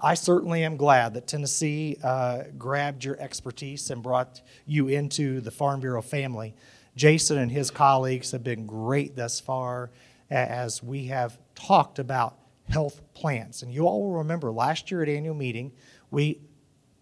I 0.00 0.14
certainly 0.14 0.62
am 0.64 0.76
glad 0.76 1.14
that 1.14 1.26
Tennessee 1.26 1.96
uh, 2.04 2.44
grabbed 2.56 3.04
your 3.04 3.18
expertise 3.18 3.90
and 3.90 4.02
brought 4.02 4.42
you 4.66 4.88
into 4.88 5.40
the 5.40 5.50
Farm 5.50 5.80
Bureau 5.80 6.02
family. 6.02 6.54
Jason 6.94 7.38
and 7.38 7.50
his 7.50 7.70
colleagues 7.70 8.32
have 8.32 8.44
been 8.44 8.66
great 8.66 9.16
thus 9.16 9.40
far 9.40 9.90
as 10.30 10.82
we 10.82 11.06
have 11.06 11.38
talked 11.54 11.98
about 11.98 12.38
health 12.68 13.00
plans. 13.14 13.62
And 13.62 13.72
you 13.72 13.86
all 13.86 14.02
will 14.02 14.18
remember 14.18 14.52
last 14.52 14.90
year 14.90 15.02
at 15.02 15.08
annual 15.08 15.34
meeting, 15.34 15.72
we 16.10 16.40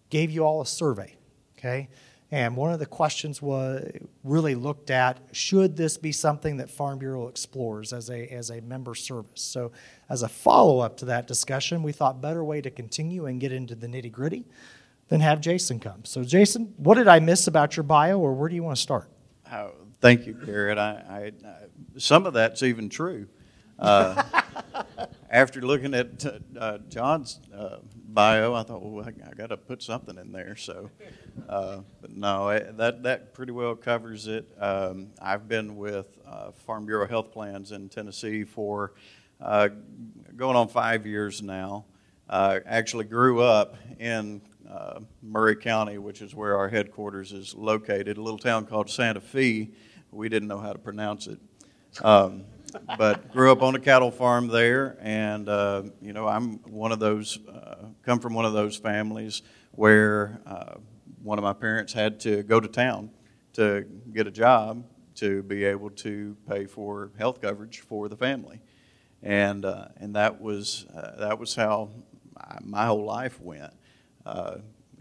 gave 0.09 0.31
you 0.31 0.45
all 0.45 0.61
a 0.61 0.65
survey, 0.65 1.15
okay? 1.57 1.89
And 2.29 2.57
one 2.57 2.73
of 2.73 2.79
the 2.79 2.85
questions 2.85 3.41
was 3.41 3.89
really 4.23 4.53
looked 4.53 4.89
at 4.89 5.19
should 5.31 5.77
this 5.77 5.97
be 5.97 6.11
something 6.11 6.57
that 6.57 6.69
Farm 6.69 6.99
Bureau 6.99 7.27
explores 7.27 7.93
as 7.93 8.09
a, 8.09 8.27
as 8.27 8.49
a 8.49 8.59
member 8.61 8.95
service? 8.95 9.41
So, 9.41 9.71
as 10.09 10.23
a 10.23 10.29
follow 10.29 10.79
up 10.79 10.97
to 10.97 11.05
that 11.05 11.27
discussion, 11.27 11.83
we 11.83 11.93
thought 11.93 12.21
better 12.21 12.43
way 12.43 12.59
to 12.61 12.69
continue 12.69 13.25
and 13.27 13.39
get 13.39 13.53
into 13.53 13.75
the 13.75 13.87
nitty 13.87 14.11
gritty 14.11 14.45
than 15.07 15.21
have 15.21 15.39
Jason 15.39 15.79
come. 15.79 16.03
So, 16.03 16.23
Jason, 16.23 16.73
what 16.75 16.95
did 16.95 17.07
I 17.07 17.19
miss 17.19 17.47
about 17.47 17.77
your 17.77 17.83
bio, 17.83 18.19
or 18.19 18.33
where 18.33 18.49
do 18.49 18.55
you 18.55 18.63
want 18.63 18.75
to 18.75 18.81
start? 18.81 19.09
Oh, 19.51 19.71
thank 20.01 20.27
you, 20.27 20.33
Garrett. 20.33 20.77
I, 20.77 21.31
I, 21.43 21.47
I, 21.47 21.55
some 21.97 22.25
of 22.25 22.33
that's 22.33 22.61
even 22.61 22.89
true. 22.89 23.27
Uh, 23.79 24.21
after 25.29 25.61
looking 25.61 25.93
at 25.93 26.25
uh, 26.59 26.79
Jon's 26.89 27.39
uh, 27.55 27.77
bio, 28.17 28.55
I 28.55 28.63
thought, 28.63 28.81
well, 28.81 29.05
I, 29.05 29.29
I 29.29 29.33
got 29.35 29.49
to 29.49 29.57
put 29.57 29.83
something 29.83 30.17
in 30.17 30.31
there. 30.31 30.55
So, 30.55 30.89
uh, 31.47 31.81
but 32.01 32.17
no, 32.17 32.49
eh, 32.49 32.71
that 32.71 33.03
that 33.03 33.31
pretty 33.35 33.51
well 33.51 33.75
covers 33.75 34.25
it. 34.25 34.51
Um, 34.59 35.11
I've 35.21 35.47
been 35.47 35.75
with 35.75 36.07
uh, 36.25 36.49
Farm 36.65 36.87
Bureau 36.87 37.07
Health 37.07 37.31
Plans 37.31 37.71
in 37.71 37.89
Tennessee 37.89 38.43
for 38.43 38.93
uh, 39.39 39.69
going 40.35 40.55
on 40.55 40.67
five 40.67 41.05
years 41.05 41.43
now. 41.43 41.85
actually 42.27 43.05
grew 43.05 43.41
up 43.41 43.77
in 43.99 44.41
Maury 45.21 45.55
County, 45.55 45.99
which 45.99 46.23
is 46.23 46.33
where 46.33 46.57
our 46.57 46.69
headquarters 46.69 47.33
is 47.33 47.53
located, 47.53 48.17
a 48.17 48.21
little 48.23 48.39
town 48.39 48.65
called 48.65 48.89
Santa 48.89 49.21
Fe. 49.21 49.69
We 50.09 50.27
didn't 50.27 50.47
know 50.47 50.57
how 50.59 50.73
to 50.73 50.79
pronounce 50.79 51.27
it. 51.27 51.37
Um, 52.01 52.45
but 52.97 53.31
grew 53.31 53.51
up 53.51 53.61
on 53.61 53.75
a 53.75 53.79
cattle 53.79 54.11
farm 54.11 54.47
there, 54.47 54.97
and 55.01 55.47
uh, 55.49 55.83
you 56.01 56.13
know 56.13 56.27
I'm 56.27 56.59
one 56.71 56.91
of 56.91 56.99
those, 56.99 57.39
uh, 57.47 57.85
come 58.03 58.19
from 58.19 58.33
one 58.33 58.45
of 58.45 58.53
those 58.53 58.77
families 58.77 59.41
where 59.71 60.39
uh, 60.45 60.75
one 61.21 61.37
of 61.37 61.43
my 61.43 61.53
parents 61.53 61.93
had 61.93 62.19
to 62.21 62.43
go 62.43 62.59
to 62.59 62.67
town 62.67 63.11
to 63.53 63.85
get 64.13 64.27
a 64.27 64.31
job 64.31 64.83
to 65.15 65.43
be 65.43 65.63
able 65.63 65.89
to 65.89 66.35
pay 66.47 66.65
for 66.65 67.11
health 67.17 67.41
coverage 67.41 67.79
for 67.79 68.09
the 68.09 68.17
family, 68.17 68.59
and 69.23 69.65
uh, 69.65 69.87
and 69.97 70.15
that 70.15 70.39
was 70.41 70.85
uh, 70.95 71.15
that 71.17 71.39
was 71.39 71.55
how 71.55 71.89
my 72.61 72.85
whole 72.85 73.05
life 73.05 73.39
went. 73.41 73.73
Uh, 74.25 74.57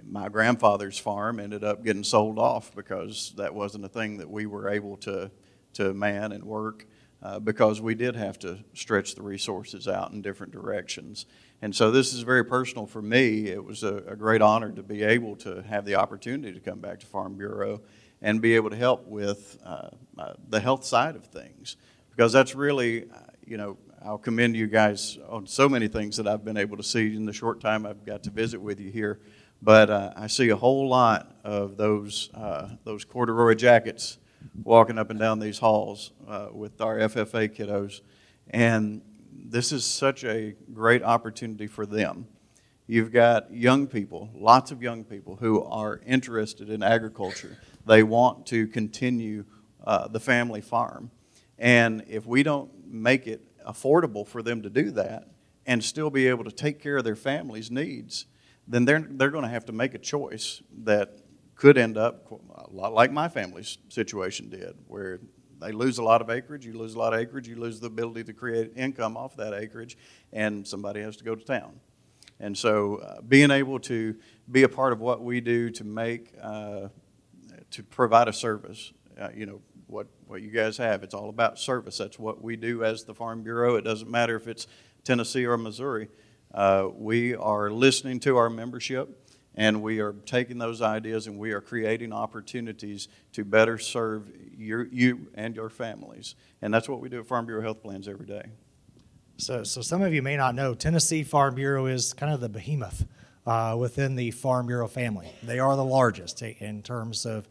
my 0.09 0.29
grandfather's 0.29 0.99
farm 0.99 1.41
ended 1.41 1.65
up 1.65 1.85
getting 1.85 2.05
sold 2.05 2.39
off 2.39 2.75
because 2.75 3.35
that 3.37 3.53
wasn't 3.53 3.85
a 3.85 3.89
thing 3.89 4.19
that 4.19 4.31
we 4.31 4.47
were 4.47 4.69
able 4.69 4.97
to 4.97 5.31
to 5.73 5.93
man 5.93 6.33
and 6.33 6.45
work 6.45 6.87
uh, 7.27 7.41
because 7.41 7.81
we 7.81 7.93
did 7.93 8.15
have 8.15 8.39
to 8.39 8.57
stretch 8.73 9.17
the 9.17 9.23
resources 9.23 9.89
out 9.89 10.13
in 10.13 10.23
different 10.23 10.53
directions. 10.53 11.27
And 11.61 11.75
so 11.75 11.91
this 11.91 12.13
is 12.13 12.21
very 12.21 12.45
personal 12.45 12.87
for 12.87 13.03
me. 13.03 13.49
It 13.49 13.65
was 13.65 13.83
a, 13.83 13.97
a, 14.07 14.15
great 14.15 14.41
honor 14.43 14.71
to 14.71 14.83
be 14.85 15.03
able 15.03 15.35
to 15.39 15.61
have 15.63 15.85
the 15.85 15.97
opportunity 15.97 16.53
to 16.53 16.61
come 16.61 16.79
back 16.79 17.01
to 17.01 17.07
Farm 17.07 17.35
Bureau 17.37 17.81
and 18.23 18.41
be 18.41 18.55
able 18.55 18.71
to 18.71 18.77
help 18.77 19.09
with 19.09 19.59
uh, 19.65 19.89
uh, 20.17 20.35
the 20.51 20.61
health 20.61 20.85
side 20.85 21.17
of 21.17 21.27
things 21.27 21.77
because 22.11 22.33
that's 22.33 22.55
really, 22.55 23.11
uh, 23.11 23.17
you 23.45 23.57
know, 23.57 23.77
I'll 24.05 24.19
commend 24.19 24.55
you 24.55 24.69
guys 24.69 25.19
on 25.29 25.49
so 25.49 25.69
many 25.69 25.89
things 25.89 26.19
that 26.19 26.29
I've 26.29 26.45
been 26.45 26.57
able 26.57 26.77
to 26.77 26.85
see 26.85 27.17
in 27.17 27.27
the 27.27 27.33
short 27.33 27.61
time 27.61 27.87
I've 27.87 28.05
got 28.07 28.23
to 28.23 28.31
visit 28.31 28.61
with 28.61 28.79
you 28.79 28.93
here. 28.93 29.19
But 29.61 29.91
uh, 29.91 30.13
I 30.15 30.29
see 30.29 30.51
a 30.51 30.57
whole 30.57 30.89
lot 30.89 31.35
of 31.43 31.77
those 31.77 32.31
those 32.85 33.05
corduroy 33.05 33.55
jackets 33.55 34.19
walking 34.63 34.99
up 34.99 35.11
and 35.11 35.19
down 35.19 35.39
these 35.39 35.59
halls 35.59 36.13
uh, 36.29 36.49
with 36.53 36.81
our 36.81 36.99
FFA 36.99 37.49
kiddos. 37.49 38.01
And 38.51 39.03
this 39.33 39.73
is 39.73 39.85
such 39.85 40.25
a 40.25 40.55
great 40.73 41.03
opportunity 41.03 41.67
for 41.67 41.87
them. 41.87 42.27
You've 42.87 43.13
got 43.13 43.53
young 43.53 43.87
people, 43.89 44.31
lots 44.35 44.71
of 44.71 44.83
young 44.83 45.05
people 45.05 45.37
who 45.37 45.63
are 45.65 46.01
interested 46.07 46.71
in 46.71 46.83
agriculture. 46.83 47.59
They 47.85 48.03
want 48.03 48.47
to 48.47 48.69
continue 48.69 49.45
uh, 49.85 50.09
the 50.09 50.21
family 50.21 50.61
farm. 50.61 51.11
And 51.59 52.05
if 52.09 52.27
we 52.27 52.43
don't 52.43 52.71
make 52.87 53.27
it 53.27 53.43
affordable 53.67 54.27
for 54.27 54.43
them 54.43 54.63
to 54.63 54.71
do 54.71 54.91
that 54.93 55.29
and 55.67 55.83
still 55.83 56.11
be 56.11 56.29
able 56.29 56.45
to 56.45 56.53
take 56.53 56.81
care 56.81 56.97
of 56.97 57.05
their 57.05 57.17
family's 57.17 57.71
needs, 57.71 58.27
then 58.69 58.85
they're, 58.85 59.05
they're 59.09 59.31
going 59.31 59.45
to 59.45 59.51
have 59.51 59.65
to 59.67 59.73
make 59.73 59.95
a 59.95 59.99
choice 59.99 60.63
that 60.85 61.19
could 61.57 61.79
end 61.79 61.97
up 61.97 62.31
a 62.31 62.71
lot 62.71 62.93
like 62.93 63.11
my 63.11 63.29
family's 63.29 63.79
situation 63.89 64.49
did, 64.49 64.77
where 64.87 65.19
they 65.61 65.73
lose 65.73 65.99
a 65.99 66.03
lot 66.03 66.21
of 66.21 66.29
acreage, 66.29 66.67
you 66.67 66.75
lose 66.75 66.95
a 66.95 66.99
lot 66.99 67.15
of 67.15 67.21
acreage, 67.21 67.49
you 67.49 67.57
lose 67.57 67.81
the 67.81 67.87
ability 67.87 68.25
to 68.25 68.33
create 68.33 68.73
income 68.77 69.17
off 69.17 69.37
that 69.37 69.55
acreage, 69.55 69.97
and 70.33 70.67
somebody 70.67 71.01
has 71.01 71.17
to 71.17 71.25
go 71.25 71.35
to 71.35 71.45
town. 71.45 71.81
And 72.39 72.57
so, 72.57 72.97
uh, 72.97 73.23
being 73.23 73.51
able 73.51 73.81
to 73.81 74.15
be 74.51 74.65
a 74.65 74.69
part 74.69 74.93
of 74.93 75.01
what 75.01 75.23
we 75.23 75.41
do 75.41 75.71
to 75.71 75.85
make, 75.85 76.35
uh, 76.43 76.89
to 77.71 77.83
provide 77.83 78.29
a 78.29 78.33
service, 78.33 78.93
uh, 79.19 79.31
you 79.35 79.47
know, 79.47 79.63
what, 79.87 80.09
what 80.27 80.43
you 80.43 80.51
guys 80.51 80.77
have, 80.77 81.03
it's 81.03 81.15
all 81.15 81.31
about 81.31 81.59
service. 81.59 81.97
That's 81.97 82.19
what 82.19 82.43
we 82.43 82.57
do 82.57 82.85
as 82.85 83.05
the 83.05 83.15
Farm 83.15 83.43
Bureau. 83.43 83.77
It 83.77 83.83
doesn't 83.83 84.11
matter 84.11 84.37
if 84.37 84.47
it's 84.49 84.67
Tennessee 85.05 85.47
or 85.47 85.57
Missouri. 85.57 86.09
Uh, 86.53 86.89
we 86.93 87.35
are 87.35 87.71
listening 87.71 88.21
to 88.21 88.37
our 88.37 88.51
membership 88.51 89.26
and 89.57 89.83
we 89.83 90.01
are 90.01 90.13
taking 90.13 90.59
those 90.59 90.83
ideas 90.83 91.27
and 91.27 91.39
we 91.39 91.53
are 91.53 91.61
creating 91.61 92.13
opportunities 92.13 93.09
to 93.33 93.45
better 93.45 93.79
serve 93.79 94.31
your, 94.57 94.87
you 94.89 95.29
and 95.35 95.57
your 95.57 95.71
families. 95.71 96.35
And 96.61 96.73
that's 96.73 96.89
what 96.89 97.01
we 97.01 97.09
do 97.09 97.21
at 97.21 97.27
Farm 97.27 97.47
Bureau 97.47 97.63
Health 97.63 97.83
Plans 97.83 98.07
every 98.07 98.27
day. 98.27 98.43
So, 99.39 99.65
so 99.65 99.81
some 99.83 100.03
of 100.03 100.15
you 100.15 100.23
may 100.23 100.37
not 100.37 100.55
know, 100.55 100.75
Tennessee 100.75 101.23
Farm 101.23 101.55
Bureau 101.55 101.87
is 101.87 102.13
kind 102.13 102.33
of 102.33 102.41
the 102.41 102.49
behemoth 102.49 103.07
uh, 103.47 103.77
within 103.79 104.17
the 104.17 104.31
Farm 104.31 104.67
Bureau 104.67 104.89
family. 104.89 105.31
They 105.43 105.59
are 105.59 105.77
the 105.77 105.85
largest 105.85 106.43
in 106.43 106.83
terms 106.83 107.25
of 107.25 107.49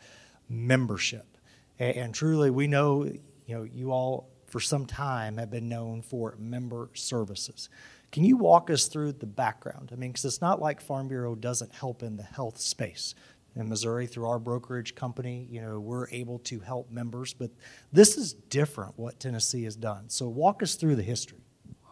membership. 0.50 1.38
And, 1.80 1.96
and 1.96 2.14
truly, 2.14 2.50
we 2.50 2.68
know, 2.68 3.04
you 3.04 3.56
know, 3.56 3.64
you 3.64 3.92
all 3.92 4.30
for 4.48 4.60
some 4.60 4.86
time 4.86 5.38
have 5.38 5.50
been 5.50 5.68
known 5.68 6.02
for 6.02 6.36
member 6.40 6.90
services. 6.94 7.70
Can 8.16 8.24
you 8.24 8.38
walk 8.38 8.70
us 8.70 8.88
through 8.88 9.12
the 9.12 9.26
background? 9.26 9.90
I 9.92 9.98
mean, 9.98 10.12
because 10.12 10.24
it's 10.24 10.40
not 10.40 10.62
like 10.62 10.80
Farm 10.80 11.10
Bureau 11.10 11.36
doesn't 11.36 11.74
help 11.74 12.02
in 12.02 12.16
the 12.16 12.24
health 12.24 12.58
space. 12.58 13.14
In 13.58 13.68
Missouri, 13.68 14.08
through 14.08 14.26
our 14.28 14.40
brokerage 14.40 14.96
company, 14.96 15.46
you 15.52 15.60
know, 15.60 15.82
we're 15.82 16.08
able 16.12 16.40
to 16.40 16.62
help 16.62 16.90
members, 16.90 17.34
but 17.34 17.52
this 17.92 18.18
is 18.18 18.32
different 18.32 18.98
what 18.98 19.20
Tennessee 19.20 19.66
has 19.66 19.76
done. 19.76 20.08
So 20.08 20.30
walk 20.30 20.64
us 20.64 20.76
through 20.76 20.96
the 20.96 21.04
history. 21.04 21.42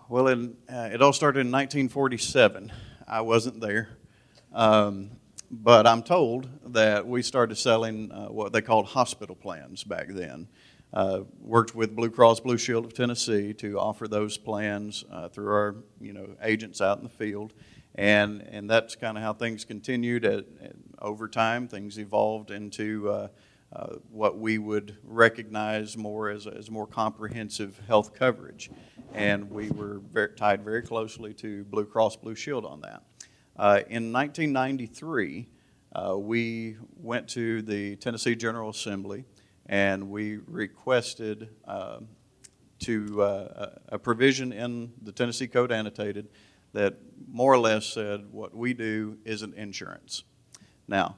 Well, 0.08 0.30
in, 0.30 0.56
uh, 0.72 0.92
it 0.94 1.02
all 1.02 1.12
started 1.12 1.42
in 1.42 1.52
1947. 1.52 2.72
I 3.06 3.20
wasn't 3.20 3.60
there. 3.60 3.90
Um, 4.54 5.12
but 5.52 5.86
I'm 5.86 6.04
told 6.04 6.48
that 6.74 7.06
we 7.06 7.22
started 7.22 7.58
selling 7.58 8.14
uh, 8.14 8.28
what 8.28 8.54
they 8.54 8.62
called 8.62 8.86
hospital 8.86 9.36
plans 9.36 9.84
back 9.84 10.08
then. 10.08 10.48
Uh, 10.94 11.22
worked 11.42 11.74
with 11.74 11.96
Blue 11.96 12.12
Cross 12.12 12.42
Blue 12.42 12.58
Shield 12.58 12.86
of 12.86 12.94
Tennessee 12.94 13.54
to 13.56 13.80
offer 13.80 14.08
those 14.08 14.38
plans 14.38 15.04
uh, 15.12 15.28
through 15.28 15.52
our 15.52 15.76
you 16.00 16.14
know 16.14 16.36
agents 16.42 16.82
out 16.82 17.00
in 17.00 17.04
the 17.04 17.10
field, 17.10 17.54
and 17.96 18.42
and 18.42 18.70
that's 18.70 18.96
kind 18.96 19.18
of 19.18 19.24
how 19.24 19.34
things 19.34 19.66
continued. 19.66 20.24
At, 20.24 20.46
at, 20.62 20.76
over 21.00 21.28
time, 21.28 21.68
things 21.68 21.98
evolved 21.98 22.52
into 22.52 23.10
uh, 23.10 23.28
uh, 23.74 23.96
what 24.10 24.38
we 24.38 24.58
would 24.58 24.96
recognize 25.04 25.98
more 25.98 26.30
as, 26.30 26.48
as 26.48 26.70
more 26.70 26.88
comprehensive 26.88 27.82
health 27.88 28.14
coverage, 28.14 28.70
and 29.14 29.50
we 29.50 29.70
were 29.72 30.00
very, 30.12 30.34
tied 30.36 30.64
very 30.64 30.84
closely 30.84 31.34
to 31.34 31.64
Blue 31.66 31.86
Cross 31.86 32.18
Blue 32.18 32.36
Shield 32.36 32.66
on 32.66 32.82
that. 32.82 33.04
Uh, 33.58 33.82
in 33.90 34.14
1993, 34.14 35.50
uh, 35.96 36.18
we 36.18 36.78
went 36.96 37.28
to 37.30 37.62
the 37.64 37.96
Tennessee 37.98 38.36
General 38.36 38.70
Assembly 38.70 39.26
and 39.66 40.10
we 40.10 40.38
requested 40.48 41.50
uh, 41.68 42.00
to 42.80 43.22
uh, 43.22 43.70
a 43.88 44.00
provision 44.00 44.52
in 44.52 44.92
the 45.02 45.12
Tennessee 45.12 45.48
Code 45.48 45.72
Annotated 45.72 46.28
that 46.74 46.98
more 47.32 47.54
or 47.54 47.58
less 47.58 47.86
said 47.86 48.26
what 48.32 48.56
we 48.56 48.74
do 48.74 49.18
isn't 49.26 49.56
insurance. 49.56 50.24
Now, 50.88 51.18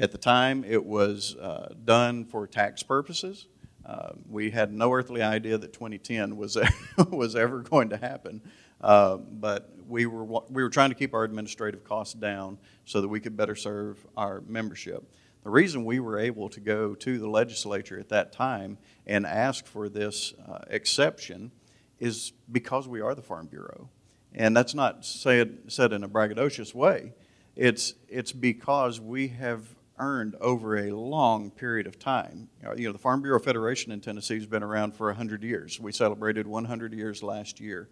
at 0.00 0.10
the 0.10 0.18
time, 0.18 0.64
it 0.64 0.84
was 0.84 1.36
uh, 1.36 1.74
done 1.84 2.24
for 2.24 2.46
tax 2.46 2.82
purposes. 2.82 3.46
Uh, 3.84 4.12
we 4.28 4.50
had 4.50 4.72
no 4.72 4.92
earthly 4.92 5.22
idea 5.22 5.58
that 5.58 5.72
2010 5.72 6.36
was 6.36 6.56
was 7.10 7.36
ever 7.36 7.60
going 7.60 7.90
to 7.90 7.96
happen, 7.96 8.40
uh, 8.80 9.16
but 9.16 9.70
we 9.88 10.06
were 10.06 10.24
we 10.24 10.62
were 10.62 10.70
trying 10.70 10.90
to 10.90 10.94
keep 10.94 11.14
our 11.14 11.24
administrative 11.24 11.82
costs 11.84 12.14
down 12.14 12.58
so 12.84 13.00
that 13.00 13.08
we 13.08 13.18
could 13.20 13.36
better 13.36 13.56
serve 13.56 14.06
our 14.16 14.40
membership. 14.46 15.04
The 15.44 15.50
reason 15.50 15.84
we 15.84 15.98
were 15.98 16.18
able 16.18 16.48
to 16.50 16.60
go 16.60 16.94
to 16.94 17.18
the 17.18 17.28
legislature 17.28 17.98
at 17.98 18.08
that 18.10 18.32
time 18.32 18.78
and 19.06 19.26
ask 19.26 19.66
for 19.66 19.88
this 19.88 20.34
uh, 20.48 20.58
exception 20.68 21.50
is 21.98 22.32
because 22.50 22.86
we 22.86 23.00
are 23.00 23.14
the 23.14 23.22
Farm 23.22 23.46
Bureau. 23.46 23.88
And 24.34 24.56
that's 24.56 24.74
not 24.74 25.04
said, 25.04 25.58
said 25.68 25.92
in 25.92 26.04
a 26.04 26.08
braggadocious 26.08 26.74
way. 26.74 27.12
It's, 27.56 27.94
it's 28.08 28.32
because 28.32 29.00
we 29.00 29.28
have 29.28 29.74
earned 29.98 30.36
over 30.40 30.76
a 30.76 30.90
long 30.90 31.50
period 31.50 31.86
of 31.86 31.98
time. 31.98 32.48
You 32.76 32.86
know, 32.86 32.92
the 32.92 32.98
Farm 32.98 33.20
Bureau 33.20 33.38
Federation 33.38 33.92
in 33.92 34.00
Tennessee 34.00 34.36
has 34.36 34.46
been 34.46 34.62
around 34.62 34.94
for 34.94 35.08
100 35.08 35.42
years. 35.42 35.78
We 35.78 35.92
celebrated 35.92 36.46
100 36.46 36.94
years 36.94 37.22
last 37.22 37.60
year. 37.60 37.88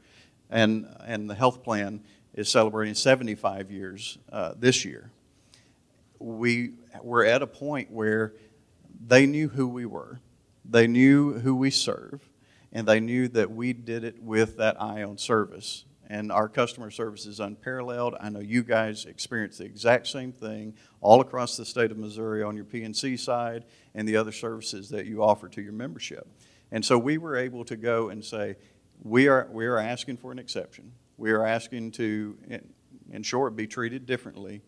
And, 0.48 0.86
and 1.04 1.28
the 1.28 1.34
health 1.34 1.62
plan 1.62 2.02
is 2.32 2.48
celebrating 2.48 2.94
75 2.94 3.70
years 3.70 4.18
uh, 4.32 4.54
this 4.56 4.84
year 4.84 5.10
we 6.20 6.72
were 7.02 7.24
at 7.24 7.42
a 7.42 7.46
point 7.46 7.90
where 7.90 8.34
they 9.06 9.26
knew 9.26 9.48
who 9.48 9.68
we 9.68 9.86
were, 9.86 10.20
they 10.64 10.86
knew 10.86 11.34
who 11.40 11.54
we 11.54 11.70
serve, 11.70 12.28
and 12.72 12.86
they 12.86 13.00
knew 13.00 13.28
that 13.28 13.50
we 13.50 13.72
did 13.72 14.04
it 14.04 14.22
with 14.22 14.56
that 14.58 14.80
eye 14.80 15.02
on 15.02 15.18
service. 15.18 15.84
And 16.08 16.32
our 16.32 16.48
customer 16.48 16.90
service 16.90 17.24
is 17.24 17.38
unparalleled. 17.38 18.16
I 18.20 18.30
know 18.30 18.40
you 18.40 18.64
guys 18.64 19.04
experience 19.04 19.58
the 19.58 19.64
exact 19.64 20.08
same 20.08 20.32
thing 20.32 20.74
all 21.00 21.20
across 21.20 21.56
the 21.56 21.64
state 21.64 21.92
of 21.92 21.98
Missouri 21.98 22.42
on 22.42 22.56
your 22.56 22.64
P&C 22.64 23.16
side 23.16 23.64
and 23.94 24.08
the 24.08 24.16
other 24.16 24.32
services 24.32 24.88
that 24.90 25.06
you 25.06 25.22
offer 25.22 25.48
to 25.48 25.62
your 25.62 25.72
membership. 25.72 26.26
And 26.72 26.84
so 26.84 26.98
we 26.98 27.16
were 27.16 27.36
able 27.36 27.64
to 27.64 27.76
go 27.76 28.08
and 28.08 28.24
say, 28.24 28.56
we 29.02 29.28
are, 29.28 29.48
we 29.52 29.66
are 29.66 29.78
asking 29.78 30.16
for 30.16 30.32
an 30.32 30.38
exception. 30.38 30.92
We 31.16 31.30
are 31.30 31.46
asking 31.46 31.92
to, 31.92 32.36
in, 32.48 32.68
in 33.12 33.22
short, 33.22 33.54
be 33.54 33.66
treated 33.66 34.04
differently. 34.04 34.62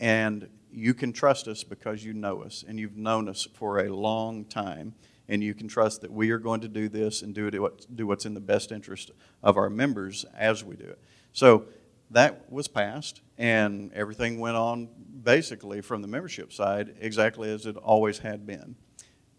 And 0.00 0.48
you 0.72 0.94
can 0.94 1.12
trust 1.12 1.46
us 1.46 1.62
because 1.62 2.04
you 2.04 2.12
know 2.12 2.42
us 2.42 2.64
and 2.66 2.80
you've 2.80 2.96
known 2.96 3.28
us 3.28 3.46
for 3.54 3.80
a 3.80 3.94
long 3.94 4.44
time. 4.46 4.94
And 5.28 5.44
you 5.44 5.54
can 5.54 5.68
trust 5.68 6.00
that 6.00 6.10
we 6.10 6.32
are 6.32 6.38
going 6.38 6.60
to 6.62 6.68
do 6.68 6.88
this 6.88 7.22
and 7.22 7.32
do, 7.32 7.46
it, 7.46 7.96
do 7.96 8.06
what's 8.06 8.26
in 8.26 8.34
the 8.34 8.40
best 8.40 8.72
interest 8.72 9.12
of 9.44 9.56
our 9.56 9.70
members 9.70 10.24
as 10.36 10.64
we 10.64 10.74
do 10.74 10.86
it. 10.86 10.98
So 11.32 11.66
that 12.10 12.50
was 12.50 12.66
passed, 12.66 13.20
and 13.38 13.92
everything 13.92 14.40
went 14.40 14.56
on 14.56 14.88
basically 15.22 15.80
from 15.80 16.02
the 16.02 16.08
membership 16.08 16.52
side 16.52 16.96
exactly 17.00 17.52
as 17.52 17.66
it 17.66 17.76
always 17.76 18.18
had 18.18 18.44
been. 18.46 18.74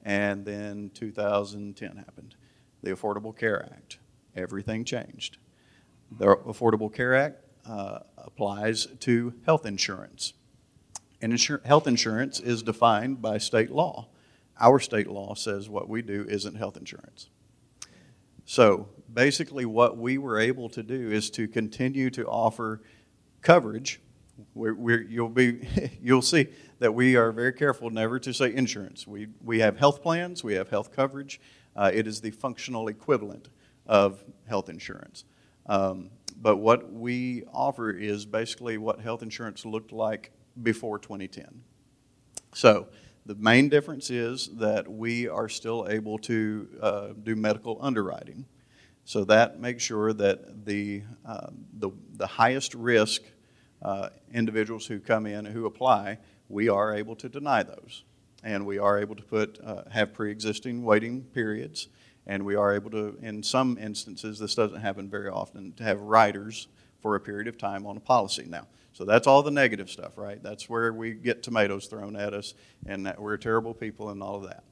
And 0.03 0.45
then 0.45 0.91
2010 0.93 1.97
happened 1.97 2.36
the 2.84 2.91
Affordable 2.91 3.38
Care 3.38 3.64
Act. 3.72 3.99
Everything 4.36 4.84
changed. 4.84 5.38
The 6.18 6.36
Affordable 6.38 6.91
Care 6.91 7.16
Act 7.16 7.43
uh, 7.68 7.99
applies 8.18 8.88
to 9.01 9.34
health 9.45 9.66
insurance. 9.66 10.34
And 11.22 11.34
insur- 11.34 11.64
health 11.66 11.88
insurance 11.88 12.40
is 12.40 12.64
defined 12.64 13.22
by 13.22 13.38
state 13.38 13.72
law. 13.72 14.08
Our 14.60 14.80
state 14.80 15.08
law 15.08 15.36
says 15.36 15.70
what 15.70 15.88
we 15.88 16.02
do 16.02 16.26
isn't 16.28 16.56
health 16.56 16.78
insurance. 16.78 17.30
So 18.46 18.90
basically, 19.12 19.66
what 19.66 19.98
we 19.98 20.18
were 20.18 20.40
able 20.40 20.70
to 20.70 20.84
do 20.84 21.12
is 21.12 21.30
to 21.32 21.48
continue 21.48 22.10
to 22.12 22.26
offer 22.26 22.82
coverage. 23.42 24.02
We're, 24.54 24.74
we're, 24.74 25.02
you'll, 25.04 25.30
be, 25.30 25.68
you'll 26.02 26.22
see 26.22 26.48
that 26.80 26.94
we 26.94 27.16
are 27.16 27.32
very 27.32 27.54
careful 27.54 27.90
never 27.90 28.20
to 28.20 28.34
say 28.34 28.54
insurance. 28.54 29.06
We, 29.08 29.28
we 29.44 29.60
have 29.60 29.78
health 29.78 30.02
plans, 30.02 30.44
we 30.44 30.56
have 30.56 30.70
health 30.70 30.92
coverage. 30.92 31.40
Uh, 31.76 31.92
it 31.94 32.08
is 32.08 32.22
the 32.22 32.32
functional 32.32 32.88
equivalent 32.88 33.50
of 33.86 34.24
health 34.48 34.70
insurance. 34.70 35.24
Um, 35.68 36.10
but 36.42 36.58
what 36.58 36.92
we 36.92 37.44
offer 37.54 37.92
is 37.92 38.26
basically 38.26 38.78
what 38.78 39.00
health 39.00 39.22
insurance 39.22 39.66
looked 39.66 39.92
like 39.92 40.32
before 40.62 40.99
2010. 40.99 41.64
So 42.54 42.88
the 43.26 43.36
main 43.36 43.70
difference 43.70 44.10
is 44.10 44.49
that 44.58 44.91
we 44.91 45.28
are 45.28 45.47
still 45.47 45.88
able 45.89 46.18
to 46.20 46.68
uh, 46.82 47.08
do 47.24 47.36
medical 47.36 47.78
underwriting. 47.82 48.45
So 49.06 49.24
that 49.26 49.60
makes 49.60 49.84
sure 49.84 50.14
that 50.14 50.66
the, 50.66 51.04
uh, 51.26 51.47
the, 51.74 51.91
the, 52.16 52.28
highest 52.28 52.74
risk 52.76 53.24
uh, 53.82 54.10
individuals 54.34 54.86
who 54.86 54.99
come 54.99 55.26
in 55.26 55.45
who 55.45 55.66
apply, 55.66 56.20
we 56.49 56.70
are 56.70 56.95
able 56.95 57.16
to 57.18 57.30
deny 57.30 57.64
those. 57.64 58.04
And 58.43 58.66
we 58.66 58.78
are 58.80 58.99
able 58.99 59.16
to 59.16 59.24
put, 59.24 59.60
uh, 59.64 59.84
have 59.89 60.14
pre 60.14 60.32
existing 60.32 60.84
waiting 60.84 61.24
periods. 61.24 61.88
And 62.26 62.43
we 62.45 62.56
are 62.56 62.74
able 62.74 62.91
to, 62.91 63.18
in 63.22 63.43
some 63.43 63.78
instances, 63.78 64.39
this 64.39 64.56
doesn't 64.56 64.82
happen 64.82 65.10
very 65.10 65.30
often, 65.30 65.74
to 65.74 65.84
have 65.84 65.99
riders 66.02 66.68
for 67.02 67.16
a 67.16 67.20
period 67.20 67.47
of 67.47 67.58
time 67.58 67.86
on 67.86 67.97
a 67.97 67.99
policy. 67.99 68.45
Now, 68.47 68.68
so 68.94 69.06
that's 69.06 69.28
all 69.28 69.42
the 69.42 69.52
negative 69.52 69.89
stuff, 69.89 70.18
right? 70.18 70.42
That's 70.42 70.70
where 70.70 70.92
we 70.92 71.14
get 71.14 71.44
tomatoes 71.44 71.88
thrown 71.88 72.16
at 72.16 72.34
us 72.34 72.54
and 72.86 73.06
that 73.06 73.22
we're 73.22 73.38
terrible 73.38 73.74
people 73.74 74.10
and 74.10 74.22
all 74.22 74.36
of 74.36 74.44
that. 74.44 74.64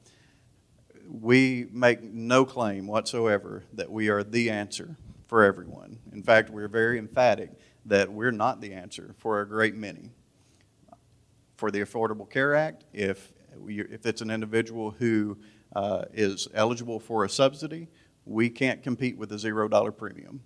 We 1.08 1.66
make 1.72 2.02
no 2.02 2.44
claim 2.44 2.86
whatsoever 2.86 3.64
that 3.72 3.90
we 3.90 4.08
are 4.10 4.22
the 4.22 4.50
answer 4.50 4.96
for 5.26 5.42
everyone. 5.42 5.98
In 6.12 6.22
fact, 6.22 6.50
we're 6.50 6.68
very 6.68 6.98
emphatic 6.98 7.52
that 7.86 8.12
we're 8.12 8.30
not 8.30 8.60
the 8.60 8.74
answer 8.74 9.14
for 9.18 9.40
a 9.40 9.48
great 9.48 9.74
many. 9.74 10.10
For 11.56 11.70
the 11.70 11.80
Affordable 11.80 12.28
Care 12.28 12.54
Act, 12.54 12.84
if, 12.92 13.32
if 13.66 14.06
it's 14.06 14.22
an 14.22 14.30
individual 14.30 14.92
who 14.92 15.38
uh, 15.74 16.04
is 16.12 16.48
eligible 16.54 17.00
for 17.00 17.24
a 17.24 17.28
subsidy, 17.28 17.88
we 18.24 18.50
can't 18.50 18.82
compete 18.82 19.16
with 19.16 19.32
a 19.32 19.38
zero 19.38 19.68
dollar 19.68 19.92
premium. 19.92 20.40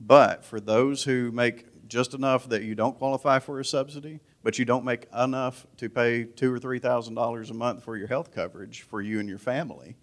But 0.00 0.44
for 0.44 0.60
those 0.60 1.04
who 1.04 1.30
make 1.30 1.66
just 1.90 2.14
enough 2.14 2.48
that 2.48 2.62
you 2.62 2.74
don't 2.74 2.96
qualify 2.96 3.38
for 3.38 3.60
a 3.60 3.64
subsidy, 3.64 4.20
but 4.42 4.58
you 4.58 4.64
don't 4.64 4.84
make 4.84 5.06
enough 5.16 5.66
to 5.76 5.90
pay 5.90 6.24
two 6.24 6.52
or 6.52 6.58
three 6.58 6.78
thousand 6.78 7.14
dollars 7.14 7.50
a 7.50 7.54
month 7.54 7.84
for 7.84 7.96
your 7.96 8.06
health 8.06 8.32
coverage 8.32 8.82
for 8.82 9.02
you 9.02 9.20
and 9.20 9.28
your 9.28 9.38
family, 9.38 9.96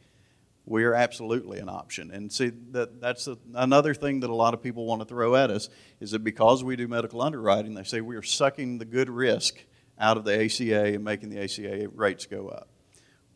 we 0.66 0.84
are 0.84 0.94
absolutely 0.94 1.60
an 1.60 1.70
option. 1.70 2.12
And 2.12 2.32
see 2.32 2.52
that 2.72 3.00
that's 3.00 3.28
a, 3.28 3.38
another 3.56 3.94
thing 3.94 4.20
that 4.20 4.30
a 4.30 4.36
lot 4.36 4.54
of 4.54 4.62
people 4.62 4.86
want 4.86 5.02
to 5.02 5.06
throw 5.06 5.36
at 5.36 5.50
us 5.50 5.70
is 6.00 6.12
that 6.12 6.24
because 6.24 6.64
we 6.64 6.76
do 6.76 6.88
medical 6.88 7.22
underwriting, 7.22 7.74
they 7.74 7.84
say 7.84 8.02
we 8.02 8.18
are 8.18 8.22
sucking 8.22 8.78
the 8.78 8.86
good 8.86 9.10
risk 9.10 9.64
out 9.98 10.18
of 10.18 10.26
the 10.26 10.46
ACA 10.46 10.94
and 10.94 11.04
making 11.04 11.30
the 11.30 11.42
ACA 11.42 11.88
rates 11.96 12.26
go 12.26 12.50
up. 12.50 12.68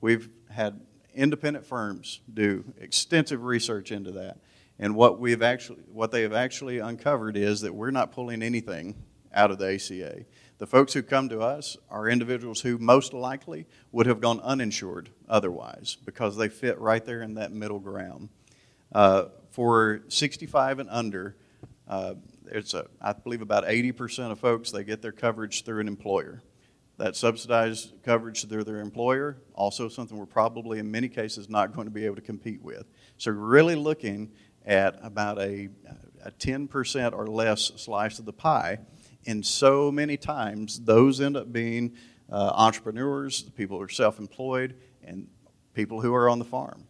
We've 0.02 0.30
had 0.50 0.82
independent 1.16 1.66
firms 1.66 2.22
do 2.32 2.66
extensive 2.78 3.44
research 3.44 3.92
into 3.92 4.12
that 4.12 4.38
and 4.82 4.96
what 4.96 5.20
we've 5.20 5.44
actually, 5.44 5.80
what 5.94 6.12
they 6.12 6.24
have 6.24 6.34
actually 6.34 6.80
uncovered 6.80 7.38
is 7.38 7.62
that 7.62 7.74
we're 7.74 7.92
not 7.92 8.12
pulling 8.12 8.42
anything 8.42 8.96
out 9.32 9.52
of 9.52 9.60
the 9.60 9.76
ACA. 9.76 10.26
The 10.58 10.68
folks 10.68 10.94
who 10.94 11.04
come 11.04 11.30
to 11.30 11.40
us 11.40 11.78
are 11.90 12.10
individuals 12.10 12.62
who 12.62 12.80
most 12.80 13.14
likely 13.14 13.68
would 13.92 14.08
have 14.08 14.20
gone 14.20 14.40
uninsured 14.42 15.10
otherwise 15.30 15.98
because 16.04 16.36
they 16.36 16.50
fit 16.50 16.80
right 16.80 17.06
there 17.06 17.22
in 17.22 17.36
that 17.36 17.52
middle 17.52 17.80
ground. 17.80 18.30
Uh, 18.92 19.26
for 19.52 20.02
65 20.08 20.80
and 20.80 20.90
under, 20.90 21.36
uh, 21.88 22.16
it's 22.48 22.74
a, 22.74 22.88
I 23.00 23.14
believe 23.14 23.42
about 23.42 23.66
80% 23.66 24.32
of 24.32 24.40
folks 24.40 24.72
they 24.72 24.84
get 24.84 25.04
their 25.04 25.12
coverage 25.12 25.64
through 25.64 25.82
an 25.82 25.88
employer. 25.88 26.42
That 26.98 27.16
subsidized 27.16 27.94
coverage 28.04 28.48
through 28.48 28.64
their 28.64 28.80
employer, 28.80 29.38
also 29.56 29.90
something 29.90 30.18
we're 30.18 30.26
probably 30.26 30.78
in 30.78 30.92
many 30.92 31.10
cases 31.10 31.50
not 31.50 31.74
going 31.74 31.86
to 31.86 31.92
be 31.92 32.06
able 32.06 32.16
to 32.16 32.22
compete 32.22 32.62
with. 32.62 32.86
So, 33.18 33.32
really 33.32 33.74
looking 33.74 34.32
at 34.66 35.00
about 35.02 35.40
a, 35.40 35.70
a 36.24 36.32
10% 36.32 37.14
or 37.14 37.28
less 37.28 37.72
slice 37.78 38.20
of 38.20 38.26
the 38.26 38.34
pie. 38.34 38.80
And 39.26 39.46
so 39.46 39.92
many 39.92 40.18
times, 40.18 40.80
those 40.80 41.22
end 41.22 41.38
up 41.38 41.52
being 41.52 41.96
uh, 42.32 42.52
entrepreneurs, 42.56 43.44
people 43.44 43.78
who 43.78 43.84
are 43.84 43.90
self 43.90 44.20
employed, 44.20 44.76
and 45.04 45.28
people 45.74 46.02
who 46.02 46.14
are 46.14 46.30
on 46.30 46.40
the 46.40 46.46
farm. 46.46 46.86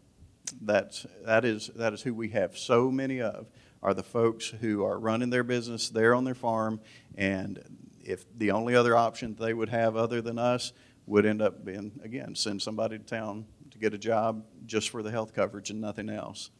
That's, 0.62 1.06
that, 1.26 1.46
is, 1.46 1.70
that 1.76 1.94
is 1.94 2.02
who 2.02 2.14
we 2.14 2.30
have 2.30 2.58
so 2.58 2.92
many 2.92 3.22
of, 3.22 3.48
are 3.82 3.94
the 3.94 4.04
folks 4.04 4.48
who 4.48 4.84
are 4.84 5.00
running 5.00 5.30
their 5.30 5.44
business 5.44 5.90
there 5.90 6.14
on 6.14 6.24
their 6.24 6.36
farm, 6.36 6.80
and 7.16 7.60
if 8.04 8.26
the 8.38 8.52
only 8.52 8.76
other 8.76 8.96
option 8.96 9.36
they 9.40 9.54
would 9.54 9.70
have 9.70 9.96
other 9.96 10.22
than 10.22 10.38
us 10.38 10.74
would 11.06 11.26
end 11.26 11.42
up 11.42 11.66
being, 11.66 12.00
again, 12.04 12.36
send 12.36 12.62
somebody 12.62 12.98
to 12.98 13.04
town 13.04 13.46
to 13.72 13.78
get 13.78 13.94
a 13.94 13.98
job 13.98 14.46
just 14.66 14.90
for 14.90 15.02
the 15.02 15.12
health 15.12 15.34
coverage 15.34 15.70
and 15.70 15.82
nothing 15.82 16.10
else. 16.10 16.52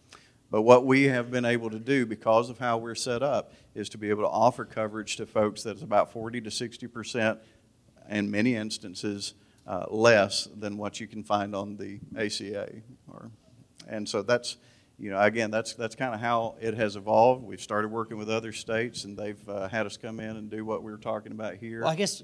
But 0.52 0.64
what 0.64 0.86
we 0.86 1.04
have 1.04 1.32
been 1.32 1.46
able 1.46 1.70
to 1.70 1.80
do 1.80 2.06
because 2.06 2.50
of 2.50 2.60
how 2.60 2.78
we're 2.78 2.94
set 2.94 3.24
up 3.24 3.54
is 3.74 3.88
to 3.90 3.98
be 3.98 4.10
able 4.10 4.24
to 4.24 4.30
offer 4.30 4.66
coverage 4.66 5.16
to 5.16 5.26
folks 5.26 5.64
that 5.64 5.78
is 5.78 5.82
about 5.82 6.12
40 6.12 6.42
to 6.42 6.52
60 6.52 6.88
percent, 6.88 7.40
in 8.10 8.30
many 8.30 8.56
instances, 8.56 9.34
uh, 9.66 9.86
less 9.90 10.50
than 10.54 10.78
what 10.78 11.00
you 11.00 11.08
can 11.08 11.24
find 11.24 11.56
on 11.56 11.78
the 11.78 12.00
ACA. 12.18 12.70
Or, 13.10 13.32
and 13.88 14.08
so 14.08 14.22
that's, 14.22 14.58
you 15.00 15.10
know, 15.10 15.22
again, 15.22 15.52
that's 15.52 15.74
that's 15.74 15.96
kind 15.96 16.14
of 16.14 16.20
how 16.20 16.56
it 16.60 16.74
has 16.74 16.98
evolved. 16.98 17.44
We've 17.44 17.62
started 17.62 17.90
working 17.90 18.18
with 18.18 18.30
other 18.30 18.52
states, 18.52 19.06
and 19.06 19.18
they've 19.18 19.50
uh, 19.50 19.70
had 19.70 19.86
us 19.86 19.96
come 19.96 20.20
in 20.20 20.36
and 20.36 20.50
do 20.50 20.66
what 20.66 20.84
we 20.84 20.92
were 20.92 20.98
talking 20.98 21.32
about 21.32 21.56
here. 21.56 21.82
Well, 21.82 21.90
I 21.90 21.96
guess, 21.96 22.24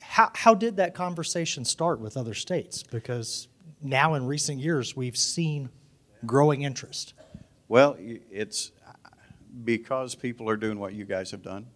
how, 0.00 0.30
how 0.34 0.54
did 0.54 0.76
that 0.76 0.94
conversation 0.94 1.66
start 1.66 2.00
with 2.00 2.16
other 2.16 2.34
states? 2.34 2.82
Because 2.82 3.48
now 3.82 4.14
in 4.14 4.26
recent 4.26 4.58
years, 4.58 4.96
we've 4.96 5.16
seen 5.16 5.68
growing 6.24 6.62
interest. 6.62 7.12
Well, 7.68 7.96
it's 7.98 8.72
because 9.64 10.14
people 10.14 10.48
are 10.48 10.56
doing 10.56 10.78
what 10.78 10.94
you 10.94 11.04
guys 11.04 11.30
have 11.32 11.42
done. 11.42 11.66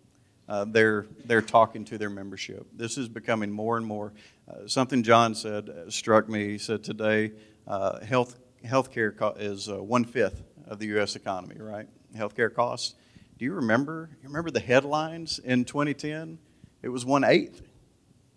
Uh, 0.48 0.64
they're 0.64 1.06
they're 1.26 1.42
talking 1.42 1.84
to 1.84 1.98
their 1.98 2.08
membership. 2.08 2.66
This 2.74 2.96
is 2.96 3.10
becoming 3.10 3.50
more 3.50 3.76
and 3.76 3.84
more. 3.84 4.14
Uh, 4.48 4.66
something 4.66 5.02
Jon 5.02 5.34
said 5.34 5.68
uh, 5.68 5.90
struck 5.90 6.30
me. 6.30 6.48
He 6.48 6.58
said 6.58 6.82
today, 6.82 7.32
uh, 7.68 8.00
health 8.00 8.38
healthcare 8.64 9.14
co- 9.14 9.34
is 9.38 9.68
uh, 9.68 9.82
one 9.82 10.04
fifth 10.04 10.42
of 10.66 10.78
the 10.78 10.86
U.S. 10.88 11.14
economy. 11.14 11.56
Right? 11.58 11.86
Healthcare 12.16 12.52
costs. 12.52 12.94
Do 13.38 13.44
you 13.44 13.52
remember? 13.52 14.08
You 14.22 14.28
remember 14.28 14.50
the 14.50 14.60
headlines 14.60 15.38
in 15.38 15.66
2010? 15.66 16.38
It 16.82 16.88
was 16.88 17.04
one 17.04 17.22
eighth. 17.22 17.60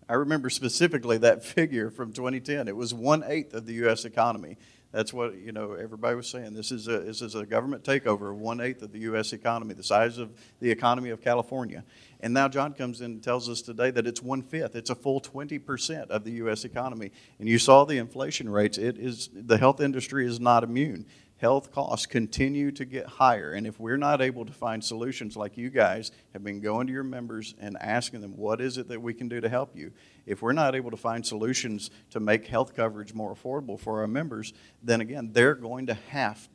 I 0.08 0.14
remember 0.14 0.50
specifically 0.50 1.18
that 1.18 1.42
figure 1.44 1.90
from 1.90 2.12
2010. 2.12 2.68
It 2.68 2.76
was 2.76 2.92
one 2.92 3.24
eighth 3.26 3.54
of 3.54 3.64
the 3.64 3.72
U.S. 3.74 4.04
economy. 4.04 4.58
That's 4.96 5.12
what 5.12 5.36
you 5.36 5.52
know. 5.52 5.74
Everybody 5.74 6.16
was 6.16 6.26
saying 6.26 6.54
this 6.54 6.72
is 6.72 6.88
a 6.88 7.00
this 7.00 7.20
is 7.20 7.34
a 7.34 7.44
government 7.44 7.84
takeover 7.84 8.30
of 8.30 8.38
one 8.38 8.62
eighth 8.62 8.80
of 8.80 8.92
the 8.92 9.00
U.S. 9.00 9.34
economy, 9.34 9.74
the 9.74 9.82
size 9.82 10.16
of 10.16 10.30
the 10.58 10.70
economy 10.70 11.10
of 11.10 11.20
California. 11.20 11.84
And 12.20 12.32
now 12.32 12.48
Jon 12.48 12.72
comes 12.72 13.02
in 13.02 13.10
and 13.10 13.22
tells 13.22 13.46
us 13.50 13.60
today 13.60 13.90
that 13.90 14.06
it's 14.06 14.22
one 14.22 14.40
fifth. 14.40 14.74
It's 14.74 14.88
a 14.88 14.94
full 14.94 15.20
20 15.20 15.58
percent 15.58 16.10
of 16.10 16.24
the 16.24 16.30
U.S. 16.32 16.64
economy. 16.64 17.12
And 17.38 17.46
you 17.46 17.58
saw 17.58 17.84
the 17.84 17.98
inflation 17.98 18.48
rates. 18.48 18.78
It 18.78 18.96
is 18.96 19.28
the 19.34 19.58
health 19.58 19.82
industry 19.82 20.26
is 20.26 20.40
not 20.40 20.64
immune 20.64 21.04
health 21.38 21.70
costs 21.70 22.06
continue 22.06 22.70
to 22.72 22.84
get 22.84 23.06
higher. 23.06 23.52
And 23.52 23.66
if 23.66 23.78
we're 23.78 23.98
not 23.98 24.22
able 24.22 24.44
to 24.46 24.52
find 24.52 24.82
solutions 24.82 25.36
like 25.36 25.56
you 25.56 25.70
guys 25.70 26.10
have 26.32 26.42
been 26.42 26.60
going 26.60 26.86
to 26.86 26.92
your 26.92 27.02
members 27.02 27.54
and 27.60 27.76
asking 27.80 28.22
them, 28.22 28.36
what 28.36 28.60
is 28.60 28.78
it 28.78 28.88
that 28.88 29.02
we 29.02 29.12
can 29.12 29.28
do 29.28 29.40
to 29.40 29.48
help 29.48 29.76
you? 29.76 29.92
If 30.26 30.42
we're 30.42 30.52
not 30.52 30.74
able 30.74 30.90
to 30.90 30.96
find 30.96 31.24
solutions 31.24 31.90
to 32.10 32.20
make 32.20 32.46
health 32.46 32.74
coverage 32.74 33.14
more 33.14 33.34
affordable 33.34 33.78
for 33.78 34.00
our 34.00 34.08
members, 34.08 34.52
then 34.82 35.00
again, 35.00 35.30
they're 35.32 35.54
going 35.54 35.86
to 35.86 35.94
have, 35.94 36.48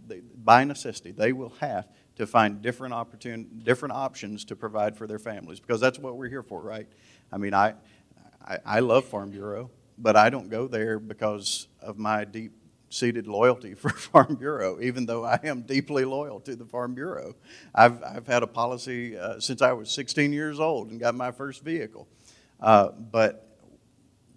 by 0.43 0.63
necessity, 0.65 1.11
they 1.11 1.31
will 1.31 1.53
have 1.59 1.87
to 2.17 2.27
find 2.27 2.61
different 2.61 2.93
opportun- 2.93 3.63
different 3.63 3.93
options 3.93 4.43
to 4.45 4.55
provide 4.55 4.97
for 4.97 5.07
their 5.07 5.19
families 5.19 5.59
because 5.59 5.79
that's 5.79 5.97
what 5.97 6.17
we're 6.17 6.29
here 6.29 6.43
for, 6.43 6.61
right? 6.61 6.87
I 7.31 7.37
mean, 7.37 7.53
I, 7.53 7.75
I, 8.45 8.57
I 8.65 8.79
love 8.81 9.05
Farm 9.05 9.31
Bureau, 9.31 9.71
but 9.97 10.15
I 10.15 10.29
don't 10.29 10.49
go 10.49 10.67
there 10.67 10.99
because 10.99 11.67
of 11.81 11.97
my 11.97 12.25
deep 12.25 12.51
seated 12.89 13.25
loyalty 13.25 13.73
for 13.75 13.89
Farm 13.89 14.35
Bureau, 14.35 14.79
even 14.81 15.05
though 15.05 15.25
I 15.25 15.39
am 15.43 15.61
deeply 15.61 16.05
loyal 16.05 16.39
to 16.41 16.55
the 16.55 16.65
Farm 16.65 16.93
Bureau. 16.93 17.35
I've, 17.73 18.03
I've 18.03 18.27
had 18.27 18.43
a 18.43 18.47
policy 18.47 19.17
uh, 19.17 19.39
since 19.39 19.61
I 19.61 19.71
was 19.71 19.89
16 19.91 20.33
years 20.33 20.59
old 20.59 20.91
and 20.91 20.99
got 20.99 21.15
my 21.15 21.31
first 21.31 21.63
vehicle. 21.63 22.07
Uh, 22.59 22.89
but 22.89 23.50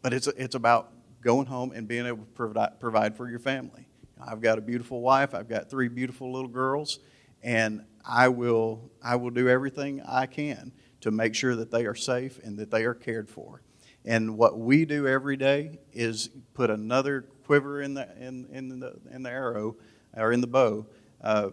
but 0.05 0.13
it's, 0.13 0.27
it's 0.27 0.55
about 0.55 0.93
going 1.23 1.47
home 1.47 1.73
and 1.73 1.89
being 1.89 2.05
able 2.05 2.27
to 2.27 2.33
provide, 2.33 2.79
provide 2.79 3.17
for 3.17 3.27
your 3.27 3.39
family. 3.39 3.89
I've 4.23 4.43
got 4.43 4.59
a 4.59 4.61
beautiful 4.61 5.01
wife, 5.01 5.35
I've 5.35 5.49
got 5.49 5.71
three 5.71 5.89
beautiful 5.89 6.31
little 6.31 6.51
girls, 6.51 6.99
and 7.43 7.87
I 8.07 8.29
will, 8.29 8.91
I 9.03 9.17
will 9.17 9.31
do 9.31 9.49
everything 9.49 10.03
I 10.03 10.27
can 10.27 10.73
to 11.01 11.11
make 11.11 11.35
sure 11.35 11.57
that 11.57 11.71
they 11.71 11.87
are 11.87 11.95
safe 11.95 12.39
and 12.45 12.59
that 12.59 12.71
they 12.71 12.85
are 12.85 12.93
cared 12.93 13.31
for. 13.31 13.63
And 14.05 14.37
what 14.37 14.59
we 14.59 14.85
do 14.85 15.09
every 15.09 15.39
day 15.39 15.79
is 15.95 16.29
put 16.53 16.69
another 16.69 17.23
quiver 17.47 17.81
in 17.81 17.95
the, 17.95 18.07
in, 18.21 18.47
in 18.53 18.81
the, 18.81 19.01
in 19.11 19.23
the 19.23 19.31
arrow 19.31 19.77
or 20.15 20.33
in 20.33 20.43
the 20.43 20.47
bow. 20.47 20.85
Uh, 21.23 21.49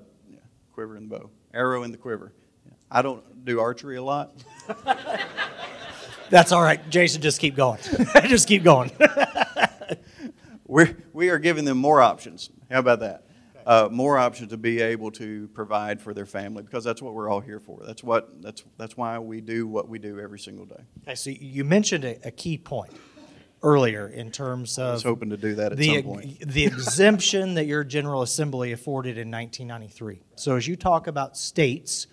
quiver 0.73 0.97
in 0.97 1.07
the 1.07 1.19
bow. 1.19 1.29
Arrow 1.53 1.83
in 1.83 1.91
the 1.93 1.97
quiver. 1.97 2.33
I 2.91 3.01
don't 3.01 3.45
do 3.45 3.61
archery 3.61 3.95
a 3.95 4.03
lot. 4.03 4.33
That's 6.31 6.51
all 6.51 6.63
right. 6.63 6.89
Jason, 6.89 7.21
just 7.21 7.39
keep 7.39 7.55
going. 7.55 7.79
just 8.23 8.47
keep 8.47 8.63
going. 8.63 8.91
We're, 10.65 10.97
we 11.13 11.29
are 11.29 11.37
giving 11.37 11.65
them 11.65 11.77
more 11.77 12.01
options. 12.01 12.49
How 12.71 12.79
about 12.79 13.01
that? 13.01 13.25
uh, 13.65 13.89
more 13.91 14.17
options 14.17 14.49
to 14.49 14.57
be 14.57 14.81
able 14.81 15.11
to 15.11 15.47
provide 15.49 16.01
for 16.01 16.13
their 16.13 16.25
family 16.25 16.63
because 16.63 16.83
that's 16.83 17.01
what 17.01 17.13
we're 17.13 17.29
all 17.29 17.39
here 17.39 17.59
for. 17.59 17.79
That's 17.85 18.03
what 18.03 18.41
that's 18.41 18.63
that's 18.77 18.97
why 18.97 19.19
we 19.19 19.41
do 19.41 19.67
what 19.67 19.87
we 19.87 19.99
do 19.99 20.19
every 20.19 20.39
single 20.39 20.65
day. 20.65 20.83
Okay, 21.03 21.15
so 21.15 21.29
you 21.29 21.63
mentioned 21.63 22.05
a, 22.05 22.27
a 22.27 22.31
key 22.31 22.57
point 22.57 22.91
earlier 23.63 24.07
in 24.07 24.31
terms 24.31 24.77
of 24.77 24.89
I 24.89 24.93
was 24.93 25.03
hoping 25.03 25.29
to 25.29 25.37
do 25.37 25.55
that 25.55 25.73
at 25.73 25.77
the, 25.77 25.95
some 25.95 26.03
point. 26.03 26.39
the 26.47 26.65
exemption 26.65 27.53
that 27.55 27.65
your 27.65 27.83
General 27.83 28.23
Assembly 28.23 28.71
afforded 28.71 29.17
in 29.17 29.29
1993. 29.29 30.21
So 30.35 30.55
as 30.55 30.67
you 30.67 30.75
talk 30.75 31.07
about 31.07 31.37
states 31.37 32.07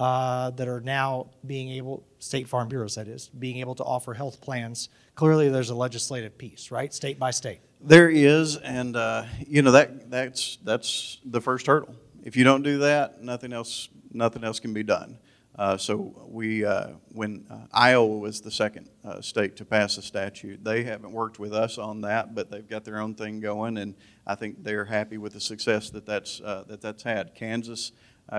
uh, 0.00 0.50
that 0.52 0.66
are 0.66 0.80
now 0.80 1.26
being 1.46 1.70
able, 1.72 2.02
state 2.18 2.48
farm 2.48 2.68
bureaus 2.68 2.94
that 2.94 3.06
is, 3.06 3.28
being 3.28 3.58
able 3.58 3.74
to 3.74 3.84
offer 3.84 4.14
health 4.14 4.40
plans, 4.40 4.88
clearly 5.14 5.50
there's 5.50 5.68
a 5.68 5.74
legislative 5.74 6.38
piece, 6.38 6.70
right? 6.70 6.92
State 6.94 7.18
by 7.18 7.30
state. 7.30 7.60
There 7.82 8.08
is, 8.08 8.56
and 8.56 8.96
uh, 8.96 9.24
you 9.46 9.62
know 9.62 9.72
that 9.72 10.10
that's 10.10 10.58
that's 10.64 11.18
the 11.24 11.40
first 11.40 11.66
hurdle. 11.66 11.94
If 12.24 12.36
you 12.36 12.44
don't 12.44 12.62
do 12.62 12.78
that, 12.78 13.22
nothing 13.22 13.52
else 13.52 13.90
nothing 14.10 14.42
else 14.42 14.58
can 14.58 14.72
be 14.72 14.82
done. 14.82 15.18
Uh, 15.58 15.76
so 15.76 16.26
we, 16.26 16.64
uh, 16.64 16.88
when 17.12 17.44
uh, 17.50 17.58
Iowa 17.70 18.18
was 18.18 18.40
the 18.40 18.50
second 18.50 18.88
uh, 19.04 19.20
state 19.20 19.56
to 19.56 19.64
pass 19.66 19.98
a 19.98 20.02
statute, 20.02 20.64
they 20.64 20.84
haven't 20.84 21.12
worked 21.12 21.38
with 21.38 21.52
us 21.52 21.76
on 21.76 22.00
that, 22.02 22.34
but 22.34 22.50
they've 22.50 22.66
got 22.66 22.84
their 22.84 22.98
own 22.98 23.14
thing 23.14 23.40
going, 23.40 23.76
and 23.76 23.94
I 24.26 24.36
think 24.36 24.64
they're 24.64 24.86
happy 24.86 25.18
with 25.18 25.34
the 25.34 25.40
success 25.40 25.90
that 25.90 26.06
that's 26.06 26.40
uh, 26.40 26.64
that 26.68 26.80
that's 26.80 27.02
had. 27.02 27.34
Kansas 27.34 27.92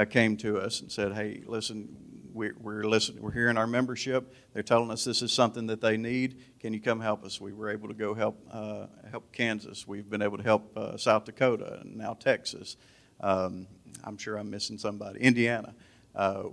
came 0.09 0.37
to 0.37 0.57
us 0.57 0.81
and 0.81 0.91
said, 0.91 1.13
"Hey, 1.13 1.43
listen, 1.45 1.89
we're, 2.33 2.55
we're 2.59 2.83
listening. 2.83 3.21
We're 3.21 3.31
hearing 3.31 3.57
our 3.57 3.67
membership. 3.67 4.33
They're 4.53 4.63
telling 4.63 4.91
us 4.91 5.03
this 5.03 5.21
is 5.21 5.31
something 5.31 5.67
that 5.67 5.81
they 5.81 5.97
need. 5.97 6.41
Can 6.59 6.73
you 6.73 6.81
come 6.81 6.99
help 6.99 7.23
us? 7.23 7.41
We 7.41 7.53
were 7.53 7.69
able 7.69 7.87
to 7.89 7.93
go 7.93 8.13
help 8.13 8.39
uh, 8.51 8.87
help 9.09 9.31
Kansas. 9.31 9.87
We've 9.87 10.09
been 10.09 10.21
able 10.21 10.37
to 10.37 10.43
help 10.43 10.77
uh, 10.77 10.97
South 10.97 11.25
Dakota 11.25 11.79
and 11.81 11.97
now 11.97 12.13
Texas. 12.13 12.77
Um, 13.19 13.67
I'm 14.03 14.17
sure 14.17 14.37
I'm 14.37 14.49
missing 14.49 14.77
somebody. 14.77 15.19
Indiana. 15.19 15.75
Uh, 16.15 16.43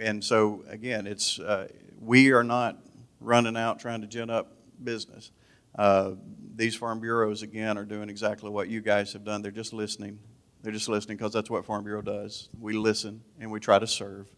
and 0.00 0.22
so 0.22 0.64
again, 0.68 1.06
it's 1.06 1.38
uh, 1.38 1.68
we 2.00 2.32
are 2.32 2.44
not 2.44 2.78
running 3.20 3.56
out 3.56 3.80
trying 3.80 4.00
to 4.02 4.06
gin 4.06 4.30
up 4.30 4.52
business. 4.82 5.30
Uh, 5.74 6.12
these 6.54 6.74
farm 6.74 7.00
bureaus 7.00 7.42
again 7.42 7.78
are 7.78 7.84
doing 7.84 8.08
exactly 8.08 8.50
what 8.50 8.68
you 8.68 8.80
guys 8.80 9.12
have 9.12 9.24
done. 9.24 9.42
They're 9.42 9.50
just 9.50 9.72
listening. 9.72 10.18
They're 10.62 10.72
just 10.72 10.88
listening 10.88 11.16
because 11.16 11.32
that's 11.32 11.50
what 11.50 11.64
Farm 11.64 11.84
Bureau 11.84 12.02
does. 12.02 12.48
We 12.60 12.72
listen 12.72 13.22
and 13.38 13.50
we 13.50 13.60
try 13.60 13.78
to 13.78 13.86
serve. 13.86 14.28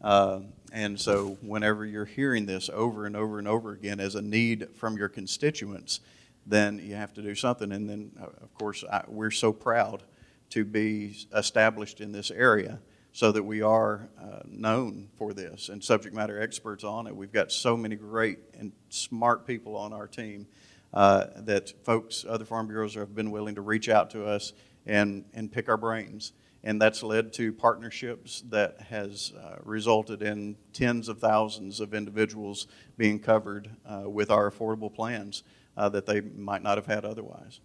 Uh, 0.00 0.40
and 0.72 1.00
so, 1.00 1.38
whenever 1.40 1.86
you're 1.86 2.04
hearing 2.04 2.44
this 2.44 2.68
over 2.68 3.06
and 3.06 3.16
over 3.16 3.38
and 3.38 3.48
over 3.48 3.72
again 3.72 4.00
as 4.00 4.14
a 4.14 4.22
need 4.22 4.68
from 4.74 4.98
your 4.98 5.08
constituents, 5.08 6.00
then 6.46 6.78
you 6.78 6.94
have 6.94 7.14
to 7.14 7.22
do 7.22 7.34
something. 7.34 7.72
And 7.72 7.88
then, 7.88 8.12
uh, 8.20 8.26
of 8.42 8.52
course, 8.54 8.84
I, 8.92 9.04
we're 9.08 9.30
so 9.30 9.52
proud 9.52 10.02
to 10.50 10.64
be 10.64 11.16
established 11.34 12.00
in 12.02 12.12
this 12.12 12.30
area 12.30 12.80
so 13.12 13.32
that 13.32 13.44
we 13.44 13.62
are 13.62 14.08
uh, 14.20 14.40
known 14.44 15.08
for 15.16 15.32
this 15.32 15.70
and 15.70 15.82
subject 15.82 16.14
matter 16.14 16.38
experts 16.40 16.84
on 16.84 17.06
it. 17.06 17.16
We've 17.16 17.32
got 17.32 17.50
so 17.50 17.76
many 17.76 17.96
great 17.96 18.40
and 18.58 18.72
smart 18.90 19.46
people 19.46 19.76
on 19.76 19.92
our 19.92 20.06
team 20.06 20.46
uh, 20.92 21.26
that 21.36 21.72
folks, 21.84 22.26
other 22.28 22.44
farm 22.44 22.66
bureaus, 22.66 22.94
have 22.94 23.14
been 23.14 23.30
willing 23.30 23.54
to 23.54 23.62
reach 23.62 23.88
out 23.88 24.10
to 24.10 24.26
us 24.26 24.52
and, 24.86 25.24
and 25.34 25.50
pick 25.50 25.68
our 25.68 25.76
brains 25.76 26.32
and 26.64 26.80
that's 26.80 27.02
led 27.02 27.32
to 27.34 27.52
partnerships 27.52 28.42
that 28.48 28.80
has 28.88 29.32
uh, 29.38 29.56
resulted 29.62 30.22
in 30.22 30.56
tens 30.72 31.08
of 31.08 31.18
thousands 31.18 31.78
of 31.78 31.92
individuals 31.92 32.66
being 32.96 33.18
covered 33.18 33.70
uh, 33.86 34.08
with 34.08 34.30
our 34.30 34.50
affordable 34.50 34.92
plans 34.92 35.44
uh, 35.76 35.90
that 35.90 36.06
they 36.06 36.22
might 36.22 36.62
not 36.62 36.78
have 36.78 36.86
had 36.86 37.04
otherwise. 37.04 37.60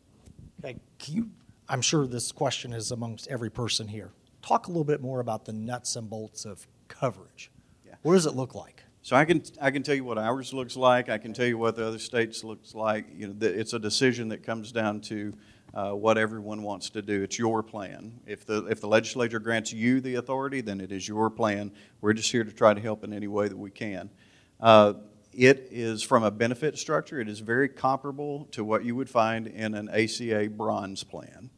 Okay, 0.63 0.78
you, 1.05 1.30
I'm 1.70 1.82
sure 1.82 2.05
this 2.05 2.32
question 2.34 2.74
is 2.74 2.91
amongst 2.91 3.28
every 3.30 3.49
person 3.49 3.88
here. 3.88 4.11
Talk 4.41 4.67
a 4.67 4.70
little 4.70 4.84
bit 4.84 5.01
more 5.01 5.22
about 5.22 5.45
the 5.45 5.53
nuts 5.53 5.95
and 5.95 6.09
bolts 6.09 6.43
of 6.43 6.67
coverage. 6.89 7.51
Yeah. 7.86 7.95
What 8.01 8.13
does 8.13 8.26
it 8.26 8.36
look 8.36 8.53
like? 8.53 8.84
So 9.01 9.15
I 9.15 9.24
can 9.24 9.41
I 9.61 9.72
can 9.72 9.82
tell 9.82 9.95
you 9.95 10.03
what 10.03 10.17
ours 10.17 10.53
looks 10.53 10.76
like. 10.76 11.07
I 11.07 11.17
can 11.17 11.32
tell 11.32 11.45
you 11.45 11.57
what 11.57 11.78
the 11.78 11.88
other 11.88 11.99
states 11.99 12.43
looks 12.43 12.76
like. 12.76 13.05
You 13.15 13.28
know, 13.30 13.36
it's 13.39 13.72
a 13.72 13.80
decision 13.80 14.28
that 14.30 14.43
comes 14.43 14.74
down 14.74 14.99
to 15.01 15.34
uh, 15.74 15.91
what 15.91 16.17
everyone 16.17 16.63
wants 16.63 16.89
to 16.91 17.01
do. 17.01 17.24
It's 17.24 17.38
your 17.38 17.63
plan. 17.63 18.20
If 18.26 18.45
the, 18.45 18.65
if 18.65 18.82
the 18.82 18.88
legislature 18.88 19.39
grants 19.39 19.72
you 19.72 20.01
the 20.01 20.15
authority, 20.15 20.61
then 20.61 20.82
it 20.82 20.91
is 20.91 21.07
your 21.07 21.30
plan. 21.30 21.72
We're 22.01 22.13
just 22.13 22.32
here 22.32 22.43
to 22.43 22.51
try 22.51 22.74
to 22.74 22.82
help 22.82 23.03
in 23.03 23.13
any 23.13 23.28
way 23.28 23.47
that 23.47 23.57
we 23.57 23.72
can. 23.72 24.09
Uh, 24.59 24.93
it 25.32 25.67
is 25.72 26.01
from 26.01 26.24
a 26.24 26.32
benefit 26.32 26.78
structure, 26.78 27.20
it 27.20 27.30
is 27.30 27.39
very 27.39 27.70
comparable 27.70 28.45
to 28.51 28.63
what 28.63 28.84
you 28.84 28.95
would 28.95 29.09
find 29.09 29.47
in 29.47 29.76
an 29.76 29.89
ACA 29.89 30.49
bronze 30.49 31.03
plan. 31.03 31.49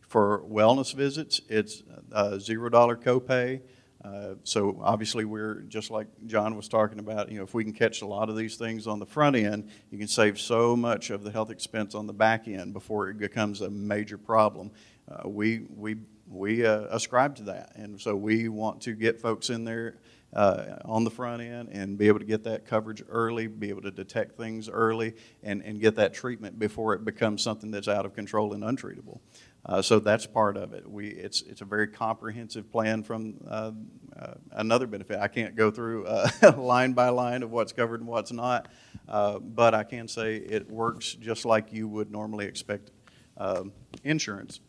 For 0.00 0.42
wellness 0.42 0.94
visits, 0.94 1.40
it's 1.48 1.82
a 2.12 2.36
$0 2.36 2.70
copay. 3.02 3.62
Uh, 4.04 4.34
so 4.44 4.78
obviously, 4.82 5.24
we're 5.24 5.60
just 5.62 5.90
like 5.90 6.06
Jon 6.26 6.56
was 6.56 6.68
talking 6.68 6.98
about. 6.98 7.30
You 7.30 7.38
know, 7.38 7.44
if 7.44 7.54
we 7.54 7.64
can 7.64 7.72
catch 7.72 8.02
a 8.02 8.06
lot 8.06 8.28
of 8.28 8.36
these 8.36 8.56
things 8.56 8.86
on 8.86 8.98
the 8.98 9.06
front 9.06 9.34
end, 9.34 9.70
you 9.90 9.98
can 9.98 10.08
save 10.08 10.38
so 10.38 10.76
much 10.76 11.08
of 11.10 11.22
the 11.22 11.30
health 11.30 11.50
expense 11.50 11.94
on 11.94 12.06
the 12.06 12.12
back 12.12 12.46
end 12.46 12.74
before 12.74 13.08
it 13.08 13.18
becomes 13.18 13.62
a 13.62 13.70
major 13.70 14.18
problem. 14.18 14.70
Uh, 15.10 15.28
we 15.28 15.66
we 15.74 15.96
we 16.28 16.66
uh, 16.66 16.82
ascribe 16.90 17.36
to 17.36 17.44
that, 17.44 17.72
and 17.76 17.98
so 18.00 18.14
we 18.14 18.48
want 18.48 18.82
to 18.82 18.92
get 18.92 19.20
folks 19.20 19.48
in 19.48 19.64
there 19.64 19.96
uh, 20.34 20.76
on 20.84 21.04
the 21.04 21.10
front 21.10 21.42
end 21.42 21.68
and 21.72 21.96
be 21.96 22.08
able 22.08 22.18
to 22.18 22.24
get 22.24 22.44
that 22.44 22.66
coverage 22.66 23.02
early, 23.08 23.46
be 23.46 23.68
able 23.68 23.82
to 23.82 23.90
detect 23.90 24.36
things 24.36 24.68
early, 24.68 25.14
and, 25.42 25.62
and 25.62 25.80
get 25.80 25.96
that 25.96 26.12
treatment 26.12 26.58
before 26.58 26.94
it 26.94 27.04
becomes 27.04 27.42
something 27.42 27.70
that's 27.70 27.88
out 27.88 28.04
of 28.04 28.14
control 28.14 28.52
and 28.52 28.62
untreatable. 28.62 29.20
Uh, 29.66 29.80
so 29.80 29.98
that's 29.98 30.26
part 30.26 30.56
of 30.56 30.74
it. 30.74 30.88
We, 30.88 31.08
it's, 31.08 31.42
it's 31.42 31.62
a 31.62 31.64
very 31.64 31.88
comprehensive 31.88 32.70
plan 32.70 33.02
from 33.02 33.36
uh, 33.48 33.72
uh, 34.18 34.34
another 34.52 34.86
benefit. 34.86 35.18
I 35.18 35.28
can't 35.28 35.56
go 35.56 35.70
through 35.70 36.04
uh, 36.06 36.52
line 36.56 36.92
by 36.92 37.08
line 37.08 37.42
of 37.42 37.50
what's 37.50 37.72
covered 37.72 38.00
and 38.00 38.08
what's 38.08 38.30
not, 38.30 38.68
uh, 39.08 39.38
but 39.38 39.74
I 39.74 39.84
can 39.84 40.06
say 40.06 40.36
it 40.36 40.70
works 40.70 41.14
just 41.14 41.46
like 41.46 41.72
you 41.72 41.88
would 41.88 42.10
normally 42.10 42.46
expect 42.46 42.90
um, 43.38 43.72
insurance 44.04 44.60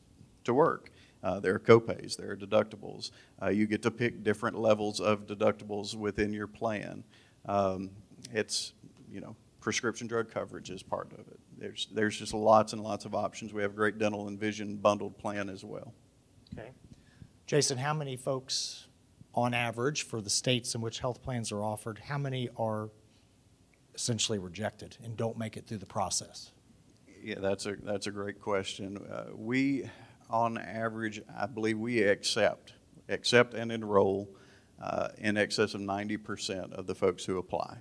to 0.46 0.54
work. 0.54 0.91
Uh, 1.22 1.39
there 1.39 1.56
are 1.56 1.60
copays, 1.60 2.16
there 2.16 2.32
are 2.32 2.38
deductibles. 2.38 3.12
you 3.52 3.66
get 3.68 3.82
to 3.82 3.91
pick 3.91 4.24
different 4.24 4.58
levels 4.58 5.00
of 5.00 5.26
deductibles 5.26 5.96
within 5.96 6.32
your 6.32 6.48
plan. 6.48 7.04
Um, 7.48 7.89
it's, 8.32 8.74
you 9.12 9.22
know, 9.22 9.36
prescription 9.60 10.08
drug 10.08 10.32
coverage 10.32 10.70
is 10.70 10.84
part 10.84 11.12
of 11.14 11.28
it. 11.28 11.39
There's, 11.58 11.88
there's 11.91 12.18
just 12.18 12.34
lots 12.34 12.74
and 12.74 12.82
lots 12.82 13.06
of 13.06 13.16
options. 13.16 13.53
We 13.53 13.62
have 13.62 13.72
a 13.72 13.76
great 13.76 13.97
dental 13.97 14.28
and 14.28 14.39
vision 14.39 14.78
bundled 14.78 15.18
plan 15.18 15.49
as 15.49 15.64
well. 15.64 15.93
Okay. 16.58 16.72
Jason, 17.47 17.78
how 17.78 17.93
many 17.93 18.18
folks, 18.18 18.88
on 19.34 19.53
average, 19.53 20.03
for 20.03 20.22
the 20.22 20.30
states 20.30 20.76
in 20.76 20.82
which 20.82 20.99
health 20.99 21.22
plans 21.22 21.51
are 21.51 21.64
offered, 21.64 21.99
how 21.99 22.18
many 22.18 22.49
are 22.58 22.89
essentially 23.93 24.38
rejected 24.38 24.97
and 25.03 25.16
don't 25.16 25.38
make 25.38 25.56
it 25.56 25.68
through 25.68 25.78
the 25.78 25.86
process? 25.86 26.51
Yeah, 27.24 27.39
that's 27.39 27.66
a, 27.66 27.76
that's 27.82 28.08
a 28.08 28.12
great 28.12 28.41
question. 28.41 28.97
Uh, 28.97 29.26
we, 29.34 29.89
on 30.30 30.58
average, 30.58 31.22
I 31.38 31.45
believe 31.45 31.80
we 31.80 32.03
accept, 32.03 32.74
accept 33.10 33.53
and 33.53 33.72
enroll 33.72 34.30
uh, 34.82 35.10
in 35.18 35.38
excess 35.38 35.74
of 35.74 35.82
90% 35.82 36.74
of 36.74 36.86
the 36.86 36.95
folks 36.95 37.26
who 37.26 37.38
apply. 37.38 37.78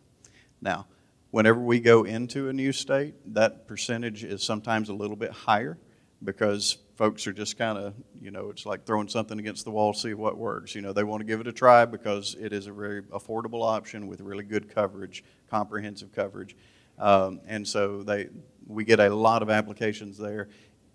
Now, 0.60 0.86
whenever 1.34 1.58
we 1.58 1.80
go 1.80 2.04
into 2.04 2.48
a 2.48 2.52
new 2.52 2.70
state, 2.70 3.12
that 3.34 3.66
percentage 3.66 4.22
is 4.22 4.40
sometimes 4.40 4.88
a 4.88 4.94
little 4.94 5.16
bit 5.16 5.32
higher 5.32 5.76
because 6.22 6.78
folks 6.94 7.26
are 7.26 7.32
just 7.32 7.58
kind 7.58 7.76
of, 7.76 7.92
you 8.22 8.30
know, 8.30 8.50
it's 8.50 8.64
like 8.64 8.86
throwing 8.86 9.08
something 9.08 9.40
against 9.40 9.64
the 9.64 9.70
wall 9.72 9.92
to 9.92 9.98
see 9.98 10.14
what 10.14 10.38
works. 10.38 10.76
You 10.76 10.82
know, 10.82 10.92
they 10.92 11.02
want 11.02 11.22
to 11.22 11.24
give 11.24 11.40
it 11.40 11.48
a 11.48 11.52
try 11.52 11.86
because 11.86 12.36
it 12.38 12.52
is 12.52 12.68
a 12.68 12.72
very 12.72 13.02
affordable 13.02 13.68
option 13.68 14.06
with 14.06 14.20
really 14.20 14.44
good 14.44 14.72
coverage, 14.72 15.24
comprehensive 15.50 16.12
coverage. 16.12 16.54
Um, 17.00 17.40
and 17.48 17.66
so 17.66 18.04
they, 18.04 18.28
we 18.68 18.84
get 18.84 19.00
a 19.00 19.12
lot 19.12 19.42
of 19.42 19.50
applications 19.50 20.16
there. 20.16 20.50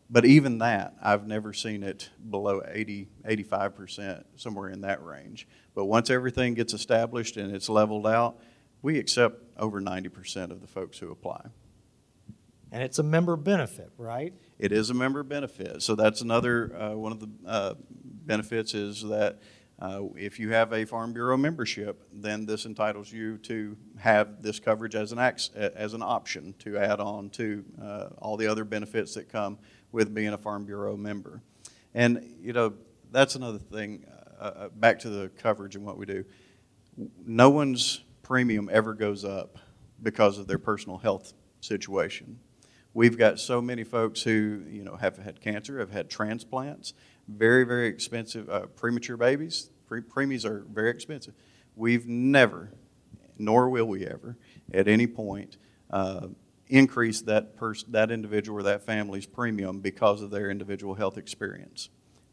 But 0.09 0.23
even 0.23 0.59
that, 0.59 0.93
I've 1.03 1.27
never 1.27 1.51
seen 1.51 1.83
it 1.83 2.09
below 2.29 2.61
80, 2.65 3.09
85%, 3.27 4.23
somewhere 4.37 4.69
in 4.69 4.81
that 4.81 5.03
range. 5.03 5.49
But 5.75 5.87
once 5.87 6.09
everything 6.09 6.53
gets 6.53 6.73
established 6.73 7.35
and 7.35 7.53
it's 7.53 7.67
leveled 7.67 8.07
out, 8.07 8.39
we 8.81 8.97
accept 8.97 9.43
over 9.57 9.81
90% 9.81 10.51
of 10.51 10.61
the 10.61 10.67
folks 10.67 10.97
who 10.99 11.11
apply. 11.11 11.47
And 12.71 12.83
it's 12.83 12.99
a 12.99 13.03
member 13.03 13.35
benefit, 13.35 13.91
right? 13.97 14.33
It 14.59 14.71
is 14.71 14.89
a 14.89 14.93
member 14.93 15.23
benefit. 15.23 15.81
So 15.81 15.95
that's 15.95 16.21
another 16.21 16.75
uh, 16.75 16.95
one 16.95 17.11
of 17.11 17.19
the 17.19 17.29
uh, 17.45 17.73
benefits 17.99 18.73
is 18.73 19.01
that 19.03 19.39
uh, 19.79 20.03
if 20.15 20.39
you 20.39 20.51
have 20.51 20.73
a 20.73 20.85
Farm 20.85 21.13
Bureau 21.13 21.37
membership, 21.37 22.03
then 22.11 22.45
this 22.45 22.65
entitles 22.65 23.11
you 23.11 23.37
to 23.39 23.77
have 23.97 24.43
this 24.43 24.59
coverage 24.59 24.93
as 24.93 25.13
an 25.13 25.19
as 25.19 25.93
an 25.93 26.03
option 26.03 26.53
to 26.59 26.77
add 26.77 26.99
on 26.99 27.29
to 27.31 27.63
uh, 27.81 28.09
all 28.17 28.35
the 28.35 28.45
other 28.45 28.65
benefits 28.65 29.13
that 29.15 29.29
come 29.29 29.57
with 29.91 30.13
being 30.13 30.33
a 30.33 30.37
Farm 30.37 30.65
Bureau 30.65 30.97
member. 30.97 31.41
And 31.93 32.35
you 32.41 32.53
know 32.53 32.73
that's 33.11 33.35
another 33.35 33.57
thing. 33.57 34.05
Uh, 34.39 34.43
uh, 34.43 34.69
back 34.69 34.99
to 34.99 35.09
the 35.09 35.29
coverage 35.37 35.75
and 35.75 35.85
what 35.85 35.97
we 35.97 36.05
do. 36.05 36.23
No 37.25 37.49
one's 37.49 38.01
premium 38.29 38.69
ever 38.71 38.93
goes 38.93 39.25
up 39.25 39.57
because 40.03 40.37
of 40.37 40.45
their 40.45 40.59
personal 40.59 40.99
health 40.99 41.33
situation. 41.61 42.39
We've 42.93 43.17
got 43.17 43.39
so 43.39 43.59
many 43.59 43.83
folks 43.83 44.21
who, 44.21 44.63
you 44.69 44.83
know, 44.83 44.95
have 44.97 45.17
had 45.17 45.41
cancer, 45.41 45.79
have 45.79 45.89
had 45.89 46.11
transplants, 46.11 46.93
very, 47.27 47.63
very 47.63 47.87
expensive 47.87 48.47
uh, 48.47 48.67
premature 48.67 49.17
babies. 49.17 49.71
Pre- 49.87 50.03
are 50.45 50.63
very 50.71 50.91
expensive. 50.91 51.33
We've 51.75 52.07
never, 52.07 52.71
nor 53.39 53.67
will 53.67 53.87
we 53.87 54.05
ever, 54.05 54.37
at 54.71 54.87
any 54.87 55.07
point, 55.07 55.57
uh, 55.89 56.27
increase 56.67 57.21
that 57.21 57.57
pers- 57.57 57.85
that 57.87 58.11
individual 58.11 58.59
or 58.59 58.63
that 58.63 58.83
family's 58.83 59.25
premium 59.25 59.79
because 59.79 60.21
of 60.21 60.29
their 60.29 60.51
individual 60.51 60.93
health 60.93 61.17
experience. 61.17 61.89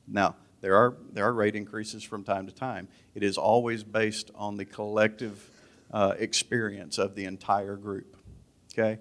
Now, 0.07 0.36
there 0.61 0.76
are 0.76 0.94
there 1.11 1.24
are 1.24 1.32
rate 1.32 1.57
increases 1.57 2.03
from 2.03 2.22
time 2.22 2.47
to 2.47 2.55
time. 2.55 2.88
It 3.14 3.22
is 3.22 3.38
always 3.38 3.82
based 3.82 4.30
on 4.34 4.59
the 4.59 4.66
collective 4.66 5.55
uh, 5.93 6.14
experience 6.18 6.99
of 6.99 7.14
the 7.14 7.24
entire 7.24 7.76
group. 7.76 8.16
Okay? 8.72 8.99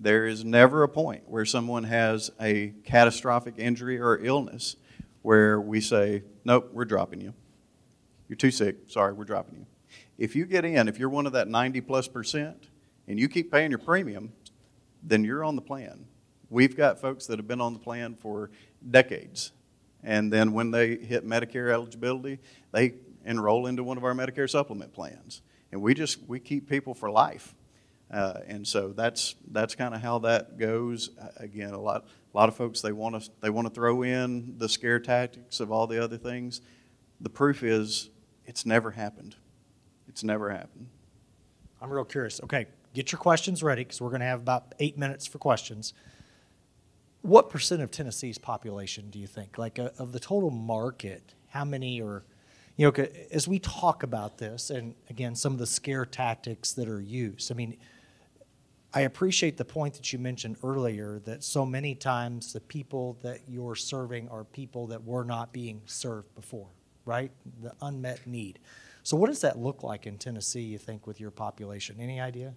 There 0.00 0.26
is 0.26 0.44
never 0.44 0.82
a 0.82 0.88
point 0.88 1.28
where 1.28 1.44
someone 1.44 1.84
has 1.84 2.30
a 2.40 2.72
catastrophic 2.84 3.54
injury 3.58 4.00
or 4.00 4.18
illness 4.18 4.76
where 5.22 5.60
we 5.60 5.80
say, 5.80 6.22
nope, 6.44 6.70
we're 6.72 6.84
dropping 6.84 7.20
you. 7.20 7.32
You're 8.28 8.36
too 8.36 8.50
sick. 8.50 8.76
Sorry, 8.88 9.12
we're 9.12 9.24
dropping 9.24 9.56
you. 9.56 9.66
If 10.18 10.34
you 10.34 10.46
get 10.46 10.64
in, 10.64 10.88
if 10.88 10.98
you're 10.98 11.08
one 11.08 11.26
of 11.26 11.32
that 11.32 11.48
90 11.48 11.80
plus 11.82 12.08
percent, 12.08 12.68
and 13.06 13.18
you 13.18 13.28
keep 13.28 13.52
paying 13.52 13.70
your 13.70 13.78
premium, 13.78 14.32
then 15.02 15.24
you're 15.24 15.44
on 15.44 15.56
the 15.56 15.62
plan. 15.62 16.06
We've 16.50 16.76
got 16.76 17.00
folks 17.00 17.26
that 17.26 17.38
have 17.38 17.48
been 17.48 17.60
on 17.60 17.72
the 17.72 17.78
plan 17.78 18.14
for 18.14 18.50
decades. 18.90 19.52
And 20.02 20.32
then 20.32 20.52
when 20.52 20.70
they 20.70 20.96
hit 20.96 21.26
Medicare 21.26 21.70
eligibility, 21.72 22.38
they 22.72 22.94
enroll 23.24 23.66
into 23.66 23.82
one 23.82 23.96
of 23.96 24.04
our 24.04 24.14
Medicare 24.14 24.48
supplement 24.48 24.92
plans 24.92 25.42
and 25.74 25.82
we 25.82 25.92
just 25.92 26.18
we 26.28 26.38
keep 26.38 26.68
people 26.68 26.94
for 26.94 27.10
life. 27.10 27.52
Uh, 28.08 28.38
and 28.46 28.64
so 28.66 28.92
that's 28.92 29.34
that's 29.50 29.74
kind 29.74 29.92
of 29.92 30.00
how 30.00 30.20
that 30.20 30.56
goes. 30.56 31.10
Again, 31.36 31.74
a 31.74 31.80
lot 31.80 32.06
a 32.32 32.36
lot 32.36 32.48
of 32.48 32.54
folks 32.54 32.80
they 32.80 32.92
want 32.92 33.20
to 33.20 33.30
they 33.40 33.50
want 33.50 33.66
to 33.66 33.74
throw 33.74 34.02
in 34.04 34.54
the 34.56 34.68
scare 34.68 35.00
tactics 35.00 35.58
of 35.58 35.72
all 35.72 35.88
the 35.88 36.02
other 36.02 36.16
things. 36.16 36.60
The 37.20 37.28
proof 37.28 37.64
is 37.64 38.10
it's 38.46 38.64
never 38.64 38.92
happened. 38.92 39.34
It's 40.06 40.22
never 40.22 40.48
happened. 40.48 40.86
I'm 41.82 41.90
real 41.90 42.04
curious. 42.04 42.40
Okay, 42.44 42.66
get 42.94 43.10
your 43.10 43.18
questions 43.18 43.60
ready 43.60 43.82
because 43.82 44.00
we're 44.00 44.10
going 44.10 44.20
to 44.20 44.26
have 44.26 44.40
about 44.40 44.76
eight 44.78 44.96
minutes 44.96 45.26
for 45.26 45.38
questions. 45.38 45.92
What 47.22 47.50
percent 47.50 47.82
of 47.82 47.90
Tennessee's 47.90 48.38
population 48.38 49.10
do 49.10 49.18
you 49.18 49.26
think, 49.26 49.58
like 49.58 49.80
uh, 49.80 49.90
of 49.98 50.12
the 50.12 50.20
total 50.20 50.50
market, 50.50 51.34
how 51.48 51.64
many 51.64 52.00
are 52.00 52.22
you 52.76 52.90
know, 52.90 53.06
as 53.30 53.46
we 53.46 53.58
talk 53.58 54.02
about 54.02 54.38
this, 54.38 54.70
and 54.70 54.94
again, 55.08 55.34
some 55.34 55.52
of 55.52 55.58
the 55.58 55.66
scare 55.66 56.04
tactics 56.04 56.72
that 56.72 56.88
are 56.88 57.00
used, 57.00 57.52
I 57.52 57.54
mean, 57.54 57.76
I 58.92 59.02
appreciate 59.02 59.56
the 59.56 59.64
point 59.64 59.94
that 59.94 60.12
you 60.12 60.18
mentioned 60.18 60.56
earlier 60.62 61.20
that 61.24 61.42
so 61.42 61.66
many 61.66 61.94
times 61.94 62.52
the 62.52 62.60
people 62.60 63.18
that 63.22 63.40
you're 63.48 63.74
serving 63.74 64.28
are 64.28 64.44
people 64.44 64.88
that 64.88 65.04
were 65.04 65.24
not 65.24 65.52
being 65.52 65.82
served 65.86 66.32
before, 66.34 66.68
right? 67.04 67.30
The 67.62 67.72
unmet 67.82 68.26
need. 68.26 68.60
So, 69.02 69.16
what 69.16 69.28
does 69.28 69.40
that 69.40 69.58
look 69.58 69.82
like 69.82 70.06
in 70.06 70.16
Tennessee, 70.16 70.62
you 70.62 70.78
think, 70.78 71.06
with 71.06 71.20
your 71.20 71.30
population? 71.30 71.96
Any 71.98 72.20
idea? 72.20 72.54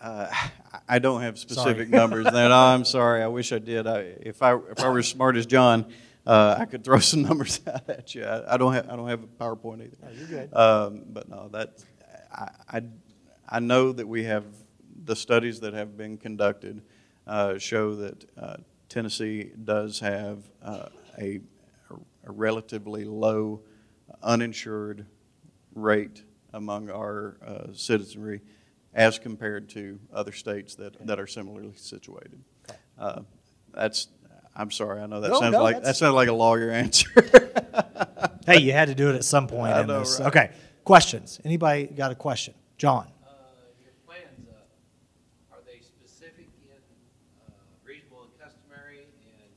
Uh, 0.00 0.28
I 0.88 0.98
don't 0.98 1.22
have 1.22 1.38
specific 1.38 1.88
numbers. 1.88 2.24
Then 2.24 2.52
I'm 2.52 2.84
sorry. 2.84 3.22
I 3.22 3.28
wish 3.28 3.52
I 3.52 3.58
did. 3.58 3.86
I, 3.86 4.00
if 4.20 4.42
I 4.42 4.56
if 4.56 4.80
I 4.80 4.88
were 4.88 4.98
as 4.98 5.08
smart 5.08 5.36
as 5.36 5.46
Jon, 5.46 5.86
uh, 6.28 6.56
I 6.60 6.66
could 6.66 6.84
throw 6.84 6.98
some 6.98 7.22
numbers 7.28 7.60
out 7.66 7.88
at 7.88 8.14
you. 8.14 8.24
I, 8.24 8.54
I, 8.54 8.56
don't 8.58 8.74
have 8.74 8.88
I 8.90 8.96
don't 8.96 9.08
have 9.08 9.22
a 9.22 9.26
PowerPoint 9.26 9.80
either. 9.80 9.96
No, 10.02 10.10
you're 10.10 10.26
good. 10.26 10.54
Um, 10.54 11.04
but 11.08 11.28
no, 11.28 11.48
that 11.48 11.82
I, 12.30 12.50
I, 12.70 12.82
I 13.48 13.60
know 13.60 13.92
that 13.92 14.06
we 14.06 14.24
have 14.24 14.44
the 15.04 15.16
studies 15.16 15.60
that 15.60 15.72
have 15.72 15.96
been 15.96 16.18
conducted 16.18 16.82
uh, 17.26 17.56
show 17.58 17.94
that 17.96 18.24
uh, 18.36 18.56
Tennessee 18.88 19.52
does 19.64 20.00
have 20.00 20.42
uh, 20.62 20.88
a, 21.18 21.40
a 22.26 22.32
relatively 22.32 23.04
low 23.04 23.62
uninsured 24.22 25.06
rate 25.74 26.22
among 26.52 26.90
our 26.90 27.36
uh, 27.46 27.72
citizenry 27.72 28.40
as 28.94 29.18
compared 29.18 29.68
to 29.70 29.98
other 30.12 30.32
states 30.32 30.74
that, 30.74 31.06
that 31.06 31.18
are 31.18 31.26
similarly 31.26 31.74
situated. 31.76 32.42
Okay. 32.68 32.78
Uh, 32.98 33.20
that's 33.74 34.08
I'm 34.58 34.70
sorry. 34.72 35.00
I 35.00 35.06
know 35.06 35.20
that 35.20 35.30
No, 35.30 35.38
sounds 35.40 35.52
no, 35.52 35.62
like 35.62 35.82
that 35.84 35.96
sounds 35.96 36.14
like 36.14 36.28
a 36.28 36.32
lawyer 36.32 36.70
answer. 36.70 37.08
Hey, 38.46 38.60
you 38.60 38.72
had 38.72 38.88
to 38.88 38.94
do 38.94 39.10
it 39.10 39.14
at 39.14 39.24
some 39.24 39.46
point 39.54 39.74
I 39.74 39.82
in 39.82 39.86
know, 39.88 39.98
this. 40.00 40.18
right? 40.20 40.28
Okay, 40.28 40.50
questions? 40.82 41.38
Anybody 41.44 41.84
got 41.86 42.10
a 42.12 42.14
question? 42.14 42.54
John? 42.78 43.06
Uh, 43.22 43.28
your 43.84 43.92
plans, 44.06 44.24
uh, 44.48 45.54
are 45.54 45.60
they 45.66 45.80
specific 45.82 46.48
in, 46.64 46.72
uh, 46.72 47.50
reasonable 47.84 48.22
and 48.22 48.32
customary 48.42 49.00
and 49.04 49.52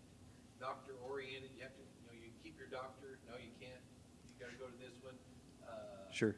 doctor 0.60 0.91
oriented? 1.10 1.52
You 1.56 1.62
have 1.64 1.72
to, 1.72 1.80
you 1.80 2.06
know, 2.06 2.20
you 2.22 2.32
keep 2.43 2.58
your 2.60 2.68
doctor, 2.68 3.18
no, 3.30 3.36
you 3.38 3.47
can't, 3.62 3.80
you 4.28 4.45
gotta 4.45 4.58
go 4.60 4.66
to 4.66 4.78
this 4.78 4.99
one, 5.02 5.16
uh, 5.66 6.12
sure. 6.12 6.36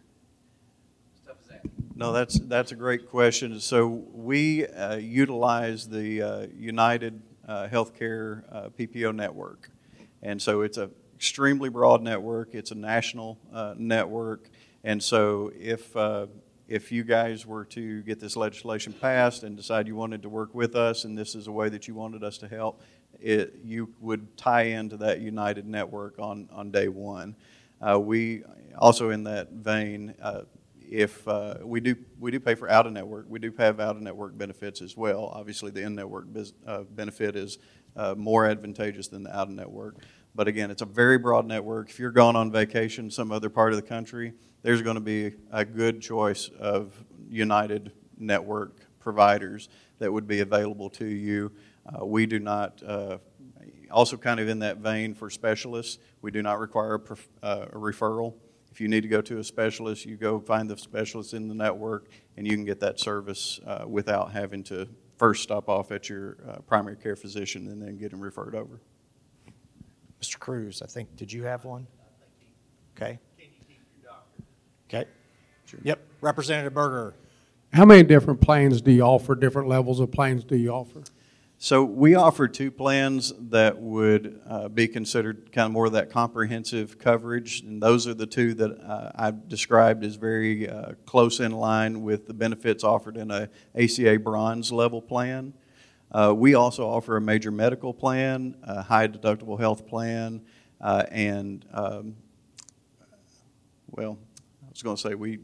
stuff 1.24 1.38
is 1.42 1.48
that. 1.48 1.62
No, 1.96 2.12
that's 2.14 2.40
that's 2.42 2.72
a 2.72 2.76
great 2.76 3.10
question. 3.10 3.60
So 3.62 3.88
we 4.14 4.68
uh, 4.68 4.98
utilize 4.98 5.90
the 5.90 6.22
uh, 6.22 6.48
United 6.56 7.20
uh, 7.48 7.68
Healthcare 7.68 8.44
uh, 8.52 8.70
PPO 8.70 9.16
network, 9.16 9.70
and 10.22 10.42
so 10.42 10.62
it's 10.62 10.78
an 10.78 10.92
extremely 11.16 11.70
broad 11.70 12.02
network. 12.02 12.54
It's 12.54 12.72
a 12.72 12.76
national 12.76 13.38
uh, 13.54 13.76
network, 13.78 14.50
and 14.84 15.02
so 15.02 15.52
if 15.60 15.96
uh, 15.96 16.28
if 16.68 16.92
you 16.92 17.04
guys 17.04 17.46
were 17.46 17.66
to 17.66 18.02
get 18.04 18.20
this 18.20 18.36
legislation 18.36 18.94
passed 18.94 19.44
and 19.44 19.56
decide 19.58 19.88
you 19.88 19.96
wanted 19.96 20.22
to 20.24 20.30
work 20.30 20.56
with 20.56 20.76
us, 20.76 21.04
and 21.04 21.18
this 21.18 21.36
is 21.36 21.48
a 21.48 21.52
way 21.52 21.70
that 21.70 21.88
you 21.88 21.96
wanted 21.96 22.24
us 22.24 22.38
to 22.40 22.48
help, 22.48 22.82
it, 23.20 23.60
you 23.64 23.94
would 24.00 24.36
tie 24.38 24.64
into 24.64 24.98
that 24.98 25.20
United 25.20 25.68
network 25.68 26.20
on 26.20 26.50
on 26.52 26.72
day 26.72 26.88
one. 26.88 27.36
Uh, 27.82 28.00
we 28.00 28.44
also 28.78 29.10
in 29.10 29.24
that 29.26 29.52
vein. 29.52 30.14
Uh, 30.22 30.42
if 30.94 31.28
uh, 31.28 31.56
we 31.64 31.80
do 31.80 31.96
we 32.20 32.30
do 32.30 32.40
pay 32.40 32.54
for 32.54 32.70
out 32.70 32.86
of 32.86 32.94
network, 32.94 33.26
we 33.28 33.40
do 33.40 33.52
have 33.58 33.80
out 33.80 33.96
of 33.96 34.02
network 34.04 34.38
benefits 34.38 34.80
as 34.80 34.96
well. 34.96 35.26
Obviously, 35.34 35.72
the 35.72 35.82
in 35.82 35.96
network 35.96 36.28
uh, 36.68 36.84
benefit 36.84 37.36
is 37.36 37.58
uh, 37.96 38.14
more 38.16 38.46
advantageous 38.46 39.08
than 39.08 39.24
the 39.24 39.36
out 39.36 39.48
of 39.48 39.56
network. 39.56 39.98
But 40.36 40.48
again, 40.48 40.70
it's 40.70 40.84
a 40.84 40.86
very 40.86 41.18
broad 41.18 41.48
network. 41.48 41.90
If 41.90 41.98
you're 41.98 42.12
gone 42.12 42.36
on 42.36 42.52
vacation 42.52 43.10
some 43.10 43.32
other 43.32 43.50
part 43.50 43.74
of 43.74 43.78
the 43.78 43.88
country, 43.88 44.34
there's 44.62 44.84
going 44.84 44.94
to 44.94 45.02
be 45.02 45.32
a 45.52 45.66
good 45.66 46.00
choice 46.00 46.50
of 46.60 46.94
United 47.28 47.92
network 48.20 48.78
providers 49.00 49.70
that 49.98 50.14
would 50.14 50.28
be 50.28 50.42
available 50.42 50.92
to 50.92 51.06
you. 51.06 51.52
Uh, 51.88 52.06
we 52.06 52.28
do 52.28 52.38
not. 52.38 52.84
Uh, 52.84 53.18
also, 53.90 54.16
kind 54.16 54.40
of 54.40 54.48
in 54.48 54.60
that 54.60 54.78
vein 54.78 55.16
for 55.16 55.32
specialists, 55.32 55.98
we 56.22 56.30
do 56.30 56.44
not 56.44 56.60
require 56.60 56.96
a, 56.96 57.00
pref- 57.00 57.30
uh, 57.42 57.66
a 57.72 57.78
referral. 57.78 58.36
If 58.74 58.82
you 58.82 58.88
need 58.88 59.02
to 59.02 59.08
go 59.08 59.22
to 59.22 59.38
a 59.38 59.44
specialist, 59.44 60.04
you 60.04 60.18
go 60.18 60.40
find 60.40 60.68
the 60.68 60.76
specialist 60.76 61.36
in 61.36 61.48
the 61.48 61.54
network, 61.54 62.08
and 62.38 62.48
you 62.48 62.54
can 62.54 62.66
get 62.66 62.80
that 62.80 63.00
service 63.00 63.60
uh, 63.68 63.86
without 63.88 64.32
having 64.32 64.64
to 64.64 64.90
first 65.20 65.44
stop 65.44 65.70
off 65.70 65.92
at 65.92 66.10
your 66.10 66.38
uh, 66.50 66.58
primary 66.62 66.96
care 66.96 67.16
physician 67.16 67.68
and 67.68 67.80
then 67.80 68.00
get 68.00 68.10
them 68.10 68.20
referred 68.20 68.56
over. 68.56 68.82
Mr. 70.20 70.40
Cruz, 70.40 70.82
I 70.82 70.88
think, 70.88 71.16
did 71.16 71.32
you 71.32 71.44
have 71.44 71.66
one? 71.66 71.86
Okay. 72.98 73.20
Okay. 74.90 75.08
Yep, 75.84 76.00
Representative 76.22 76.74
Berger. 76.74 77.14
How 77.74 77.86
many 77.86 78.02
different 78.02 78.42
plans 78.42 78.82
do 78.82 78.92
you 78.92 79.04
offer, 79.04 79.36
different 79.36 79.68
levels 79.68 80.00
of 80.00 80.12
plans 80.12 80.44
do 80.44 80.56
you 80.58 80.72
offer? 80.72 81.04
So 81.64 81.86
we 81.86 82.16
offer 82.16 82.50
two 82.50 82.72
plans 82.72 83.32
that 83.40 83.80
would 83.80 84.42
uh, 84.46 84.68
be 84.68 84.86
considered 84.86 85.50
kind 85.54 85.68
of 85.68 85.72
more 85.72 85.86
of 85.86 85.94
that 85.94 86.10
comprehensive 86.10 87.00
coverage, 87.00 87.62
and 87.62 87.82
those 87.82 88.06
are 88.06 88.14
the 88.14 88.26
two 88.26 88.54
that 88.56 88.82
uh, 88.82 89.12
I've 89.16 89.48
described 89.48 90.04
as 90.04 90.16
very 90.16 90.70
uh, 90.70 90.96
close 91.06 91.40
in 91.40 91.54
line 91.54 92.02
with 92.02 92.28
the 92.28 92.34
benefits 92.34 92.84
offered 92.84 93.16
in 93.16 93.32
a 93.32 93.48
ACA 93.82 94.20
bronze 94.20 94.74
level 94.74 95.02
plan. 95.02 95.54
Uh, 96.12 96.34
we 96.36 96.54
also 96.54 96.86
offer 96.86 97.16
a 97.16 97.22
major 97.22 97.50
medical 97.50 97.94
plan, 97.94 98.58
a 98.64 98.82
high 98.82 99.08
deductible 99.08 99.58
health 99.58 99.88
plan, 99.88 100.42
uh, 100.82 101.06
and 101.12 101.66
um, 101.72 102.18
well, 103.90 104.18
I 104.66 104.70
was 104.70 104.84
going 104.84 104.98
to 104.98 105.02
say 105.02 105.16
we 105.16 105.40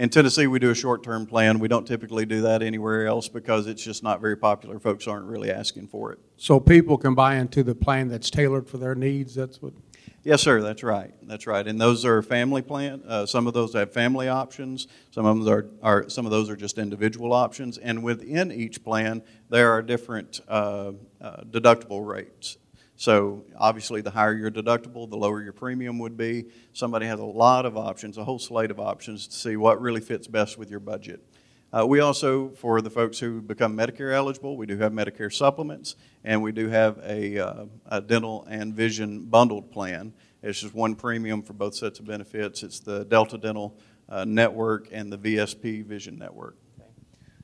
in 0.00 0.08
Tennessee, 0.08 0.46
we 0.46 0.58
do 0.58 0.70
a 0.70 0.74
short 0.74 1.02
term 1.02 1.26
plan. 1.26 1.58
We 1.58 1.68
don't 1.68 1.86
typically 1.86 2.24
do 2.24 2.40
that 2.42 2.62
anywhere 2.62 3.06
else 3.06 3.28
because 3.28 3.66
it's 3.66 3.82
just 3.82 4.02
not 4.02 4.22
very 4.22 4.36
popular. 4.36 4.78
Folks 4.78 5.06
aren't 5.06 5.26
really 5.26 5.50
asking 5.50 5.88
for 5.88 6.10
it. 6.10 6.18
So 6.38 6.58
people 6.58 6.96
can 6.96 7.14
buy 7.14 7.36
into 7.36 7.62
the 7.62 7.74
plan 7.74 8.08
that's 8.08 8.30
tailored 8.30 8.66
for 8.66 8.78
their 8.78 8.94
needs, 8.94 9.34
that's 9.34 9.60
what, 9.60 9.74
Yes, 10.22 10.42
sir, 10.42 10.60
that's 10.62 10.82
right. 10.82 11.12
That's 11.22 11.46
right. 11.46 11.66
And 11.66 11.80
those 11.80 12.04
are 12.04 12.22
family 12.22 12.62
plan. 12.62 13.02
Uh, 13.06 13.26
some 13.26 13.46
of 13.46 13.54
those 13.54 13.74
have 13.74 13.92
family 13.92 14.28
options. 14.28 14.86
Some 15.10 15.24
of 15.24 15.44
them 15.44 15.48
are, 15.48 15.66
are 15.82 16.08
some 16.10 16.26
of 16.26 16.30
those 16.30 16.50
are 16.50 16.56
just 16.56 16.78
individual 16.78 17.32
options. 17.32 17.78
And 17.78 18.02
within 18.02 18.52
each 18.52 18.82
plan, 18.82 19.22
there 19.48 19.72
are 19.72 19.80
different 19.80 20.40
uh, 20.46 20.92
uh, 21.20 21.42
deductible 21.44 22.06
rates. 22.06 22.58
So 23.00 23.46
obviously, 23.56 24.02
the 24.02 24.10
higher 24.10 24.34
your 24.34 24.50
deductible, 24.50 25.08
the 25.08 25.16
lower 25.16 25.42
your 25.42 25.54
premium 25.54 25.98
would 26.00 26.18
be. 26.18 26.44
Somebody 26.74 27.06
has 27.06 27.18
a 27.18 27.24
lot 27.24 27.64
of 27.64 27.74
options, 27.78 28.18
a 28.18 28.24
whole 28.24 28.38
slate 28.38 28.70
of 28.70 28.78
options 28.78 29.26
to 29.26 29.34
see 29.34 29.56
what 29.56 29.80
really 29.80 30.02
fits 30.02 30.26
best 30.26 30.58
with 30.58 30.70
your 30.70 30.80
budget. 30.80 31.24
Uh, 31.72 31.86
we 31.86 32.00
also, 32.00 32.50
for 32.50 32.82
the 32.82 32.90
folks 32.90 33.18
who 33.18 33.40
become 33.40 33.74
Medicare 33.74 34.12
eligible, 34.12 34.54
we 34.54 34.66
do 34.66 34.76
have 34.76 34.92
Medicare 34.92 35.32
supplements, 35.32 35.96
and 36.24 36.42
we 36.42 36.52
do 36.52 36.68
have 36.68 36.98
a, 37.02 37.38
uh, 37.38 37.64
a 37.86 38.02
dental 38.02 38.44
and 38.50 38.74
vision 38.74 39.24
bundled 39.24 39.72
plan. 39.72 40.12
It's 40.42 40.60
just 40.60 40.74
one 40.74 40.94
premium 40.94 41.40
for 41.40 41.54
both 41.54 41.74
sets 41.74 42.00
of 42.00 42.04
benefits. 42.04 42.62
It's 42.62 42.80
the 42.80 43.06
Delta 43.06 43.38
Dental 43.38 43.78
uh, 44.10 44.26
Network 44.26 44.88
and 44.92 45.10
the 45.10 45.16
VSP 45.16 45.86
Vision 45.86 46.18
Network. 46.18 46.58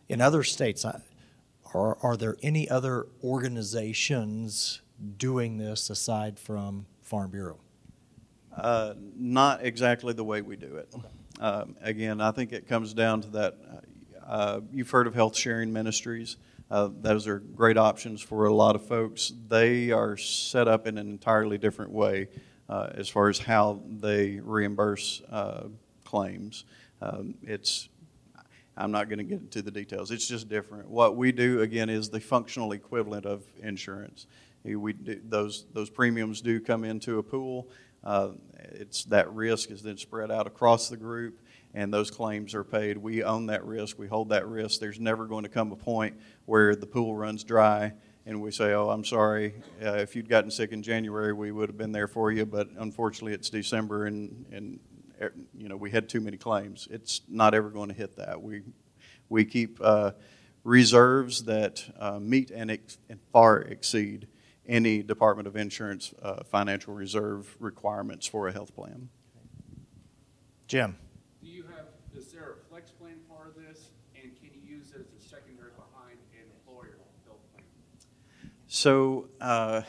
In 0.07 0.21
other 0.21 0.43
states, 0.43 0.85
are, 0.85 1.97
are 2.03 2.17
there 2.19 2.37
any 2.43 2.69
other 2.69 3.07
organizations 3.25 4.83
doing 5.19 5.59
this 5.59 5.91
aside 5.91 6.39
from 6.39 6.87
Farm 7.03 7.31
Bureau? 7.31 7.59
Uh, 8.57 8.95
not 9.17 9.65
exactly 9.65 10.13
the 10.13 10.25
way 10.25 10.41
we 10.41 10.57
do 10.57 10.77
it. 10.77 10.95
Um, 11.41 11.77
again, 11.83 12.21
I 12.21 12.31
think 12.31 12.53
it 12.53 12.67
comes 12.67 12.95
down 12.95 13.21
to 13.23 13.29
that. 13.31 13.59
Uh, 14.27 14.61
you've 14.73 14.91
heard 14.91 15.07
of 15.07 15.15
health 15.15 15.37
sharing 15.37 15.73
ministries. 15.73 16.37
Uh, 16.71 16.89
those 17.01 17.27
are 17.29 17.39
great 17.39 17.77
options 17.77 18.21
for 18.21 18.47
a 18.47 18.53
lot 18.53 18.75
of 18.75 18.85
folks. 18.87 19.33
They 19.49 19.91
are 19.91 20.17
set 20.17 20.67
up 20.67 20.87
in 20.87 20.99
an 20.99 21.09
entirely 21.09 21.59
different 21.59 21.93
way 21.93 22.29
uh, 22.69 22.91
as 22.95 23.09
far 23.09 23.29
as 23.29 23.39
how 23.39 23.83
they 23.89 24.41
reimburse 24.41 25.23
uh, 25.31 25.65
claims. 26.05 26.65
Um, 27.01 27.35
it's 27.43 27.89
I'm 28.77 28.91
not 28.91 29.09
going 29.09 29.19
to 29.19 29.25
get 29.25 29.41
into 29.41 29.63
the 29.63 29.71
details. 29.71 30.11
It's 30.11 30.29
just 30.29 30.49
different. 30.49 30.91
What 30.91 31.17
we 31.17 31.33
do 31.33 31.63
again 31.63 31.89
is 31.89 32.11
the 32.11 32.21
functional 32.21 32.73
equivalent 32.73 33.25
of 33.25 33.43
insurance. 33.63 34.27
We 34.75 34.95
do, 34.95 35.21
those 35.25 35.67
those 35.73 35.91
premiums 35.91 36.41
do 36.41 36.61
come 36.61 36.85
into 36.85 37.19
a 37.19 37.23
pool. 37.23 37.69
Uh, 38.03 38.31
it's 38.73 39.05
that 39.05 39.33
risk 39.33 39.71
is 39.71 39.83
then 39.83 39.97
spread 39.97 40.31
out 40.31 40.47
across 40.47 40.89
the 40.89 40.97
group, 40.97 41.41
and 41.75 41.93
those 41.93 42.11
claims 42.11 42.55
are 42.55 42.65
paid. 42.65 42.97
We 42.97 43.23
own 43.23 43.47
that 43.47 43.65
risk. 43.65 43.99
We 43.99 44.07
hold 44.07 44.31
that 44.31 44.47
risk. 44.47 44.81
There's 44.81 45.01
never 45.01 45.27
going 45.27 45.45
to 45.45 45.49
come 45.49 45.73
a 45.73 45.77
point 45.77 46.17
where 46.47 46.75
the 46.75 46.87
pool 46.87 47.15
runs 47.15 47.45
dry 47.45 47.93
and 48.27 48.43
we 48.43 48.51
say, 48.51 48.75
"Oh, 48.75 48.91
I'm 48.91 49.05
sorry. 49.05 49.55
Uh, 49.83 49.93
if 49.95 50.17
you'd 50.17 50.29
gotten 50.29 50.51
sick 50.51 50.73
in 50.73 50.83
January, 50.83 51.33
we 51.33 51.53
would 51.53 51.69
have 51.69 51.79
been 51.79 51.93
there 51.93 52.09
for 52.09 52.33
you, 52.33 52.45
but 52.45 52.69
unfortunately, 52.77 53.33
it's 53.33 53.49
December 53.49 54.07
and 54.07 54.45
and 54.51 54.81
er, 55.23 55.33
you 55.57 55.69
know 55.69 55.77
we 55.77 55.91
had 55.91 56.09
too 56.09 56.21
many 56.21 56.37
claims." 56.37 56.89
It's 56.91 57.23
not 57.29 57.55
ever 57.55 57.71
going 57.71 57.89
to 57.89 57.95
hit 57.95 58.17
that. 58.17 58.43
We 58.43 58.63
we 59.29 59.45
keep 59.45 59.79
uh, 59.81 60.13
reserves 60.65 61.45
that 61.45 61.85
uh, 61.99 62.19
meet 62.19 62.51
and, 62.51 62.71
ex- 62.73 62.99
and 63.09 63.21
far 63.33 63.61
exceed 63.61 64.27
any 64.69 65.03
Department 65.03 65.47
of 65.47 65.57
Insurance 65.57 66.13
uh, 66.23 66.43
financial 66.45 66.95
reserve 66.95 67.57
requirements 67.61 68.27
for 68.27 68.49
a 68.49 68.53
health 68.53 68.75
plan. 68.75 69.09
Jim? 70.67 70.97
Do 71.43 71.49
you 71.49 71.65
have, 71.65 71.87
is 72.15 72.33
there 72.33 72.57
a 72.61 72.69
flex 72.69 72.91
plan 72.91 73.17
part 73.29 73.49
of 73.49 73.55
this, 73.55 73.91
and 74.15 74.35
can 74.41 74.51
you 74.53 74.77
use 74.77 74.91
it 74.91 75.01
as 75.01 75.25
a 75.25 75.29
secondary 75.29 75.71
behind 75.77 76.19
an 76.33 76.47
employer 76.51 76.99
health 77.25 77.39
plan? 77.53 77.65
So, 78.67 79.29
uh, 79.41 79.83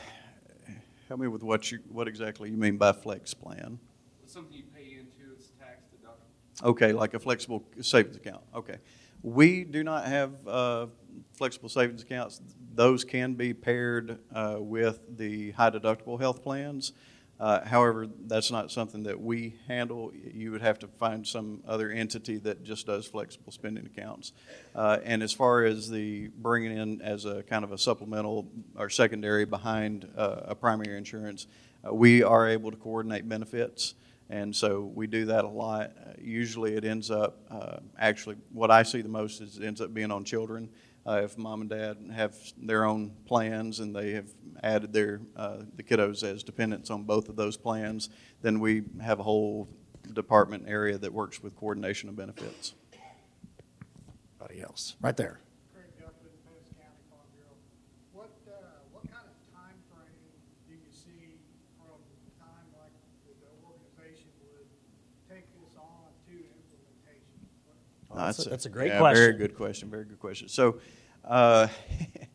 help 1.08 1.20
me 1.20 1.26
with 1.26 1.42
what 1.42 1.72
you 1.72 1.80
what 1.88 2.06
exactly 2.06 2.50
you 2.50 2.56
mean 2.56 2.76
by 2.76 2.92
flex 2.92 3.34
plan. 3.34 3.78
It's 4.22 4.32
something 4.32 4.56
you 4.56 4.64
pay 4.74 4.92
into, 4.92 5.32
it's 5.36 5.50
tax 5.58 5.84
deductible. 5.86 6.68
Okay, 6.68 6.92
like 6.92 7.14
a 7.14 7.18
flexible 7.18 7.64
savings 7.80 8.16
account. 8.16 8.42
Okay. 8.54 8.76
We 9.22 9.64
do 9.64 9.82
not 9.82 10.04
have 10.04 10.46
uh, 10.46 10.86
flexible 11.32 11.68
savings 11.68 12.02
accounts. 12.02 12.40
Those 12.74 13.04
can 13.04 13.34
be 13.34 13.54
paired 13.54 14.18
uh, 14.34 14.56
with 14.58 15.00
the 15.16 15.52
high 15.52 15.70
deductible 15.70 16.20
health 16.20 16.42
plans. 16.42 16.92
Uh, 17.40 17.64
however, 17.64 18.08
that's 18.26 18.50
not 18.50 18.70
something 18.72 19.04
that 19.04 19.20
we 19.20 19.54
handle. 19.68 20.12
You 20.34 20.50
would 20.50 20.60
have 20.60 20.78
to 20.80 20.88
find 20.88 21.24
some 21.24 21.62
other 21.68 21.90
entity 21.90 22.38
that 22.38 22.64
just 22.64 22.86
does 22.86 23.06
flexible 23.06 23.52
spending 23.52 23.86
accounts. 23.86 24.32
Uh, 24.74 24.98
and 25.04 25.22
as 25.22 25.32
far 25.32 25.64
as 25.64 25.88
the 25.88 26.28
bringing 26.38 26.76
in 26.76 27.00
as 27.00 27.26
a 27.26 27.44
kind 27.44 27.62
of 27.62 27.70
a 27.70 27.78
supplemental 27.78 28.48
or 28.76 28.90
secondary 28.90 29.44
behind 29.44 30.08
uh, 30.16 30.40
a 30.46 30.54
primary 30.54 30.96
insurance, 30.96 31.46
uh, 31.86 31.94
we 31.94 32.24
are 32.24 32.48
able 32.48 32.72
to 32.72 32.76
coordinate 32.76 33.28
benefits. 33.28 33.94
And 34.30 34.54
so 34.54 34.90
we 34.94 35.06
do 35.06 35.26
that 35.26 35.44
a 35.44 35.48
lot. 35.48 35.92
Uh, 35.96 36.10
usually 36.20 36.74
it 36.74 36.84
ends 36.84 37.10
up, 37.10 37.38
uh, 37.50 37.78
actually, 37.98 38.36
what 38.52 38.70
I 38.70 38.82
see 38.82 39.00
the 39.00 39.08
most 39.08 39.40
is 39.40 39.58
it 39.58 39.64
ends 39.64 39.80
up 39.80 39.94
being 39.94 40.10
on 40.10 40.24
children. 40.24 40.68
Uh, 41.08 41.22
if 41.24 41.38
mom 41.38 41.62
and 41.62 41.70
dad 41.70 41.96
have 42.14 42.36
their 42.58 42.84
own 42.84 43.10
plans 43.24 43.80
and 43.80 43.96
they 43.96 44.10
have 44.12 44.28
added 44.62 44.92
their, 44.92 45.22
uh, 45.36 45.58
the 45.74 45.82
kiddos 45.82 46.22
as 46.22 46.42
dependents 46.42 46.90
on 46.90 47.04
both 47.04 47.30
of 47.30 47.36
those 47.36 47.56
plans, 47.56 48.10
then 48.42 48.60
we 48.60 48.82
have 49.00 49.18
a 49.18 49.22
whole 49.22 49.68
department 50.12 50.64
area 50.68 50.98
that 50.98 51.12
works 51.12 51.42
with 51.42 51.56
coordination 51.56 52.10
of 52.10 52.16
benefits. 52.16 52.74
Anybody 54.38 54.60
else? 54.60 54.96
Right 55.00 55.16
there. 55.16 55.40
Craig 55.72 55.88
Duffin, 55.96 56.28
Pettis 56.44 56.68
County 56.76 57.00
Farm 57.08 57.24
Bureau. 57.32 57.56
What, 58.12 58.36
uh, 58.44 58.84
what 58.92 59.08
kind 59.08 59.24
of 59.24 59.36
time 59.48 59.80
frame 59.88 60.12
do 60.68 60.76
you 60.76 60.92
see 60.92 61.40
from 61.80 61.96
the 62.20 62.32
time 62.36 62.68
like 62.76 62.92
the 63.24 63.32
the 63.40 63.50
organization 63.64 64.28
would 64.44 64.68
take 65.24 65.48
this 65.56 65.72
on 65.80 66.12
to 66.28 66.36
implementation? 66.36 67.40
Oh, 68.18 68.26
that's 68.26 68.46
a- 68.46 68.48
that's 68.48 68.66
a 68.66 68.70
great 68.70 68.88
yeah, 68.88 68.98
question. 68.98 69.24
Very 69.24 69.38
good 69.38 69.56
question. 69.56 69.90
Very 69.90 70.04
good 70.04 70.18
question. 70.18 70.48
So, 70.48 70.80
uh, 71.24 71.68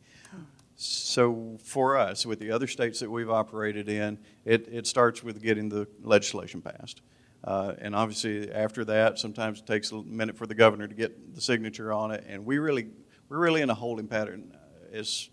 so 0.76 1.58
for 1.64 1.98
us, 1.98 2.26
with 2.26 2.40
the 2.40 2.52
other 2.52 2.68
states 2.68 3.00
that 3.00 3.10
we've 3.10 3.30
operated 3.30 3.90
in, 3.90 4.18
it, 4.46 4.68
it 4.72 4.88
starts 4.88 5.24
with 5.24 5.42
getting 5.42 5.70
the 5.70 5.88
legislation 6.02 6.62
passed. 6.62 7.02
Uh, 7.44 7.74
and 7.80 7.96
obviously, 7.96 8.52
after 8.52 8.86
that, 8.86 9.20
sometimes 9.20 9.60
it 9.60 9.68
takes 9.68 9.92
a 9.92 10.02
minute 10.04 10.38
for 10.38 10.48
the 10.48 10.56
governor 10.56 10.88
to 10.88 10.96
get 10.96 11.36
the 11.36 11.42
signature 11.42 11.92
on 11.92 12.12
it. 12.12 12.24
And 12.28 12.46
we 12.46 12.58
really, 12.58 12.88
we're 13.28 13.40
really 13.40 13.62
in 13.62 13.70
a 13.70 13.76
holding 13.76 14.08
pattern. 14.08 14.54
Uh, 14.54 14.98
It's, 15.00 15.30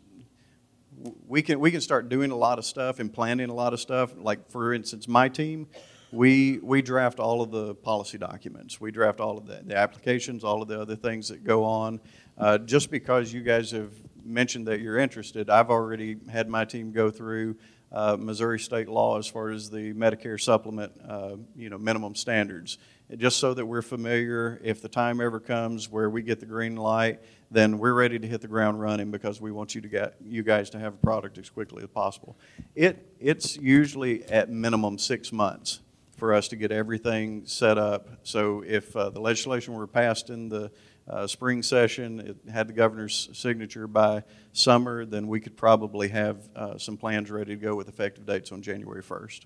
we 1.27 1.41
can 1.41 1.61
we 1.61 1.71
can 1.71 1.81
start 1.81 2.09
doing 2.09 2.31
a 2.31 2.37
lot 2.37 2.59
of 2.59 2.65
stuff 2.65 2.99
and 2.99 3.13
planning 3.13 3.49
a 3.49 3.55
lot 3.55 3.73
of 3.73 3.81
stuff. 3.81 4.13
Like 4.17 4.51
for 4.51 4.75
instance, 4.75 5.07
my 5.09 5.29
team, 5.29 5.69
we 6.13 6.59
we 6.59 6.83
draft 6.83 7.19
all 7.21 7.43
of 7.43 7.51
the 7.51 7.75
policy 7.75 8.19
documents. 8.19 8.81
We 8.81 8.91
draft 8.91 9.21
all 9.21 9.39
of 9.39 9.47
the, 9.47 9.63
the 9.65 9.77
applications, 9.77 10.45
all 10.45 10.63
of 10.63 10.69
the 10.69 10.81
other 10.81 10.97
things 10.97 11.29
that 11.29 11.45
go 11.45 11.65
on. 11.65 12.01
Uh, 12.37 12.59
just 12.59 12.91
because 12.91 13.33
you 13.33 13.43
guys 13.43 13.71
have 13.71 13.93
mentioned 14.25 14.67
that 14.67 14.81
you're 14.81 14.99
interested, 14.99 15.51
I've 15.51 15.71
already 15.71 16.17
had 16.31 16.49
my 16.49 16.65
team 16.65 16.93
go 16.93 17.11
through 17.11 17.57
uh, 17.93 18.17
Missouri 18.19 18.59
state 18.59 18.89
law 18.89 19.19
as 19.19 19.27
far 19.27 19.51
as 19.51 19.69
the 19.69 19.93
Medicare 19.95 20.41
supplement, 20.41 20.93
uh, 21.07 21.37
you 21.57 21.69
know, 21.71 21.79
minimum 21.79 22.15
standards, 22.15 22.79
just 23.17 23.39
so 23.39 23.53
that 23.55 23.67
we're 23.67 23.83
familiar. 23.83 24.61
If 24.63 24.81
the 24.81 24.89
time 24.89 25.21
ever 25.21 25.41
comes 25.41 25.91
where 25.91 26.09
we 26.09 26.23
get 26.23 26.41
the 26.41 26.47
green 26.47 26.77
light, 26.77 27.21
then 27.51 27.79
we're 27.79 27.95
ready 27.95 28.19
to 28.19 28.27
hit 28.27 28.41
the 28.41 28.49
ground 28.49 28.81
running 28.81 29.11
because 29.11 29.41
we 29.41 29.51
want 29.51 29.75
you 29.75 29.81
to 29.81 29.89
get 29.89 30.15
you 30.25 30.43
guys 30.43 30.71
to 30.71 30.79
have 30.79 30.95
a 30.95 30.99
product 30.99 31.37
as 31.39 31.51
quickly 31.51 31.83
as 31.83 31.89
possible. 31.91 32.37
It 32.75 33.07
it's 33.19 33.57
usually 33.57 34.25
at 34.27 34.51
minimum 34.51 34.99
six 34.99 35.33
months 35.33 35.81
for 36.21 36.35
us 36.35 36.49
to 36.49 36.57
get 36.57 36.71
everything 36.71 37.47
set 37.47 37.79
up. 37.79 38.09
So 38.23 38.63
if 38.65 38.95
uh, 38.95 39.09
the 39.09 39.21
legislation 39.21 39.75
were 39.75 39.87
passed 39.87 40.29
in 40.29 40.51
the 40.51 40.71
uh, 41.09 41.27
spring 41.27 41.63
session, 41.63 42.21
it 42.21 42.37
had 42.53 42.69
the 42.69 42.75
governor's 42.75 43.31
signature 43.33 43.87
by 43.87 44.23
summer, 44.53 45.07
then 45.07 45.27
we 45.27 45.41
could 45.41 45.57
probably 45.57 46.09
have 46.09 46.37
uh, 46.55 46.79
some 46.79 46.99
plans 46.99 47.31
ready 47.31 47.57
to 47.57 47.61
go 47.61 47.75
with 47.75 47.89
effective 47.89 48.27
dates 48.27 48.53
on 48.53 48.61
January 48.61 49.03
1st. 49.03 49.41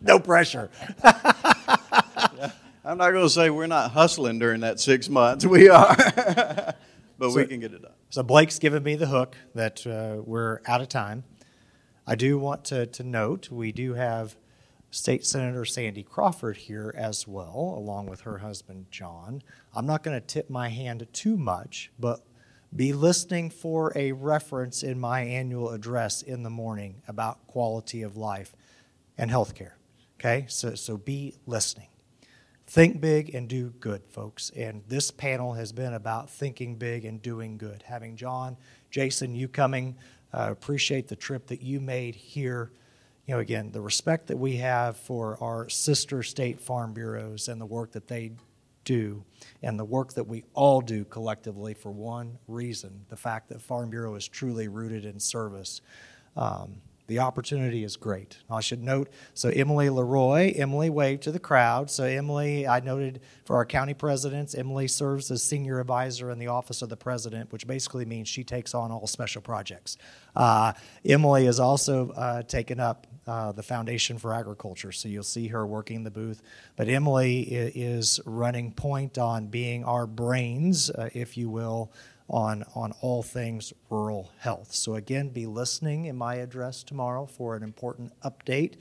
No 0.00 0.18
pressure. 0.18 0.70
I'm 1.02 2.96
not 2.96 3.10
going 3.10 3.24
to 3.24 3.28
say 3.28 3.50
we're 3.50 3.66
not 3.66 3.90
hustling 3.90 4.38
during 4.38 4.60
that 4.60 4.78
six 4.80 5.08
months. 5.08 5.44
We 5.44 5.68
are, 5.68 5.96
but 7.18 7.32
we 7.34 7.46
can 7.46 7.60
get 7.60 7.74
it 7.74 7.82
done. 7.82 7.92
So 8.10 8.22
Blake's 8.22 8.58
given 8.58 8.82
me 8.82 8.94
the 8.94 9.06
hook 9.06 9.36
that 9.54 9.86
uh, 9.86 10.22
we're 10.24 10.60
out 10.66 10.80
of 10.80 10.88
time. 10.88 11.24
I 12.10 12.16
do 12.16 12.40
want 12.40 12.64
to, 12.64 12.86
to 12.86 13.04
note 13.04 13.52
we 13.52 13.70
do 13.70 13.94
have 13.94 14.34
State 14.90 15.24
Senator 15.24 15.64
Sandy 15.64 16.02
Crawford 16.02 16.56
here 16.56 16.92
as 16.98 17.28
well, 17.28 17.76
along 17.78 18.06
with 18.06 18.22
her 18.22 18.38
husband 18.38 18.86
John. 18.90 19.44
I'm 19.76 19.86
not 19.86 20.02
going 20.02 20.20
to 20.20 20.26
tip 20.26 20.50
my 20.50 20.70
hand 20.70 21.06
too 21.12 21.36
much, 21.36 21.92
but 22.00 22.26
be 22.74 22.92
listening 22.92 23.48
for 23.48 23.92
a 23.94 24.10
reference 24.10 24.82
in 24.82 24.98
my 24.98 25.20
annual 25.20 25.70
address 25.70 26.20
in 26.20 26.42
the 26.42 26.50
morning 26.50 27.00
about 27.06 27.46
quality 27.46 28.02
of 28.02 28.16
life 28.16 28.56
and 29.16 29.30
health 29.30 29.54
care. 29.54 29.76
Okay? 30.18 30.46
So, 30.48 30.74
so 30.74 30.96
be 30.96 31.36
listening. 31.46 31.86
Think 32.66 33.00
big 33.00 33.32
and 33.32 33.48
do 33.48 33.70
good, 33.78 34.04
folks. 34.08 34.50
And 34.56 34.82
this 34.88 35.12
panel 35.12 35.52
has 35.52 35.70
been 35.70 35.94
about 35.94 36.28
thinking 36.28 36.74
big 36.74 37.04
and 37.04 37.22
doing 37.22 37.56
good. 37.56 37.84
Having 37.86 38.16
Jon, 38.16 38.56
Jason, 38.90 39.36
you 39.36 39.46
coming, 39.46 39.96
uh, 40.32 40.48
appreciate 40.50 41.08
the 41.08 41.16
trip 41.16 41.46
that 41.48 41.62
you 41.62 41.80
made 41.80 42.14
here. 42.14 42.72
You 43.26 43.34
know, 43.34 43.40
again, 43.40 43.70
the 43.70 43.80
respect 43.80 44.26
that 44.28 44.36
we 44.36 44.56
have 44.56 44.96
for 44.96 45.38
our 45.42 45.68
sister 45.68 46.22
state 46.22 46.60
farm 46.60 46.92
bureaus 46.92 47.48
and 47.48 47.60
the 47.60 47.66
work 47.66 47.92
that 47.92 48.08
they 48.08 48.32
do, 48.84 49.22
and 49.62 49.78
the 49.78 49.84
work 49.84 50.14
that 50.14 50.24
we 50.24 50.44
all 50.54 50.80
do 50.80 51.04
collectively 51.04 51.74
for 51.74 51.90
one 51.90 52.38
reason 52.48 53.04
the 53.08 53.16
fact 53.16 53.48
that 53.50 53.60
Farm 53.60 53.90
Bureau 53.90 54.14
is 54.14 54.26
truly 54.26 54.68
rooted 54.68 55.04
in 55.04 55.20
service. 55.20 55.80
Um, 56.36 56.80
the 57.10 57.18
opportunity 57.18 57.82
is 57.82 57.96
great. 57.96 58.38
I 58.48 58.60
should 58.60 58.84
note 58.84 59.08
so, 59.34 59.48
Emily 59.48 59.90
Leroy, 59.90 60.52
Emily 60.54 60.88
waved 60.90 61.24
to 61.24 61.32
the 61.32 61.40
crowd. 61.40 61.90
So, 61.90 62.04
Emily, 62.04 62.68
I 62.68 62.78
noted 62.78 63.20
for 63.44 63.56
our 63.56 63.66
county 63.66 63.94
presidents, 63.94 64.54
Emily 64.54 64.86
serves 64.86 65.28
as 65.32 65.42
senior 65.42 65.80
advisor 65.80 66.30
in 66.30 66.38
the 66.38 66.46
office 66.46 66.82
of 66.82 66.88
the 66.88 66.96
president, 66.96 67.50
which 67.50 67.66
basically 67.66 68.04
means 68.04 68.28
she 68.28 68.44
takes 68.44 68.74
on 68.74 68.92
all 68.92 69.08
special 69.08 69.42
projects. 69.42 69.98
Uh, 70.36 70.72
Emily 71.04 71.46
has 71.46 71.58
also 71.58 72.10
uh, 72.10 72.42
taken 72.44 72.78
up 72.78 73.08
uh, 73.26 73.50
the 73.50 73.62
Foundation 73.64 74.16
for 74.16 74.32
Agriculture, 74.32 74.92
so 74.92 75.08
you'll 75.08 75.24
see 75.24 75.48
her 75.48 75.66
working 75.66 76.04
the 76.04 76.12
booth. 76.12 76.42
But 76.76 76.88
Emily 76.88 77.42
is 77.42 78.20
running 78.24 78.70
point 78.70 79.18
on 79.18 79.48
being 79.48 79.82
our 79.82 80.06
brains, 80.06 80.90
uh, 80.90 81.10
if 81.12 81.36
you 81.36 81.50
will, 81.50 81.90
on, 82.30 82.64
on 82.74 82.92
all 83.00 83.22
things 83.22 83.72
rural 83.90 84.30
health. 84.38 84.72
So, 84.72 84.94
again, 84.94 85.28
be 85.28 85.46
listening 85.46 86.06
in 86.06 86.16
my 86.16 86.36
address 86.36 86.82
tomorrow 86.82 87.26
for 87.26 87.56
an 87.56 87.62
important 87.62 88.12
update. 88.22 88.76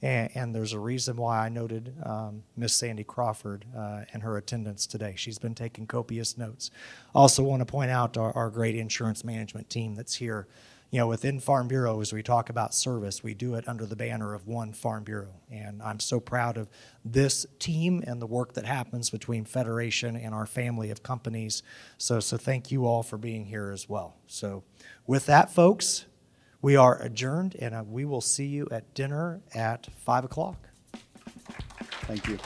And, 0.00 0.30
and 0.34 0.54
there's 0.54 0.72
a 0.72 0.78
reason 0.78 1.16
why 1.16 1.44
I 1.44 1.48
noted 1.48 1.94
um, 2.04 2.44
Miss 2.56 2.74
Sandy 2.74 3.04
Crawford 3.04 3.64
uh, 3.76 4.02
and 4.12 4.22
her 4.22 4.36
attendance 4.36 4.86
today. 4.86 5.14
She's 5.16 5.38
been 5.38 5.54
taking 5.54 5.86
copious 5.86 6.38
notes. 6.38 6.70
Also, 7.14 7.42
want 7.42 7.60
to 7.60 7.66
point 7.66 7.90
out 7.90 8.16
our, 8.16 8.32
our 8.36 8.50
great 8.50 8.76
insurance 8.76 9.24
management 9.24 9.68
team 9.68 9.94
that's 9.94 10.14
here. 10.14 10.46
You 10.92 10.98
know, 10.98 11.06
within 11.06 11.40
Farm 11.40 11.68
Bureau, 11.68 12.02
as 12.02 12.12
we 12.12 12.22
talk 12.22 12.50
about 12.50 12.74
service, 12.74 13.24
we 13.24 13.32
do 13.32 13.54
it 13.54 13.66
under 13.66 13.86
the 13.86 13.96
banner 13.96 14.34
of 14.34 14.46
one 14.46 14.74
Farm 14.74 15.04
Bureau. 15.04 15.32
And 15.50 15.82
I'm 15.82 15.98
so 15.98 16.20
proud 16.20 16.58
of 16.58 16.68
this 17.02 17.46
team 17.58 18.04
and 18.06 18.20
the 18.20 18.26
work 18.26 18.52
that 18.54 18.66
happens 18.66 19.08
between 19.08 19.46
Federation 19.46 20.16
and 20.16 20.34
our 20.34 20.44
family 20.44 20.90
of 20.90 21.02
companies. 21.02 21.62
So, 21.96 22.20
so 22.20 22.36
thank 22.36 22.70
you 22.70 22.84
all 22.84 23.02
for 23.02 23.16
being 23.16 23.46
here 23.46 23.70
as 23.70 23.88
well. 23.88 24.18
So, 24.26 24.64
with 25.06 25.24
that, 25.24 25.50
folks, 25.50 26.04
we 26.60 26.76
are 26.76 27.00
adjourned, 27.00 27.56
and 27.58 27.74
uh, 27.74 27.84
we 27.88 28.04
will 28.04 28.20
see 28.20 28.46
you 28.46 28.68
at 28.70 28.92
dinner 28.92 29.40
at 29.54 29.88
5 29.96 30.26
o'clock. 30.26 30.68
Thank 32.02 32.28
you. 32.28 32.38